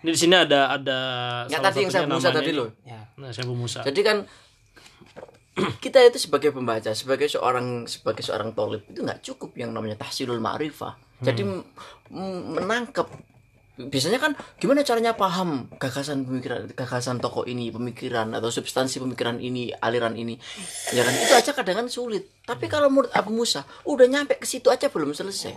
ini 0.00 0.10
di 0.10 0.18
sini 0.18 0.34
ada 0.34 0.72
ada 0.72 0.98
nggak 1.44 1.52
salah 1.52 1.68
tadi 1.68 1.78
yang 1.78 1.92
saya 1.92 2.08
Musa 2.08 2.30
tadi 2.32 2.50
ini. 2.50 2.56
loh 2.56 2.68
Ya. 2.82 3.00
nah 3.14 3.28
saya 3.28 3.44
Musa 3.46 3.80
Jadi 3.82 4.00
kan 4.00 4.16
kita 5.84 6.00
itu 6.00 6.16
sebagai 6.18 6.50
pembaca, 6.50 6.90
sebagai 6.90 7.28
seorang 7.28 7.84
sebagai 7.84 8.22
seorang 8.22 8.50
tolib 8.50 8.80
itu 8.86 8.98
nggak 8.98 9.20
cukup 9.20 9.50
yang 9.54 9.70
namanya 9.70 9.98
tahsilul 9.98 10.38
ma'rifah. 10.38 10.96
Jadi 11.20 11.42
m- 11.44 11.66
m- 12.08 12.56
menangkap 12.56 13.12
biasanya 13.88 14.20
kan 14.20 14.32
gimana 14.60 14.84
caranya 14.84 15.16
paham 15.16 15.70
gagasan 15.80 16.28
pemikiran 16.28 16.68
gagasan 16.76 17.16
tokoh 17.16 17.48
ini 17.48 17.72
pemikiran 17.72 18.34
atau 18.36 18.52
substansi 18.52 19.00
pemikiran 19.00 19.40
ini 19.40 19.72
aliran 19.72 20.18
ini 20.18 20.36
ya 20.92 21.06
kan 21.06 21.14
itu 21.16 21.32
aja 21.32 21.56
kadang 21.56 21.86
kan 21.86 21.88
sulit 21.88 22.28
tapi 22.44 22.68
kalau 22.68 22.92
menurut 22.92 23.14
Abu 23.16 23.32
Musa 23.32 23.64
udah 23.88 24.04
nyampe 24.04 24.36
ke 24.36 24.44
situ 24.44 24.68
aja 24.68 24.92
belum 24.92 25.16
selesai 25.16 25.54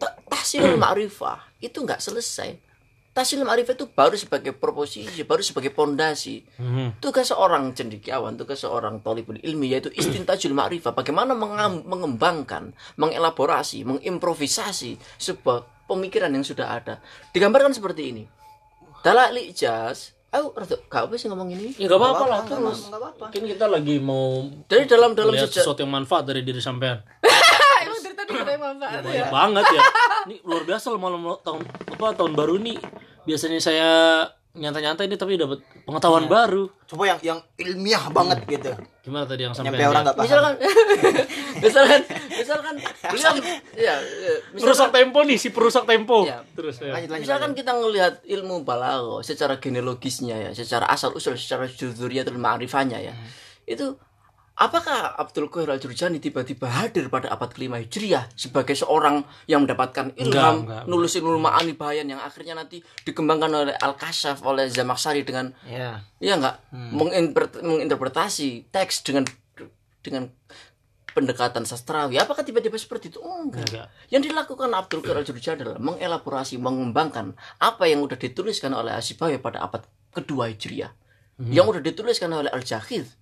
Ta- 0.00 0.16
tahsilul 0.26 0.80
ma'rifah 0.80 1.62
itu 1.62 1.78
nggak 1.78 2.02
selesai 2.02 2.74
Tahsil 3.14 3.46
ma'rifah 3.46 3.78
itu 3.78 3.86
baru 3.94 4.18
sebagai 4.18 4.50
proposisi, 4.58 5.22
baru 5.22 5.38
sebagai 5.38 5.70
pondasi. 5.70 6.42
Mhm. 6.58 6.98
Tugas 6.98 7.30
seorang 7.30 7.70
cendekiawan, 7.70 8.34
tugas 8.34 8.58
seorang 8.58 9.06
tolibul 9.06 9.38
ilmi 9.38 9.70
yaitu 9.70 9.86
istintajul 9.94 10.50
ma'rifah. 10.50 10.98
Bagaimana 10.98 11.30
mengembangkan, 11.86 12.74
mengelaborasi, 12.98 13.86
mengimprovisasi 13.86 14.98
sebuah 15.22 15.73
pemikiran 15.88 16.30
yang 16.32 16.44
sudah 16.44 16.76
ada. 16.78 17.00
Digambarkan 17.32 17.72
seperti 17.72 18.12
ini. 18.12 18.24
Dalam 19.04 19.36
ijaz, 19.36 20.16
ayo 20.32 20.50
rada 20.56 20.80
gak 20.88 21.02
apa 21.06 21.14
sih 21.20 21.28
ngomong 21.28 21.52
ini? 21.52 21.76
Ya 21.76 21.86
gak 21.86 22.00
apa-apa 22.00 22.24
lah 22.24 22.40
terus. 22.48 22.88
apa-apa. 22.88 23.28
Mungkin 23.28 23.42
kita 23.52 23.66
lagi 23.68 23.96
mau 24.00 24.48
Dari 24.64 24.84
dalam 24.88 25.12
dalam 25.12 25.36
sesuatu 25.36 25.84
yang 25.84 25.92
manfaat 25.92 26.24
dari 26.24 26.40
diri 26.40 26.58
sampean. 26.58 27.04
Emang 27.84 28.00
dari 28.00 28.16
tadi 28.16 28.30
ada 28.32 28.50
yang 28.50 28.64
manfaat 28.64 29.00
ya? 29.04 29.04
Banyak 29.04 29.28
banget 29.30 29.64
ya. 29.76 29.82
Ini 30.26 30.36
luar 30.40 30.62
biasa 30.64 30.86
loh 30.88 31.00
malam 31.00 31.20
tahun 31.44 31.60
apa 31.68 32.06
tahun 32.16 32.32
baru 32.32 32.56
nih. 32.64 32.78
Biasanya 33.28 33.60
saya 33.60 33.88
nyantai-nyantai 34.54 35.10
ini 35.10 35.18
tapi 35.18 35.34
dapat 35.34 35.58
pengetahuan 35.82 36.30
baru. 36.30 36.70
coba 36.86 37.10
yang 37.10 37.18
yang 37.26 37.38
ilmiah 37.58 38.06
banget 38.14 38.38
gitu 38.46 38.70
Gimana 39.02 39.26
tadi 39.26 39.42
yang 39.42 39.50
nyampe 39.50 39.66
sampean? 39.74 39.90
orang 39.90 40.02
nggak 40.06 40.14
paham 40.14 40.26
Misalkan, 40.30 40.54
misalkan, 41.64 42.00
misalkan 42.44 42.74
beliau, 42.76 43.32
ya, 43.88 43.96
ya, 43.96 44.34
misalkan, 44.52 44.60
Perusak 44.60 44.90
tempo 44.92 45.18
nih 45.24 45.38
si 45.40 45.48
perusak 45.48 45.84
tempo. 45.88 46.28
Ya. 46.28 46.44
Terus 46.52 46.76
ya. 46.84 46.92
lanjut 46.92 47.08
lanjut 47.08 47.24
misalkan 47.24 47.50
kita 47.56 47.72
ngelihat 47.72 48.14
ilmu 48.28 48.68
balago 48.68 49.24
secara 49.24 49.56
genealogisnya 49.56 50.36
ya, 50.36 50.50
secara 50.52 50.84
asal 50.92 51.16
usul, 51.16 51.40
secara 51.40 51.64
juduriyatul 51.64 52.36
ma'rifahnya 52.36 53.00
ya, 53.00 53.16
itu 53.64 53.96
apakah 54.54 55.18
Abdul 55.18 55.50
Qadir 55.50 55.70
al 55.74 55.82
Jurjani 55.82 56.22
tiba-tiba 56.22 56.70
hadir 56.70 57.10
pada 57.10 57.34
abad 57.34 57.50
kelima 57.50 57.82
hijriah 57.82 58.30
sebagai 58.38 58.78
seorang 58.78 59.26
yang 59.50 59.66
mendapatkan 59.66 60.14
ilham 60.14 60.62
enggak, 60.62 60.86
nulis 60.86 61.10
ilmu 61.18 61.42
ma'ani 61.42 61.74
bayan 61.74 62.06
yang 62.06 62.22
akhirnya 62.22 62.54
nanti 62.54 62.78
dikembangkan 63.02 63.50
oleh 63.50 63.74
al 63.74 63.98
kashaf 63.98 64.46
oleh 64.46 64.70
Zamakhsyari 64.70 65.26
dengan 65.26 65.50
ya. 65.66 66.06
Iya 66.22 66.38
enggak? 66.38 66.56
Menginter- 66.70 67.62
menginterpretasi 67.66 68.70
teks 68.70 69.02
dengan 69.02 69.26
dengan 70.04 70.30
pendekatan 71.14 71.62
sastrawi. 71.62 72.18
Apakah 72.18 72.42
tiba-tiba 72.42 72.74
seperti 72.74 73.14
itu? 73.14 73.22
Enggak. 73.22 73.70
Enggak. 73.70 73.86
Yang 74.10 74.22
dilakukan 74.34 74.68
Abdul 74.74 75.00
Qadir 75.00 75.16
Al-Jurjani 75.22 75.58
adalah 75.62 75.80
mengelaborasi, 75.80 76.58
mengembangkan 76.58 77.38
apa 77.62 77.86
yang 77.86 78.02
sudah 78.02 78.18
dituliskan 78.18 78.74
oleh 78.74 78.92
Asibawi 78.92 79.38
pada 79.38 79.62
abad 79.62 79.86
kedua 80.10 80.50
Hijriah. 80.50 80.90
Yang 81.38 81.64
sudah 81.70 81.82
dituliskan 81.82 82.30
oleh 82.34 82.50
Al-Jahiz. 82.50 83.14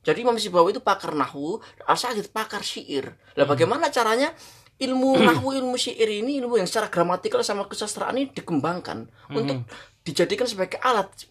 Jadi 0.00 0.24
Imam 0.24 0.38
Sibawi 0.40 0.72
itu 0.72 0.80
pakar 0.80 1.12
nahwu, 1.12 1.60
Al-Syahid 1.84 2.32
pakar 2.32 2.64
syair. 2.64 3.20
Lah 3.36 3.44
bagaimana 3.44 3.92
caranya 3.92 4.32
ilmu 4.80 5.20
nahwu, 5.28 5.52
ilmu 5.52 5.76
syair 5.76 6.08
ini, 6.08 6.40
ilmu 6.40 6.56
yang 6.56 6.64
secara 6.64 6.88
gramatikal 6.88 7.44
sama 7.44 7.68
kesastraan 7.68 8.16
ini 8.16 8.32
dikembangkan 8.32 9.06
untuk 9.28 9.68
dijadikan 10.02 10.48
sebagai 10.48 10.80
alat 10.80 11.28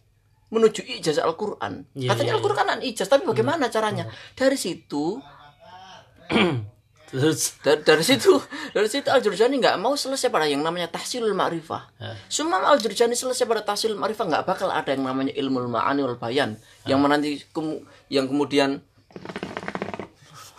menuju 0.49 0.81
ijazah 0.85 1.25
Al-Qur'an. 1.25 1.85
Iya, 1.93 2.13
Katanya 2.13 2.33
iya, 2.33 2.37
Al-Qur'an 2.37 2.65
kan 2.65 2.79
ijazah, 2.81 3.09
tapi 3.09 3.25
bagaimana 3.25 3.69
caranya? 3.69 4.09
Dari 4.33 4.57
situ 4.57 5.17
Terus 7.09 7.57
dari, 7.65 7.81
dari 7.81 8.03
situ 8.05 8.37
dari 8.69 8.85
situ 8.85 9.09
Al 9.09 9.17
Jurjani 9.17 9.57
nggak 9.57 9.81
mau 9.81 9.97
selesai 9.97 10.29
pada 10.29 10.45
yang 10.45 10.61
namanya 10.61 10.93
tahsilul 10.93 11.33
ma'rifah. 11.33 11.89
Ya. 11.97 12.13
Semua 12.29 12.61
Al 12.61 12.77
Jurjani 12.77 13.17
selesai 13.17 13.49
pada 13.49 13.65
tahsilul 13.65 13.97
ma'rifah 13.97 14.29
nggak 14.29 14.43
bakal 14.45 14.69
ada 14.69 14.93
yang 14.93 15.01
namanya 15.01 15.33
ilmu 15.33 15.65
ma'ani 15.65 16.05
wal 16.05 16.21
bayan 16.21 16.53
yang 16.85 17.01
menanti 17.01 17.41
kemu- 17.49 17.81
yang 18.13 18.29
kemudian 18.29 18.77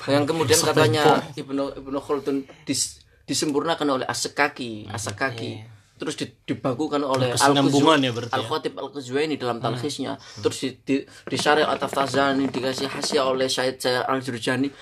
yang 0.09 0.25
kemudian 0.27 0.59
katanya 0.59 1.23
Ibnu 1.37 1.77
Ibnu 1.77 1.99
Khaldun 2.03 2.43
dis- 2.65 2.99
disempurnakan 3.29 4.03
oleh 4.03 4.07
As-Sekaki, 4.09 4.91
As-Sekaki. 4.91 5.63
Terus 6.01 6.17
di- 6.17 6.33
dibakukan 6.49 7.05
oleh 7.05 7.37
Kesinambungan 7.37 8.01
ya 8.01 8.11
berarti 8.11 8.33
ya. 8.33 8.41
Al-Khatib 8.41 8.73
Al-Qazwaini 8.81 9.37
dalam 9.37 9.61
talkhisnya. 9.61 10.17
Terus 10.41 10.57
di, 10.57 10.69
di, 10.81 10.95
di 11.05 11.37
Syarih 11.37 11.69
At-Taftazani 11.69 12.49
dikasih 12.49 12.89
hasil 12.89 13.21
oleh 13.21 13.53
Syed 13.53 13.77
Syed 13.77 14.09
Al-Jurjani. 14.09 14.73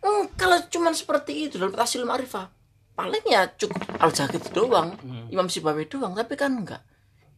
Hmm, 0.00 0.32
kalau 0.36 0.56
cuman 0.72 0.96
seperti 0.96 1.48
itu 1.48 1.60
dalam 1.60 1.76
tahsil 1.76 2.08
ma'rifah, 2.08 2.48
paling 2.96 3.24
ya 3.28 3.48
cukup 3.52 3.80
Al-Jahid 4.00 4.52
doang, 4.56 4.96
Imam 5.28 5.48
Sibawi 5.48 5.84
doang, 5.88 6.16
tapi 6.16 6.36
kan 6.40 6.56
enggak. 6.56 6.80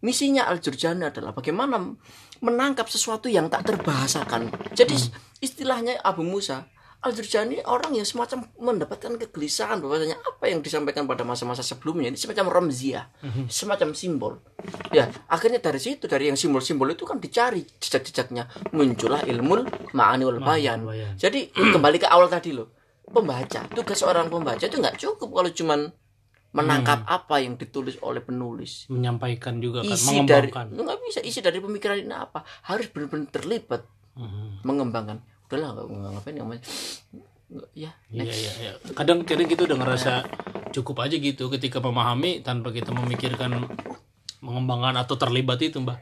Misinya 0.02 0.50
Al-Jurjani 0.50 1.10
adalah 1.10 1.30
bagaimana 1.30 1.78
menangkap 2.42 2.90
sesuatu 2.90 3.30
yang 3.30 3.46
tak 3.46 3.70
terbahasakan. 3.70 4.50
Jadi 4.74 4.98
istilahnya 5.38 6.02
Abu 6.02 6.26
Musa, 6.26 6.66
Al-Jurjani 7.02 7.66
orang 7.66 7.92
yang 7.92 8.06
semacam 8.06 8.46
mendapatkan 8.54 9.18
kegelisahan 9.18 9.82
bahwasanya 9.82 10.22
apa 10.22 10.46
yang 10.46 10.62
disampaikan 10.62 11.02
pada 11.02 11.22
masa-masa 11.22 11.58
sebelumnya 11.60 12.06
ini 12.06 12.14
semacam 12.14 12.46
ramziah, 12.48 13.10
semacam 13.46 13.90
simbol. 13.90 14.38
Ya, 14.88 15.10
akhirnya 15.26 15.58
dari 15.58 15.82
situ 15.82 16.06
dari 16.06 16.30
yang 16.30 16.38
simbol-simbol 16.38 16.86
itu 16.86 17.02
kan 17.02 17.18
dicari 17.18 17.66
jejak-jejaknya, 17.76 18.46
muncullah 18.70 19.26
ilmu 19.26 19.66
ma'ani 19.90 20.22
wal 20.22 20.38
bayan. 20.38 20.86
Jadi 21.18 21.50
kembali 21.74 21.98
ke 21.98 22.06
awal 22.06 22.30
tadi 22.30 22.54
loh. 22.54 22.70
Pembaca, 23.02 23.66
tugas 23.68 23.98
seorang 23.98 24.30
pembaca 24.30 24.62
itu 24.62 24.78
nggak 24.78 24.94
cukup 24.96 25.28
kalau 25.32 25.50
cuman 25.50 25.80
menangkap 26.52 27.02
apa 27.02 27.40
yang 27.40 27.56
ditulis 27.56 27.98
oleh 27.98 28.20
penulis. 28.20 28.86
menyampaikan 28.86 29.58
juga 29.58 29.80
kan, 29.80 29.90
Isi 29.90 30.22
dari 30.22 30.52
mengembangkan. 30.52 30.66
nggak 30.78 30.98
bisa 31.02 31.20
isi 31.20 31.40
dari 31.40 31.58
pemikiran 31.58 31.98
ini 31.98 32.12
apa? 32.12 32.44
Harus 32.62 32.86
benar-benar 32.88 33.26
terlibat 33.26 33.82
Mhm. 34.14 34.62
mengembangkan. 34.62 35.18
Udahlah 35.52 35.68
nggak 35.76 35.84
nggak 35.84 36.10
ngapain 36.16 36.34
namanya. 36.40 36.62
Ya, 37.76 37.92
Iya 38.08 38.32
iya 38.32 38.52
iya. 38.64 38.72
Kadang 38.96 39.28
kadang 39.28 39.44
kita 39.44 39.68
udah 39.68 39.76
ngerasa 39.76 40.24
cukup 40.72 41.04
aja 41.04 41.20
gitu 41.20 41.52
ketika 41.52 41.84
memahami 41.84 42.40
tanpa 42.40 42.72
kita 42.72 42.96
memikirkan 42.96 43.68
mengembangkan 44.40 44.96
atau 44.96 45.20
terlibat 45.20 45.60
itu, 45.60 45.76
Mbak. 45.76 45.98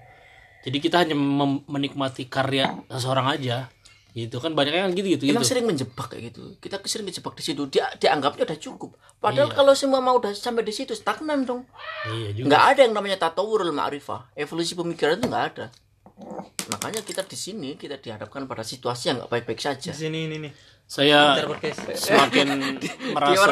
Jadi 0.62 0.78
kita 0.78 1.02
hanya 1.02 1.18
menikmati 1.66 2.30
karya 2.30 2.70
seseorang 2.86 3.26
aja. 3.34 3.66
Gitu 4.10 4.42
kan 4.42 4.54
banyak 4.58 4.74
yang 4.74 4.90
gitu 4.94 5.06
gitu 5.06 5.22
Emang 5.30 5.42
gitu. 5.46 5.50
sering 5.54 5.66
menjebak 5.66 6.06
kayak 6.10 6.30
gitu. 6.30 6.58
Kita 6.62 6.78
sering 6.86 7.06
kejebak 7.10 7.34
di 7.34 7.42
situ. 7.46 7.62
Dia 7.66 7.90
dianggapnya 7.94 8.46
udah 8.46 8.58
cukup. 8.58 8.90
Padahal 9.18 9.50
kalau 9.50 9.74
semua 9.74 9.98
mau 10.02 10.18
udah 10.18 10.34
sampai 10.34 10.66
di 10.66 10.74
situ 10.74 10.94
stagnan 10.94 11.46
dong. 11.46 11.66
Iya 12.06 12.30
juga. 12.34 12.46
nggak 12.46 12.62
ada 12.74 12.80
yang 12.86 12.94
namanya 12.94 13.18
tatawurul 13.26 13.70
ma'rifah 13.74 14.34
evolusi 14.38 14.74
pemikiran 14.78 15.18
itu 15.18 15.26
nggak 15.30 15.46
ada 15.54 15.66
makanya 16.68 17.00
kita 17.00 17.22
di 17.22 17.34
sini 17.34 17.74
kita 17.74 17.96
dihadapkan 17.96 18.44
pada 18.44 18.62
situasi 18.62 19.10
yang 19.10 19.16
nggak 19.18 19.30
baik-baik 19.30 19.58
saja 19.58 19.90
sini 19.90 20.26
ini 20.26 20.36
nih 20.38 20.52
Saya 20.90 21.38
semakin 21.94 22.46
merasa 23.14 23.46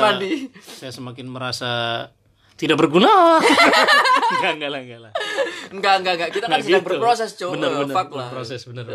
saya 0.59 0.91
semakin 0.91 1.27
merasa 1.31 1.71
tidak 2.59 2.75
berguna. 2.75 3.39
enggak 4.35 4.53
enggak 4.59 4.71
lah 4.75 4.81
enggak 4.83 5.01
lah. 5.01 5.13
enggak 5.71 5.95
enggak 6.03 6.15
enggak 6.19 6.31
kita 6.35 6.45
kan 6.45 6.51
Nggak 6.51 6.63
sedang 6.67 6.83
gitu. 6.83 6.91
berproses 6.91 7.31
coba 7.39 7.53
Bener, 7.55 7.71
bener, 7.71 7.95
Fuck 7.95 8.11
lah. 8.11 8.29
bener. 8.35 8.87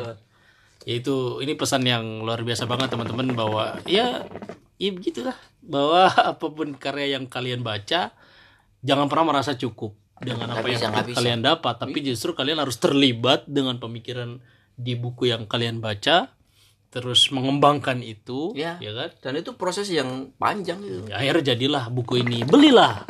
Ya 0.84 0.94
itu 1.00 1.16
ini 1.40 1.54
pesan 1.56 1.88
yang 1.88 2.04
luar 2.28 2.44
biasa 2.44 2.68
banget 2.68 2.92
teman-teman 2.92 3.32
bahwa 3.32 3.80
ya 3.88 4.28
ya 4.76 4.90
begitulah 4.92 5.38
bahwa 5.64 6.12
apa 6.36 6.46
pun 6.52 6.76
karya 6.76 7.16
yang 7.16 7.32
kalian 7.32 7.64
baca 7.64 8.12
jangan 8.84 9.08
pernah 9.08 9.32
merasa 9.32 9.56
cukup 9.56 9.96
dengan 10.26 10.48
apa 10.50 10.64
bisa, 10.64 10.88
yang 10.88 10.94
bisa. 11.00 11.16
kalian 11.16 11.42
dapat 11.42 11.76
tapi 11.78 12.00
justru 12.00 12.32
kalian 12.32 12.58
harus 12.58 12.76
terlibat 12.76 13.44
dengan 13.46 13.78
pemikiran 13.78 14.40
di 14.74 14.94
buku 14.94 15.28
yang 15.28 15.46
kalian 15.46 15.78
baca 15.78 16.34
terus 16.90 17.28
mengembangkan 17.28 18.00
itu 18.00 18.54
Ya. 18.54 18.78
ya 18.78 18.94
kan? 18.94 19.10
Dan 19.20 19.34
itu 19.40 19.54
proses 19.54 19.90
yang 19.90 20.30
panjang 20.36 20.78
itu. 20.80 21.10
Akhirnya 21.10 21.52
jadilah 21.52 21.90
buku 21.90 22.22
ini. 22.22 22.42
Belilah. 22.44 23.02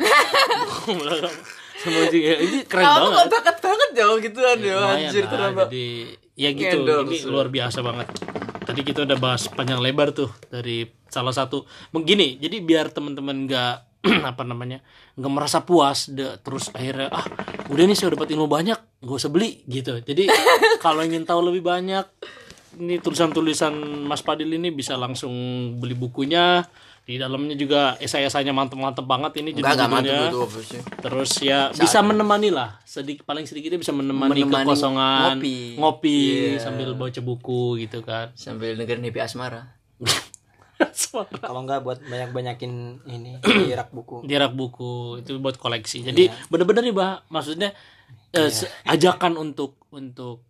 Juga- 1.84 2.40
ini 2.40 2.64
keren 2.64 2.80
kamu 2.80 3.08
banget. 3.12 3.28
bakat 3.30 3.56
banget 3.60 3.90
ya 3.92 4.06
gituan 4.18 4.58
ya 4.58 4.74
Lumayan 4.74 4.96
anjir 5.04 5.24
ternyata 5.26 5.62
jadi 5.66 5.86
ya 6.34 6.50
gitu 6.50 6.76
Ngendorse. 6.80 7.04
ini 7.04 7.18
luar 7.28 7.46
biasa 7.48 7.78
banget. 7.80 8.08
Tadi 8.64 8.80
kita 8.82 9.04
udah 9.04 9.18
bahas 9.18 9.42
panjang 9.46 9.76
lebar 9.78 10.08
tuh 10.10 10.32
dari 10.48 10.76
salah 11.06 11.30
satu. 11.30 11.68
Begini 11.90 12.40
jadi 12.40 12.56
biar 12.58 12.88
teman-teman 12.88 13.44
nggak 13.44 13.93
apa 14.30 14.42
namanya 14.42 14.84
nggak 15.14 15.32
merasa 15.32 15.60
puas 15.60 16.08
de- 16.08 16.36
terus 16.38 16.68
akhirnya 16.70 17.08
ah 17.08 17.24
udah 17.66 17.82
nih 17.82 17.96
saya 17.96 18.12
dapat 18.12 18.30
ilmu 18.30 18.46
banyak 18.46 18.76
gak 19.00 19.16
usah 19.16 19.28
beli 19.28 19.64
gitu 19.64 19.98
jadi 19.98 20.28
kalau 20.84 21.00
ingin 21.00 21.24
tahu 21.24 21.40
lebih 21.44 21.62
banyak 21.62 22.04
ini 22.74 22.98
tulisan-tulisan 22.98 23.70
Mas 24.02 24.20
Padil 24.20 24.50
ini 24.50 24.68
bisa 24.68 24.94
langsung 24.94 25.30
beli 25.76 25.94
bukunya 25.94 26.66
di 27.04 27.20
dalamnya 27.20 27.52
juga 27.52 27.94
esai-esainya 27.96 28.50
mantep-mantep 28.50 29.04
banget 29.04 29.36
ini 29.38 29.52
itu 30.26 30.40
obviously. 30.40 30.80
Terus 30.80 31.30
ya 31.38 31.68
bisa 31.70 32.00
menemani 32.00 32.48
lah, 32.48 32.80
sedikit 32.82 33.22
paling 33.22 33.44
sedikitnya 33.44 33.76
bisa 33.76 33.92
menemani, 33.92 34.40
Menemani 34.40 34.64
kekosongan, 34.64 35.36
ngopi. 35.36 35.56
ngopi 35.76 36.18
Iya. 36.56 36.64
sambil 36.64 36.96
baca 36.96 37.20
buku 37.20 37.76
gitu 37.78 38.00
kan. 38.00 38.32
sambil 38.32 38.72
dengerin 38.72 39.04
Happy 39.04 39.20
Asmara. 39.20 39.76
kalau 41.40 41.60
enggak 41.62 41.80
buat 41.82 41.98
banyak-banyakin 42.02 42.72
ini 43.06 43.38
di 43.66 43.72
rak 43.72 43.90
buku. 43.90 44.26
Di 44.26 44.34
rak 44.34 44.52
buku 44.52 45.22
itu 45.22 45.38
buat 45.38 45.56
koleksi. 45.56 46.02
Jadi 46.02 46.26
bener-bener 46.48 46.82
nih, 46.84 46.94
Bah, 46.94 47.22
maksudnya 47.28 47.70
eh, 48.32 48.50
se- 48.50 48.70
ajakan 48.84 49.38
untuk 49.38 49.78
untuk 49.90 50.42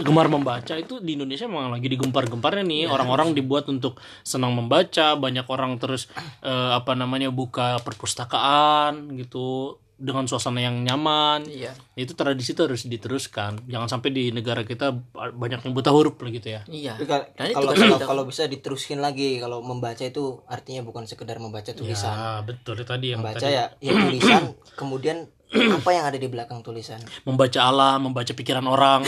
gemar 0.00 0.32
membaca 0.32 0.72
itu 0.72 1.04
di 1.04 1.20
Indonesia 1.20 1.44
memang 1.44 1.68
lagi 1.68 1.84
digempar-gemparnya 1.86 2.64
nih. 2.64 2.82
Orang-orang 2.88 3.36
dibuat 3.36 3.68
untuk 3.68 4.00
senang 4.22 4.56
membaca 4.56 5.12
banyak 5.14 5.44
orang 5.52 5.76
terus 5.76 6.08
eh, 6.40 6.70
apa 6.72 6.96
namanya 6.96 7.28
buka 7.28 7.76
perpustakaan 7.84 9.12
gitu 9.20 9.76
dengan 9.96 10.28
suasana 10.28 10.60
yang 10.60 10.84
nyaman. 10.84 11.48
Iya. 11.48 11.72
itu 11.96 12.12
tradisi 12.12 12.52
itu 12.52 12.60
harus 12.60 12.84
diteruskan. 12.84 13.64
Jangan 13.64 13.88
sampai 13.88 14.12
di 14.12 14.28
negara 14.28 14.60
kita 14.60 14.92
banyak 15.12 15.64
yang 15.64 15.72
buta 15.72 15.88
huruf 15.88 16.16
lah 16.16 16.30
gitu 16.30 16.48
ya. 16.52 16.60
Iya. 16.68 17.00
Dan 17.00 17.08
kalau 17.50 17.72
kan 17.72 17.80
kalau, 17.80 17.96
kita- 17.96 18.06
kalau 18.06 18.22
bisa 18.24 18.42
diteruskin 18.44 19.00
lagi 19.00 19.40
kalau 19.40 19.64
membaca 19.64 20.04
itu 20.04 20.44
artinya 20.44 20.84
bukan 20.84 21.04
sekedar 21.04 21.40
membaca 21.40 21.72
tulisan. 21.72 22.12
ah 22.12 22.40
betul. 22.40 22.76
Itu 22.76 22.84
tadi 22.84 23.16
yang 23.16 23.24
membaca 23.24 23.40
tadi. 23.40 23.56
ya 23.56 23.72
ya 23.80 23.92
tulisan 23.96 24.42
kemudian 24.80 25.32
apa 25.48 25.90
yang 25.90 26.04
ada 26.04 26.18
di 26.18 26.28
belakang 26.28 26.60
tulisan? 26.60 27.00
Membaca 27.24 27.60
alam 27.62 28.04
membaca 28.04 28.28
pikiran 28.28 28.66
orang. 28.66 29.00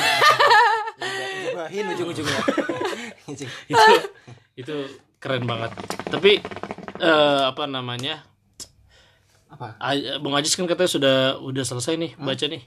Ibrahim 1.48 1.84
ujung-ujungnya. 1.92 2.40
Itu 3.68 3.84
itu 4.56 4.74
keren 5.20 5.44
banget. 5.44 5.70
Tapi 6.08 6.40
eh, 6.98 7.40
apa 7.44 7.68
namanya 7.68 8.24
apa? 9.48 9.74
A- 9.76 10.18
Bung 10.18 10.32
Ajis 10.32 10.52
kan 10.52 10.64
katanya 10.64 10.90
sudah 10.90 11.16
udah 11.38 11.64
selesai 11.64 11.94
nih 11.94 12.12
baca 12.16 12.44
nih. 12.44 12.62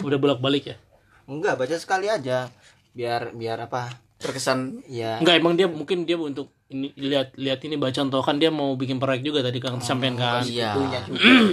Udah 0.00 0.16
bolak 0.16 0.38
balik 0.38 0.64
ya? 0.66 0.76
Enggak 1.24 1.56
baca 1.56 1.76
sekali 1.76 2.06
aja. 2.06 2.48
Biar 2.90 3.30
biar 3.30 3.58
apa? 3.62 3.90
Terkesan. 4.16 4.80
Ya 4.86 5.18
Enggak 5.18 5.36
emang 5.36 5.54
dia 5.54 5.66
mungkin 5.66 6.02
dia 6.02 6.16
untuk 6.16 6.54
ini 6.66 6.90
lihat 6.96 7.36
lihat 7.36 7.62
ini 7.62 7.76
bacaan 7.76 8.08
toh 8.08 8.18
kan 8.20 8.36
dia 8.36 8.50
mau 8.50 8.74
bikin 8.74 8.96
proyek 8.96 9.22
juga 9.22 9.38
tadi 9.38 9.58
kan 9.58 9.78
sampean 9.78 10.14
kan? 10.14 10.42
iya. 10.42 10.74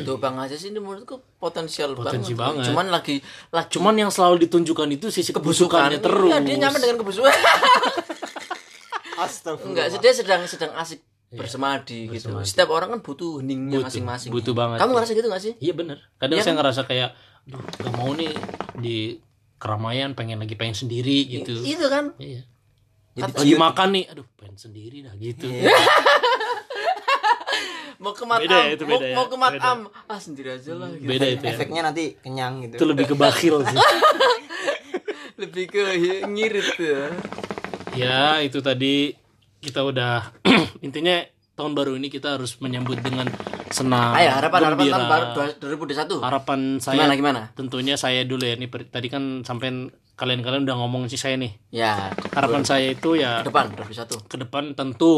Tuh 0.02 0.18
Bang 0.24 0.38
Aja 0.38 0.54
sih 0.54 0.70
ini 0.70 0.78
menurutku 0.78 1.22
potensial 1.36 1.94
Potensi 1.94 2.34
banget. 2.34 2.66
banget. 2.66 2.66
Cuman 2.72 2.86
lagi 2.90 3.16
lagi 3.50 3.70
cuman 3.70 3.94
yang 3.96 4.10
selalu 4.10 4.48
ditunjukkan 4.48 4.90
itu 4.92 5.08
sisi 5.10 5.30
kebusukannya 5.30 6.00
terus 6.00 6.30
Iya, 6.30 6.42
dia 6.42 6.58
nyaman 6.60 6.80
dengan 6.80 6.98
kebusukan. 6.98 7.30
Astagfirullah. 9.16 9.86
Enggak, 9.86 10.02
dia 10.02 10.14
sedang 10.16 10.42
sedang 10.46 10.74
asik 10.74 11.00
bersemadi 11.34 12.10
gitu. 12.10 12.38
Setiap 12.46 12.70
orang 12.70 12.98
kan 12.98 13.00
butuh 13.02 13.42
heningnya 13.42 13.82
masing-masing. 13.84 14.30
butuh 14.30 14.54
banget. 14.54 14.78
Kamu 14.80 14.92
ngerasa 14.94 15.12
gitu 15.18 15.28
gak 15.30 15.44
sih? 15.44 15.54
iya 15.60 15.74
bener. 15.74 15.98
Kadang 16.22 16.40
saya 16.40 16.54
ngerasa 16.58 16.82
kayak 16.86 17.10
duh 17.44 17.60
gak 17.60 17.94
mau 17.98 18.14
nih 18.16 18.32
di 18.80 19.20
keramaian 19.60 20.16
pengen 20.16 20.40
lagi 20.40 20.56
pengen 20.56 20.78
sendiri 20.78 21.26
gitu. 21.28 21.60
Itu 21.60 21.90
kan. 21.90 22.16
iya. 22.22 22.46
Lagi 23.14 23.54
makan 23.54 23.90
nih 23.94 24.04
aduh 24.10 24.26
pengen 24.38 24.58
sendiri 24.58 25.06
dah 25.06 25.14
gitu. 25.18 25.50
Mau 28.04 28.12
ke 28.12 28.28
matam, 28.28 28.44
Beda 28.44 28.68
ya, 28.68 28.76
itu 28.76 28.84
mau, 28.84 29.00
beda 29.00 29.08
ya, 29.08 29.16
mau 29.16 29.28
ke 29.32 29.38
matam. 29.40 29.78
Ah, 30.12 30.20
sendiri 30.20 30.60
aja 30.60 30.76
lah 30.76 30.92
gitu. 30.92 31.08
beda 31.08 31.24
itu 31.24 31.44
ya. 31.48 31.56
Efeknya 31.56 31.82
nanti 31.88 32.20
kenyang 32.20 32.60
itu 32.68 32.76
gitu 32.76 32.84
lebih 32.84 33.06
ke 33.08 33.16
bakhil 33.16 33.64
sih. 33.64 33.80
Lebih 35.34 35.66
ke 35.66 35.84
ngirit 36.30 36.78
ya. 36.78 37.04
ya 37.98 38.22
itu 38.46 38.62
tadi 38.62 39.23
kita 39.64 39.80
udah 39.82 40.36
intinya 40.86 41.24
tahun 41.54 41.72
baru 41.72 41.94
ini 41.94 42.10
kita 42.10 42.36
harus 42.36 42.58
menyambut 42.58 43.00
dengan 43.00 43.30
senang 43.70 44.12
Ayo, 44.12 44.34
harapan 44.34 44.60
harapan 44.64 44.78
gembira. 44.82 44.96
tahun 44.96 45.06
baru 45.08 45.26
2021. 46.20 46.20
harapan 46.22 46.60
saya 46.78 46.96
Gimana 46.96 47.14
gimana? 47.14 47.42
tentunya 47.54 47.96
saya 47.96 48.22
dulu 48.24 48.44
ya 48.44 48.54
ini 48.54 48.66
per- 48.66 48.86
tadi 48.86 49.08
kan 49.08 49.42
sampai 49.42 49.70
kalian-kalian 50.14 50.62
udah 50.64 50.78
ngomong 50.78 51.06
sih 51.08 51.16
saya 51.16 51.38
nih 51.38 51.54
Ya, 51.70 52.10
harapan 52.32 52.62
saya 52.62 52.92
itu 52.92 53.16
ya 53.16 53.40
ke 53.40 53.50
depan 53.50 53.70
2021. 53.72 54.26
ke 54.26 54.38
depan 54.40 54.64
tentu 54.74 55.14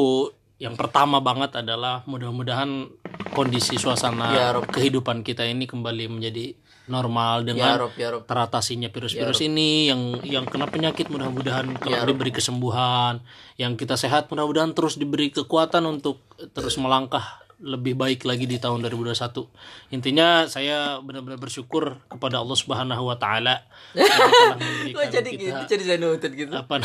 yang 0.55 0.73
pertama 0.73 1.19
banget 1.19 1.51
adalah 1.57 2.03
mudah-mudahan 2.05 2.87
kondisi 3.31 3.75
suasana 3.75 4.31
Ya, 4.31 4.45
Rob. 4.51 4.67
kehidupan 4.67 5.19
kita 5.21 5.43
ini 5.43 5.63
kembali 5.63 6.07
menjadi 6.09 6.55
normal 6.85 7.41
Ya 7.41 7.47
dengan 7.53 7.73
Rob, 7.81 7.93
ya 7.97 8.09
Rob. 8.13 8.23
teratasinya 8.29 8.89
virus-virus 8.93 9.41
ini 9.45 9.89
yang 9.89 10.01
yang 10.21 10.45
kena 10.45 10.69
penyakit 10.69 11.09
mudah-mudahan 11.09 11.77
terus 11.81 12.05
diberi 12.05 12.31
kesembuhan. 12.33 13.21
Yang 13.57 13.85
kita 13.85 13.95
sehat 13.97 14.29
mudah-mudahan 14.29 14.73
terus 14.77 14.97
diberi 15.01 15.33
kekuatan 15.33 15.85
untuk 15.85 16.21
terus 16.53 16.77
melangkah 16.77 17.45
lebih 17.55 17.95
baik 17.95 18.27
lagi 18.27 18.43
di 18.43 18.59
tahun 18.59 18.83
2021 18.83 19.95
intinya 19.95 20.43
saya 20.43 20.99
benar-benar 20.99 21.39
bersyukur 21.39 22.03
kepada 22.11 22.43
Allah 22.43 22.57
Subhanahu 22.59 23.07
Wa 23.07 23.15
Taala. 23.15 23.63
Jadi 24.91 25.39
kita 25.39 25.63
gitu, 25.63 25.71
jadi 25.71 25.83
Zainuddin 25.95 26.31
gitu. 26.35 26.51
apa 26.51 26.83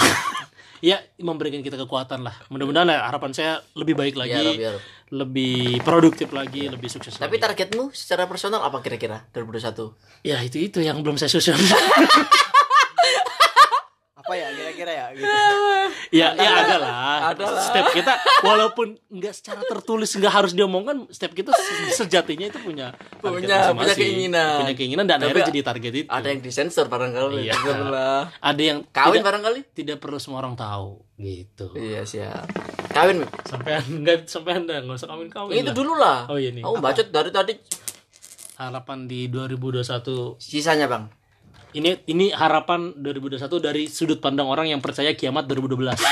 ya 0.80 0.96
memberikan 1.20 1.60
kita 1.60 1.76
kekuatan 1.76 2.24
lah 2.24 2.32
mudah-mudahan 2.48 2.88
ya, 2.88 3.04
harapan 3.06 3.30
saya 3.30 3.52
lebih 3.72 3.94
baik 3.94 4.16
lagi 4.16 4.32
Ya 4.32 4.42
Rob, 4.42 4.56
ya 4.56 4.70
Rob. 4.74 4.82
lebih 5.12 5.80
produktif 5.80 6.28
lagi 6.32 6.66
lebih 6.66 6.88
sukses 6.88 7.14
Tapi 7.14 7.36
lagi 7.36 7.44
targetmu 7.44 7.92
secara 7.92 8.24
personal 8.24 8.60
apa 8.60 8.80
kira-kira 8.80 9.28
2021? 9.32 9.92
ya 10.24 10.40
itu 10.40 10.56
itu 10.58 10.78
yang 10.80 11.00
belum 11.00 11.16
saya 11.16 11.28
susun 11.28 11.56
apa 14.30 14.38
ya 14.38 14.46
kira-kira 14.54 14.92
ya 14.94 15.06
gitu. 15.10 15.26
ya 16.22 16.28
ya 16.32 16.50
ada 16.62 16.76
lah 16.78 17.18
step 17.60 17.90
kita 17.90 18.14
walaupun 18.40 18.94
nggak 19.10 19.34
secara 19.34 19.58
tertulis 19.60 20.06
nggak 20.14 20.30
harus 20.30 20.54
diomongkan 20.54 21.10
step 21.10 21.34
kita 21.34 21.50
se- 21.50 21.98
sejatinya 21.98 22.46
itu 22.46 22.62
punya 22.62 22.94
Punya- 23.18 23.74
punya 23.74 23.90
keinginan. 23.92 24.62
punya 24.62 24.74
keinginan 24.78 25.04
dan 25.04 25.18
Tapi 25.18 25.34
akhirnya 25.34 25.50
jadi 25.50 25.60
target 25.66 25.92
itu 25.96 26.06
Ada 26.06 26.26
yang 26.30 26.40
disensor 26.40 26.86
barangkali. 26.86 27.42
Iya. 27.42 27.58
Ada 28.38 28.62
yang 28.62 28.78
Kawin 28.86 29.18
tidak, 29.18 29.26
barangkali? 29.26 29.60
tidak 29.74 29.96
perlu 29.98 30.16
semua 30.16 30.38
orang 30.38 30.54
tahu 30.54 31.02
gitu 31.16 31.74
Iya 31.74 32.06
siap. 32.06 32.46
Kawin. 32.88 33.26
Sampai 33.42 33.82
nggak 33.82 34.24
sampai 34.24 34.52
anda 34.56 34.78
nggak 34.78 34.94
usah 34.94 35.10
kawin 35.10 35.26
kawin 35.26 35.58
Itu 35.58 35.74
dulu 35.74 35.98
lah. 35.98 36.30
Oh, 36.30 36.38
iya 36.38 36.54
nih. 36.54 36.62
Aku 36.62 36.78
bacot 36.78 37.10
dari 37.10 37.28
tadi 37.28 37.58
harapan 38.56 39.04
di 39.04 39.26
2021 39.26 39.82
sisanya 40.38 40.86
bang. 40.86 41.10
Ini 41.72 42.00
ini 42.04 42.30
harapan 42.30 42.92
2021 42.96 43.40
dari 43.58 43.86
sudut 43.86 44.18
pandang 44.18 44.46
orang 44.46 44.66
yang 44.66 44.80
percaya 44.80 45.12
kiamat 45.12 45.46
2012 45.46 45.94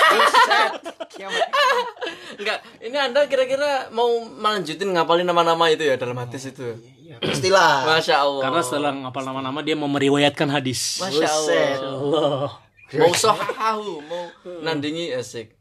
Enggak. 2.38 2.58
Ini 2.78 2.94
anda 2.94 3.26
kira-kira 3.26 3.90
mau 3.90 4.06
melanjutin 4.22 4.94
ngapalin 4.94 5.26
nama-nama 5.26 5.66
itu 5.66 5.82
ya 5.82 5.98
dalam 5.98 6.14
hadis 6.14 6.46
itu. 6.46 6.78
ya, 7.02 7.18
pastilah 7.18 7.82
Masya 7.88 8.16
Allah. 8.16 8.42
karena 8.46 8.60
setelah 8.62 8.92
ngapal 8.94 9.22
nama-nama 9.24 9.58
dia 9.60 9.74
mau 9.74 9.90
meriwayatkan 9.90 10.46
hadis 10.46 11.02
Masya 11.02 11.26
Allah. 11.26 11.58
Allah 11.82 12.48
Mau 12.88 13.12
sohahu, 13.12 14.00
mau 14.00 14.24
nandingi 14.62 15.10
asik. 15.12 15.58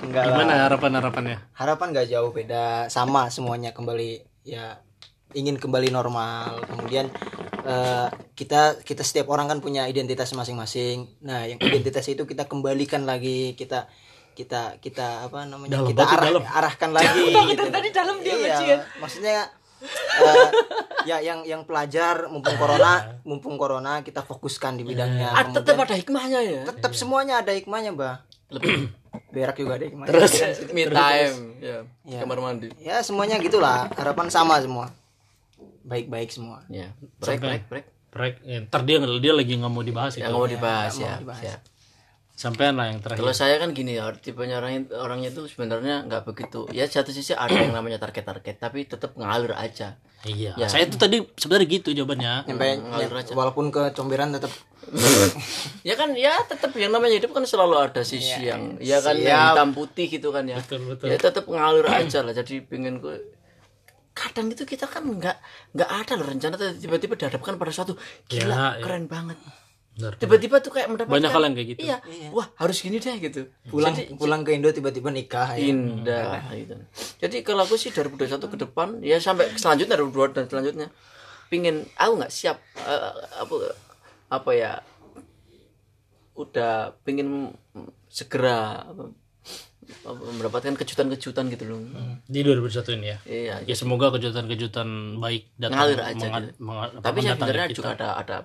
enggak 0.00 0.24
lah 0.24 0.40
gimana 0.40 0.52
harapan 0.64 0.92
harapannya 0.94 1.36
harapan 1.52 1.86
nggak 1.92 2.08
jauh 2.08 2.30
beda 2.32 2.88
sama 2.88 3.28
semuanya 3.28 3.76
kembali 3.76 4.24
ya 4.40 4.80
ingin 5.36 5.60
kembali 5.60 5.92
normal 5.92 6.64
kemudian 6.64 7.12
eh, 7.62 8.08
kita 8.32 8.80
kita 8.80 9.04
setiap 9.04 9.28
orang 9.28 9.46
kan 9.46 9.60
punya 9.60 9.84
identitas 9.84 10.32
masing-masing 10.32 11.04
nah 11.20 11.44
yang 11.44 11.60
identitas 11.60 12.08
itu 12.08 12.24
kita 12.24 12.48
kembalikan 12.48 13.04
lagi 13.04 13.52
kita 13.52 13.86
kita 14.32 14.80
kita 14.80 15.24
apa 15.24 15.44
namanya 15.44 15.80
Dalam, 15.80 15.88
kita 15.92 16.02
arah, 16.04 16.24
dalam. 16.28 16.42
arahkan 16.44 16.90
lagi 16.92 17.24
gitu. 17.52 17.64
tadi 17.72 17.88
dalam 17.88 18.16
dia 18.20 18.34
iya, 18.36 18.76
maksudnya 19.00 19.48
eh, 20.20 20.48
ya 21.04 21.16
yang 21.20 21.40
yang 21.44 21.62
pelajar 21.64 22.28
mumpung 22.28 22.56
corona 22.56 23.16
mumpung 23.24 23.56
corona 23.56 24.00
kita 24.00 24.20
fokuskan 24.20 24.76
di 24.76 24.84
bidangnya 24.84 25.32
Ah, 25.32 25.44
tetap 25.48 25.76
ada 25.78 25.96
hikmahnya 25.96 26.40
ya. 26.44 26.60
tetap 26.68 26.92
semuanya 26.92 27.40
ada 27.40 27.52
hikmahnya 27.52 27.92
mbak 27.92 28.16
Lebih 28.52 28.92
berak 29.36 29.56
juga 29.56 29.72
ada 29.76 29.84
hikmahnya 29.88 30.10
terus 30.12 30.32
me 30.76 30.84
time 30.84 31.36
ya. 31.60 31.78
Ya. 32.04 32.20
Kamar 32.20 32.38
mandi. 32.40 32.68
ya 32.76 33.00
semuanya 33.00 33.40
gitulah 33.40 33.88
harapan 33.96 34.28
sama 34.28 34.60
semua 34.60 34.92
baik-baik 35.86 36.28
semua 36.28 36.66
Ya. 36.66 36.90
Break, 37.16 37.38
break, 37.40 37.64
break. 37.66 37.86
Break, 38.08 38.34
ya, 38.42 38.64
ntar 38.64 38.82
dia 38.82 38.96
dia 38.98 39.32
lagi 39.32 39.54
nggak 39.54 39.68
mau 39.68 39.80
dibahas 39.80 40.12
itu 40.12 40.20
Yang 40.20 40.34
mau 40.34 40.48
dibahas 40.48 40.94
ya. 40.96 41.20
Siap. 41.20 41.60
sampean 42.34 42.74
lah 42.74 42.90
yang 42.90 43.00
terakhir 43.00 43.16
Kalau 43.18 43.32
saya 43.32 43.56
kan 43.56 43.70
gini 43.70 43.92
ya, 43.94 44.12
tipenya 44.12 44.56
orang 44.56 44.84
orangnya 44.90 45.28
itu 45.30 45.44
sebenarnya 45.46 46.04
nggak 46.04 46.24
begitu. 46.24 46.68
Ya 46.70 46.84
satu 46.84 47.08
sisi 47.08 47.32
ada 47.32 47.48
yang 47.50 47.72
namanya 47.72 47.96
target-target, 47.98 48.56
tapi 48.58 48.84
tetap 48.84 49.14
ngalir 49.14 49.52
aja. 49.52 49.96
iya 50.22 50.52
Ya. 50.54 50.66
saya 50.66 50.84
tuh 50.84 50.98
tadi 50.98 51.24
sebenarnya 51.32 51.68
gitu 51.70 51.88
jawabannya 51.92 52.32
sampai 52.44 52.76
ngalir 52.78 53.12
aja. 53.14 53.32
walaupun 53.32 53.70
kecomberan 53.70 54.32
tetap 54.32 54.50
ya 55.82 55.94
kan 55.94 56.12
ya 56.12 56.34
tetap 56.42 56.72
yang 56.74 56.90
namanya 56.90 57.16
hidup 57.16 57.30
kan 57.30 57.42
selalu 57.42 57.78
ada 57.80 58.02
sisi 58.02 58.42
yang 58.42 58.74
ya 58.80 58.98
kan 58.98 59.14
yang 59.14 59.52
hitam 59.52 59.70
putih 59.70 60.06
gitu 60.08 60.28
kan 60.30 60.44
ya. 60.44 60.56
betul 60.56 60.82
betul 60.84 61.06
Ya 61.06 61.16
tetap 61.16 61.44
ngalir 61.46 61.86
aja 61.86 62.20
lah. 62.20 62.32
Jadi 62.32 62.60
pengen 62.60 62.98
gue 62.98 63.16
kadang 64.16 64.48
itu 64.48 64.64
kita 64.64 64.88
kan 64.88 65.04
nggak 65.04 65.36
nggak 65.72 65.90
ada 65.92 66.12
loh 66.16 66.24
rencana 66.24 66.56
tapi 66.56 66.80
tiba-tiba 66.80 67.14
dihadapkan 67.14 67.54
pada 67.54 67.68
suatu 67.70 67.92
gila 68.24 68.48
Ya, 68.48 68.80
ya. 68.80 68.82
keren 68.82 69.04
banget 69.06 69.36
Benar. 69.92 70.12
tiba-tiba 70.16 70.56
tuh 70.58 70.72
kayak 70.72 70.88
mendapatkan 70.88 71.12
Banyak 71.14 71.30
hal 71.30 71.42
yang 71.42 71.54
kayak 71.54 71.68
gitu. 71.72 71.80
iya 71.82 71.96
wah 72.28 72.48
harus 72.56 72.80
gini 72.80 72.96
deh 72.96 73.16
gitu 73.18 73.48
pulang 73.66 73.92
pulang 74.16 74.40
ke 74.40 74.52
Indo 74.52 74.68
tiba-tiba 74.68 75.08
nikah 75.08 75.52
ya. 75.52 75.68
indah 75.68 76.48
gitu 76.50 76.76
jadi 77.16 77.36
kalau 77.40 77.64
aku 77.64 77.76
sih 77.76 77.92
2021 77.92 78.40
ke 78.42 78.56
depan 78.58 78.88
ya 79.00 79.16
sampai 79.16 79.52
selanjutnya 79.54 79.96
2022 79.96 80.32
dan 80.32 80.44
selanjutnya 80.46 80.88
pingin 81.48 81.84
aku 81.94 82.12
nggak 82.16 82.28
siap 82.30 82.56
eh, 82.78 83.12
apa 83.36 83.54
apa 84.28 84.50
ya 84.52 84.72
udah 86.34 86.74
pingin 87.00 87.56
segera 88.06 88.84
mendapatkan 90.06 90.74
kejutan-kejutan 90.74 91.46
gitu 91.50 91.64
loh. 91.66 91.78
Di 92.26 92.42
2021 92.42 92.98
ini 92.98 93.06
ya? 93.06 93.18
Iya. 93.26 93.54
Ya 93.66 93.74
semoga 93.78 94.10
kejutan-kejutan 94.14 95.18
baik 95.22 95.50
datang 95.58 95.78
Ngalir 95.78 96.00
aja 96.02 96.26
gitu. 96.26 96.26
apa, 96.62 96.90
tapi 97.02 97.18
saya 97.22 97.34
sebenarnya 97.38 97.66
juga 97.70 97.90
ada 97.94 98.08
ada 98.18 98.36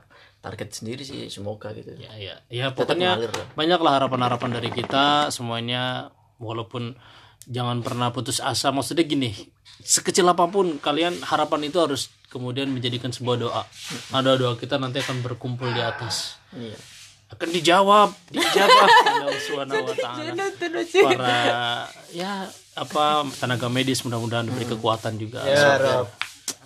target 0.42 0.70
sendiri 0.74 1.02
sih 1.06 1.30
semoga 1.30 1.74
gitu. 1.74 1.98
Ya 1.98 2.14
ya. 2.18 2.36
Ya 2.50 2.74
pokoknya 2.74 3.18
banyaklah 3.58 4.02
harapan-harapan 4.02 4.50
dari 4.62 4.70
kita 4.70 5.30
semuanya. 5.34 6.14
Walaupun 6.42 6.98
jangan 7.46 7.86
pernah 7.86 8.10
putus 8.10 8.42
asa 8.42 8.74
maksudnya 8.74 9.06
gini 9.06 9.30
sekecil 9.82 10.26
apa 10.30 10.46
pun 10.46 10.78
kalian 10.78 11.22
harapan 11.26 11.70
itu 11.70 11.78
harus 11.82 12.14
kemudian 12.30 12.70
menjadikan 12.70 13.10
sebuah 13.10 13.38
doa. 13.38 13.64
Ada 14.14 14.38
doa 14.38 14.54
kita 14.58 14.78
nanti 14.78 15.02
akan 15.02 15.26
berkumpul 15.26 15.70
di 15.74 15.82
atas. 15.82 16.38
Iya. 16.54 16.78
Akan 17.32 17.50
dijawab 17.50 18.10
dijawab 18.30 18.88
oleh 18.92 19.24
Allah 19.24 19.42
Subhanahu 19.42 19.84
wa 19.88 19.96
taala 19.96 20.46
para 21.08 21.38
ya 22.12 22.46
apa 22.76 23.28
tenaga 23.40 23.68
medis 23.68 24.04
mudah-mudahan 24.04 24.48
diberi 24.48 24.68
kekuatan 24.68 25.20
juga 25.20 25.44
Ya, 25.44 25.76
Rob. 25.80 26.08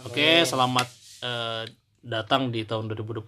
Oke, 0.06 0.46
selamat 0.46 0.86
eh, 1.26 1.66
datang 2.06 2.54
di 2.54 2.62
tahun 2.62 2.94
2021. 2.94 3.26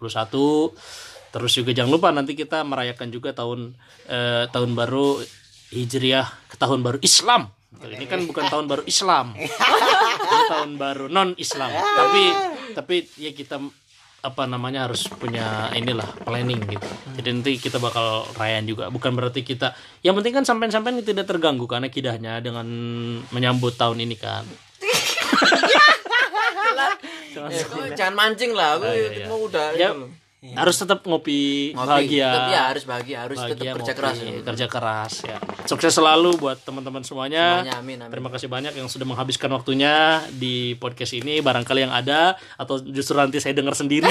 Terus 1.33 1.51
juga 1.57 1.71
jangan 1.73 1.91
lupa 1.91 2.13
nanti 2.13 2.37
kita 2.37 2.61
merayakan 2.61 3.09
juga 3.09 3.33
tahun 3.33 3.73
eh, 4.05 4.45
tahun 4.53 4.77
baru 4.77 5.17
Hijriah 5.73 6.27
ke 6.47 6.55
tahun 6.55 6.85
baru 6.85 7.01
Islam. 7.01 7.49
Ini 7.81 8.05
kan 8.05 8.23
bukan 8.29 8.45
tahun 8.45 8.65
baru 8.69 8.83
Islam. 8.85 9.33
Ini 10.29 10.43
tahun 10.53 10.71
baru 10.77 11.05
non 11.09 11.33
Islam. 11.41 11.73
Tapi 11.73 12.23
tapi 12.77 12.95
ya 13.17 13.33
kita 13.33 13.57
apa 14.25 14.43
namanya 14.49 14.89
harus 14.89 15.05
punya 15.07 15.69
inilah 15.77 16.07
planning 16.25 16.59
gitu. 16.65 16.89
Jadi 17.17 17.27
nanti 17.31 17.51
kita 17.61 17.77
bakal 17.77 18.25
rayain 18.35 18.65
juga. 18.65 18.89
Bukan 18.89 19.13
berarti 19.13 19.45
kita 19.45 19.77
yang 20.01 20.17
penting 20.17 20.41
kan 20.41 20.45
sampai-sampai 20.45 21.05
tidak 21.05 21.29
terganggu 21.29 21.69
karena 21.69 21.87
kidahnya 21.87 22.41
dengan 22.41 22.67
menyambut 23.29 23.77
tahun 23.77 24.03
ini 24.03 24.15
kan. 24.17 24.43
Jangan 27.37 27.51
Eh, 27.53 27.93
jangan 27.93 28.15
mancing 28.17 28.51
lah, 28.57 28.81
aku 28.81 28.89
iya, 28.89 29.09
iya. 29.13 29.25
mau 29.29 29.39
udah 29.45 29.67
ya, 29.77 29.93
loh. 30.39 30.53
harus 30.55 30.75
tetap 30.75 31.01
ngopi, 31.01 31.71
Ngopi. 31.71 31.81
bahagia 31.83 32.29
Tetap 32.29 32.47
ya 32.47 32.61
harus 32.67 32.83
bahagia, 32.83 33.17
harus 33.19 33.37
bahagia 33.37 33.53
tetap 33.57 33.75
kerja 33.75 33.91
ngopi, 33.91 33.99
keras. 33.99 34.17
kerja 34.43 34.65
keras 34.67 35.13
ya 35.23 35.37
sukses 35.63 35.91
selalu 35.91 36.29
buat 36.35 36.57
teman-teman 36.59 37.01
semuanya, 37.01 37.61
Semuanya, 37.61 37.75
amin, 37.77 37.97
amin. 37.99 38.11
terima 38.11 38.29
kasih 38.29 38.45
banyak 38.45 38.73
yang 38.73 38.85
sudah 38.85 39.03
menghabiskan 39.03 39.49
waktunya 39.49 39.93
di 40.31 40.53
podcast 40.75 41.13
ini 41.13 41.39
barangkali 41.39 41.79
yang 41.81 41.91
ada 41.91 42.21
atau 42.53 42.77
justru 42.79 43.13
nanti 43.13 43.37
saya 43.37 43.53
dengar 43.53 43.73
sendiri 43.73 44.07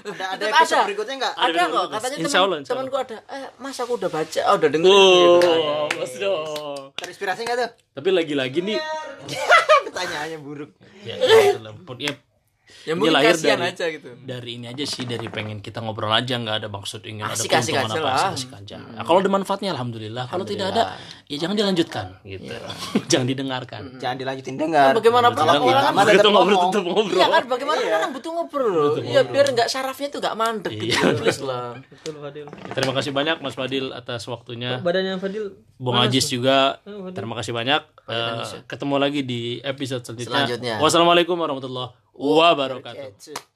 Ada 0.00 0.24
ada 0.32 0.44
episode 0.48 0.72
ada. 0.74 0.86
berikutnya 0.88 1.14
enggak? 1.16 1.34
Ada 1.34 1.44
bener, 1.52 1.68
kok, 1.68 1.86
katanya 1.90 2.16
Insya 2.16 2.30
teman 2.30 2.40
Allah, 2.40 2.56
insya 2.56 2.72
Allah. 2.72 2.80
temanku 2.80 2.96
ada. 2.96 3.16
Eh, 3.28 3.48
Mas 3.58 3.76
aku 3.76 3.92
udah 3.94 4.08
baca, 4.08 4.40
oh 4.40 4.54
udah 4.56 4.70
denger 4.70 4.88
gitu. 4.88 5.50
oh 5.52 5.86
mas 5.92 6.12
dong 6.16 6.82
Terinspirasi 6.96 7.40
enggak 7.44 7.56
tuh? 7.58 7.70
tapi 7.92 8.08
lagi-lagi 8.08 8.58
nih 8.62 8.78
Pertanyaannya 9.84 10.38
buruk. 10.38 10.70
ya, 11.02 11.14
gitu 11.18 11.60
lah. 11.60 11.72
ya 11.98 12.12
Ya 12.84 12.92
mungkin 12.92 13.12
lahir 13.12 13.36
kasihan 13.36 13.58
dari- 13.58 13.72
aja 13.72 13.84
gitu. 13.88 14.08
dari 14.18 14.50
ini 14.56 14.66
aja 14.66 14.84
sih 14.84 15.04
dari 15.04 15.28
pengen 15.28 15.60
kita 15.60 15.80
ngobrol 15.80 16.08
aja 16.08 16.36
nggak 16.36 16.64
ada 16.64 16.68
maksud 16.68 17.04
ingin 17.04 17.24
Asik, 17.24 17.48
ada 17.48 17.60
asik 17.60 17.72
keuntungan 17.74 17.84
aja 17.86 18.00
apa 18.00 18.08
lah. 18.08 18.32
asik 18.32 18.50
aja. 18.54 18.76
Nah, 18.80 19.02
kalau 19.02 19.18
ada 19.20 19.30
manfaatnya 19.30 19.70
alhamdulillah. 19.72 20.24
Kalau 20.26 20.44
tidak 20.44 20.66
ada 20.72 20.82
ya 21.24 21.36
jangan 21.36 21.54
dilanjutkan 21.54 22.06
gitu. 22.22 22.52
Jangan 23.10 23.26
didengarkan. 23.26 23.82
Jangan 23.96 24.16
dilanjutin 24.16 24.56
dengar. 24.56 24.92
Bagaimana 24.92 25.32
pun 25.32 25.42
orang 25.42 25.56
ngobrol, 25.58 25.80
Mama 25.82 26.00
tetap 26.02 26.16
tetap 26.18 26.30
ngobrol 26.30 26.56
tetap 26.68 26.84
ngobrol. 26.84 27.16
Iya 27.16 27.26
kan? 27.28 27.42
Bagaimana 27.48 27.78
orang 27.80 28.10
butuh 28.12 28.30
ngobrol. 28.32 28.88
Iya 29.00 29.20
biar 29.24 29.46
nggak 29.48 29.68
sarafnya 29.68 30.08
tuh 30.08 30.20
nggak 30.20 30.36
mandek 30.36 30.72
gitu. 30.76 30.92
Iya. 30.92 31.16
Please 31.16 31.40
lah. 31.40 31.76
Betul 31.78 32.14
Fadil. 32.18 32.46
terima 32.72 32.92
kasih 32.94 33.12
banyak 33.12 33.36
Mas 33.40 33.54
Fadil 33.54 33.84
atas 33.90 34.24
waktunya. 34.24 34.80
Badannya 34.80 35.16
Fadil? 35.16 35.56
Bung 35.76 35.96
Ajis 35.96 36.28
juga. 36.28 36.80
Terima 37.12 37.34
kasih 37.34 37.52
banyak. 37.52 37.80
Eh, 38.08 38.36
ketemu 38.64 38.94
lagi 38.96 39.20
di 39.20 39.40
episode 39.60 40.00
selanjutnya. 40.00 40.32
Selanjutnya. 40.48 40.74
wassalamualaikum 40.80 41.36
warahmatullahi 41.36 41.92
wabarakatuh. 42.18 43.47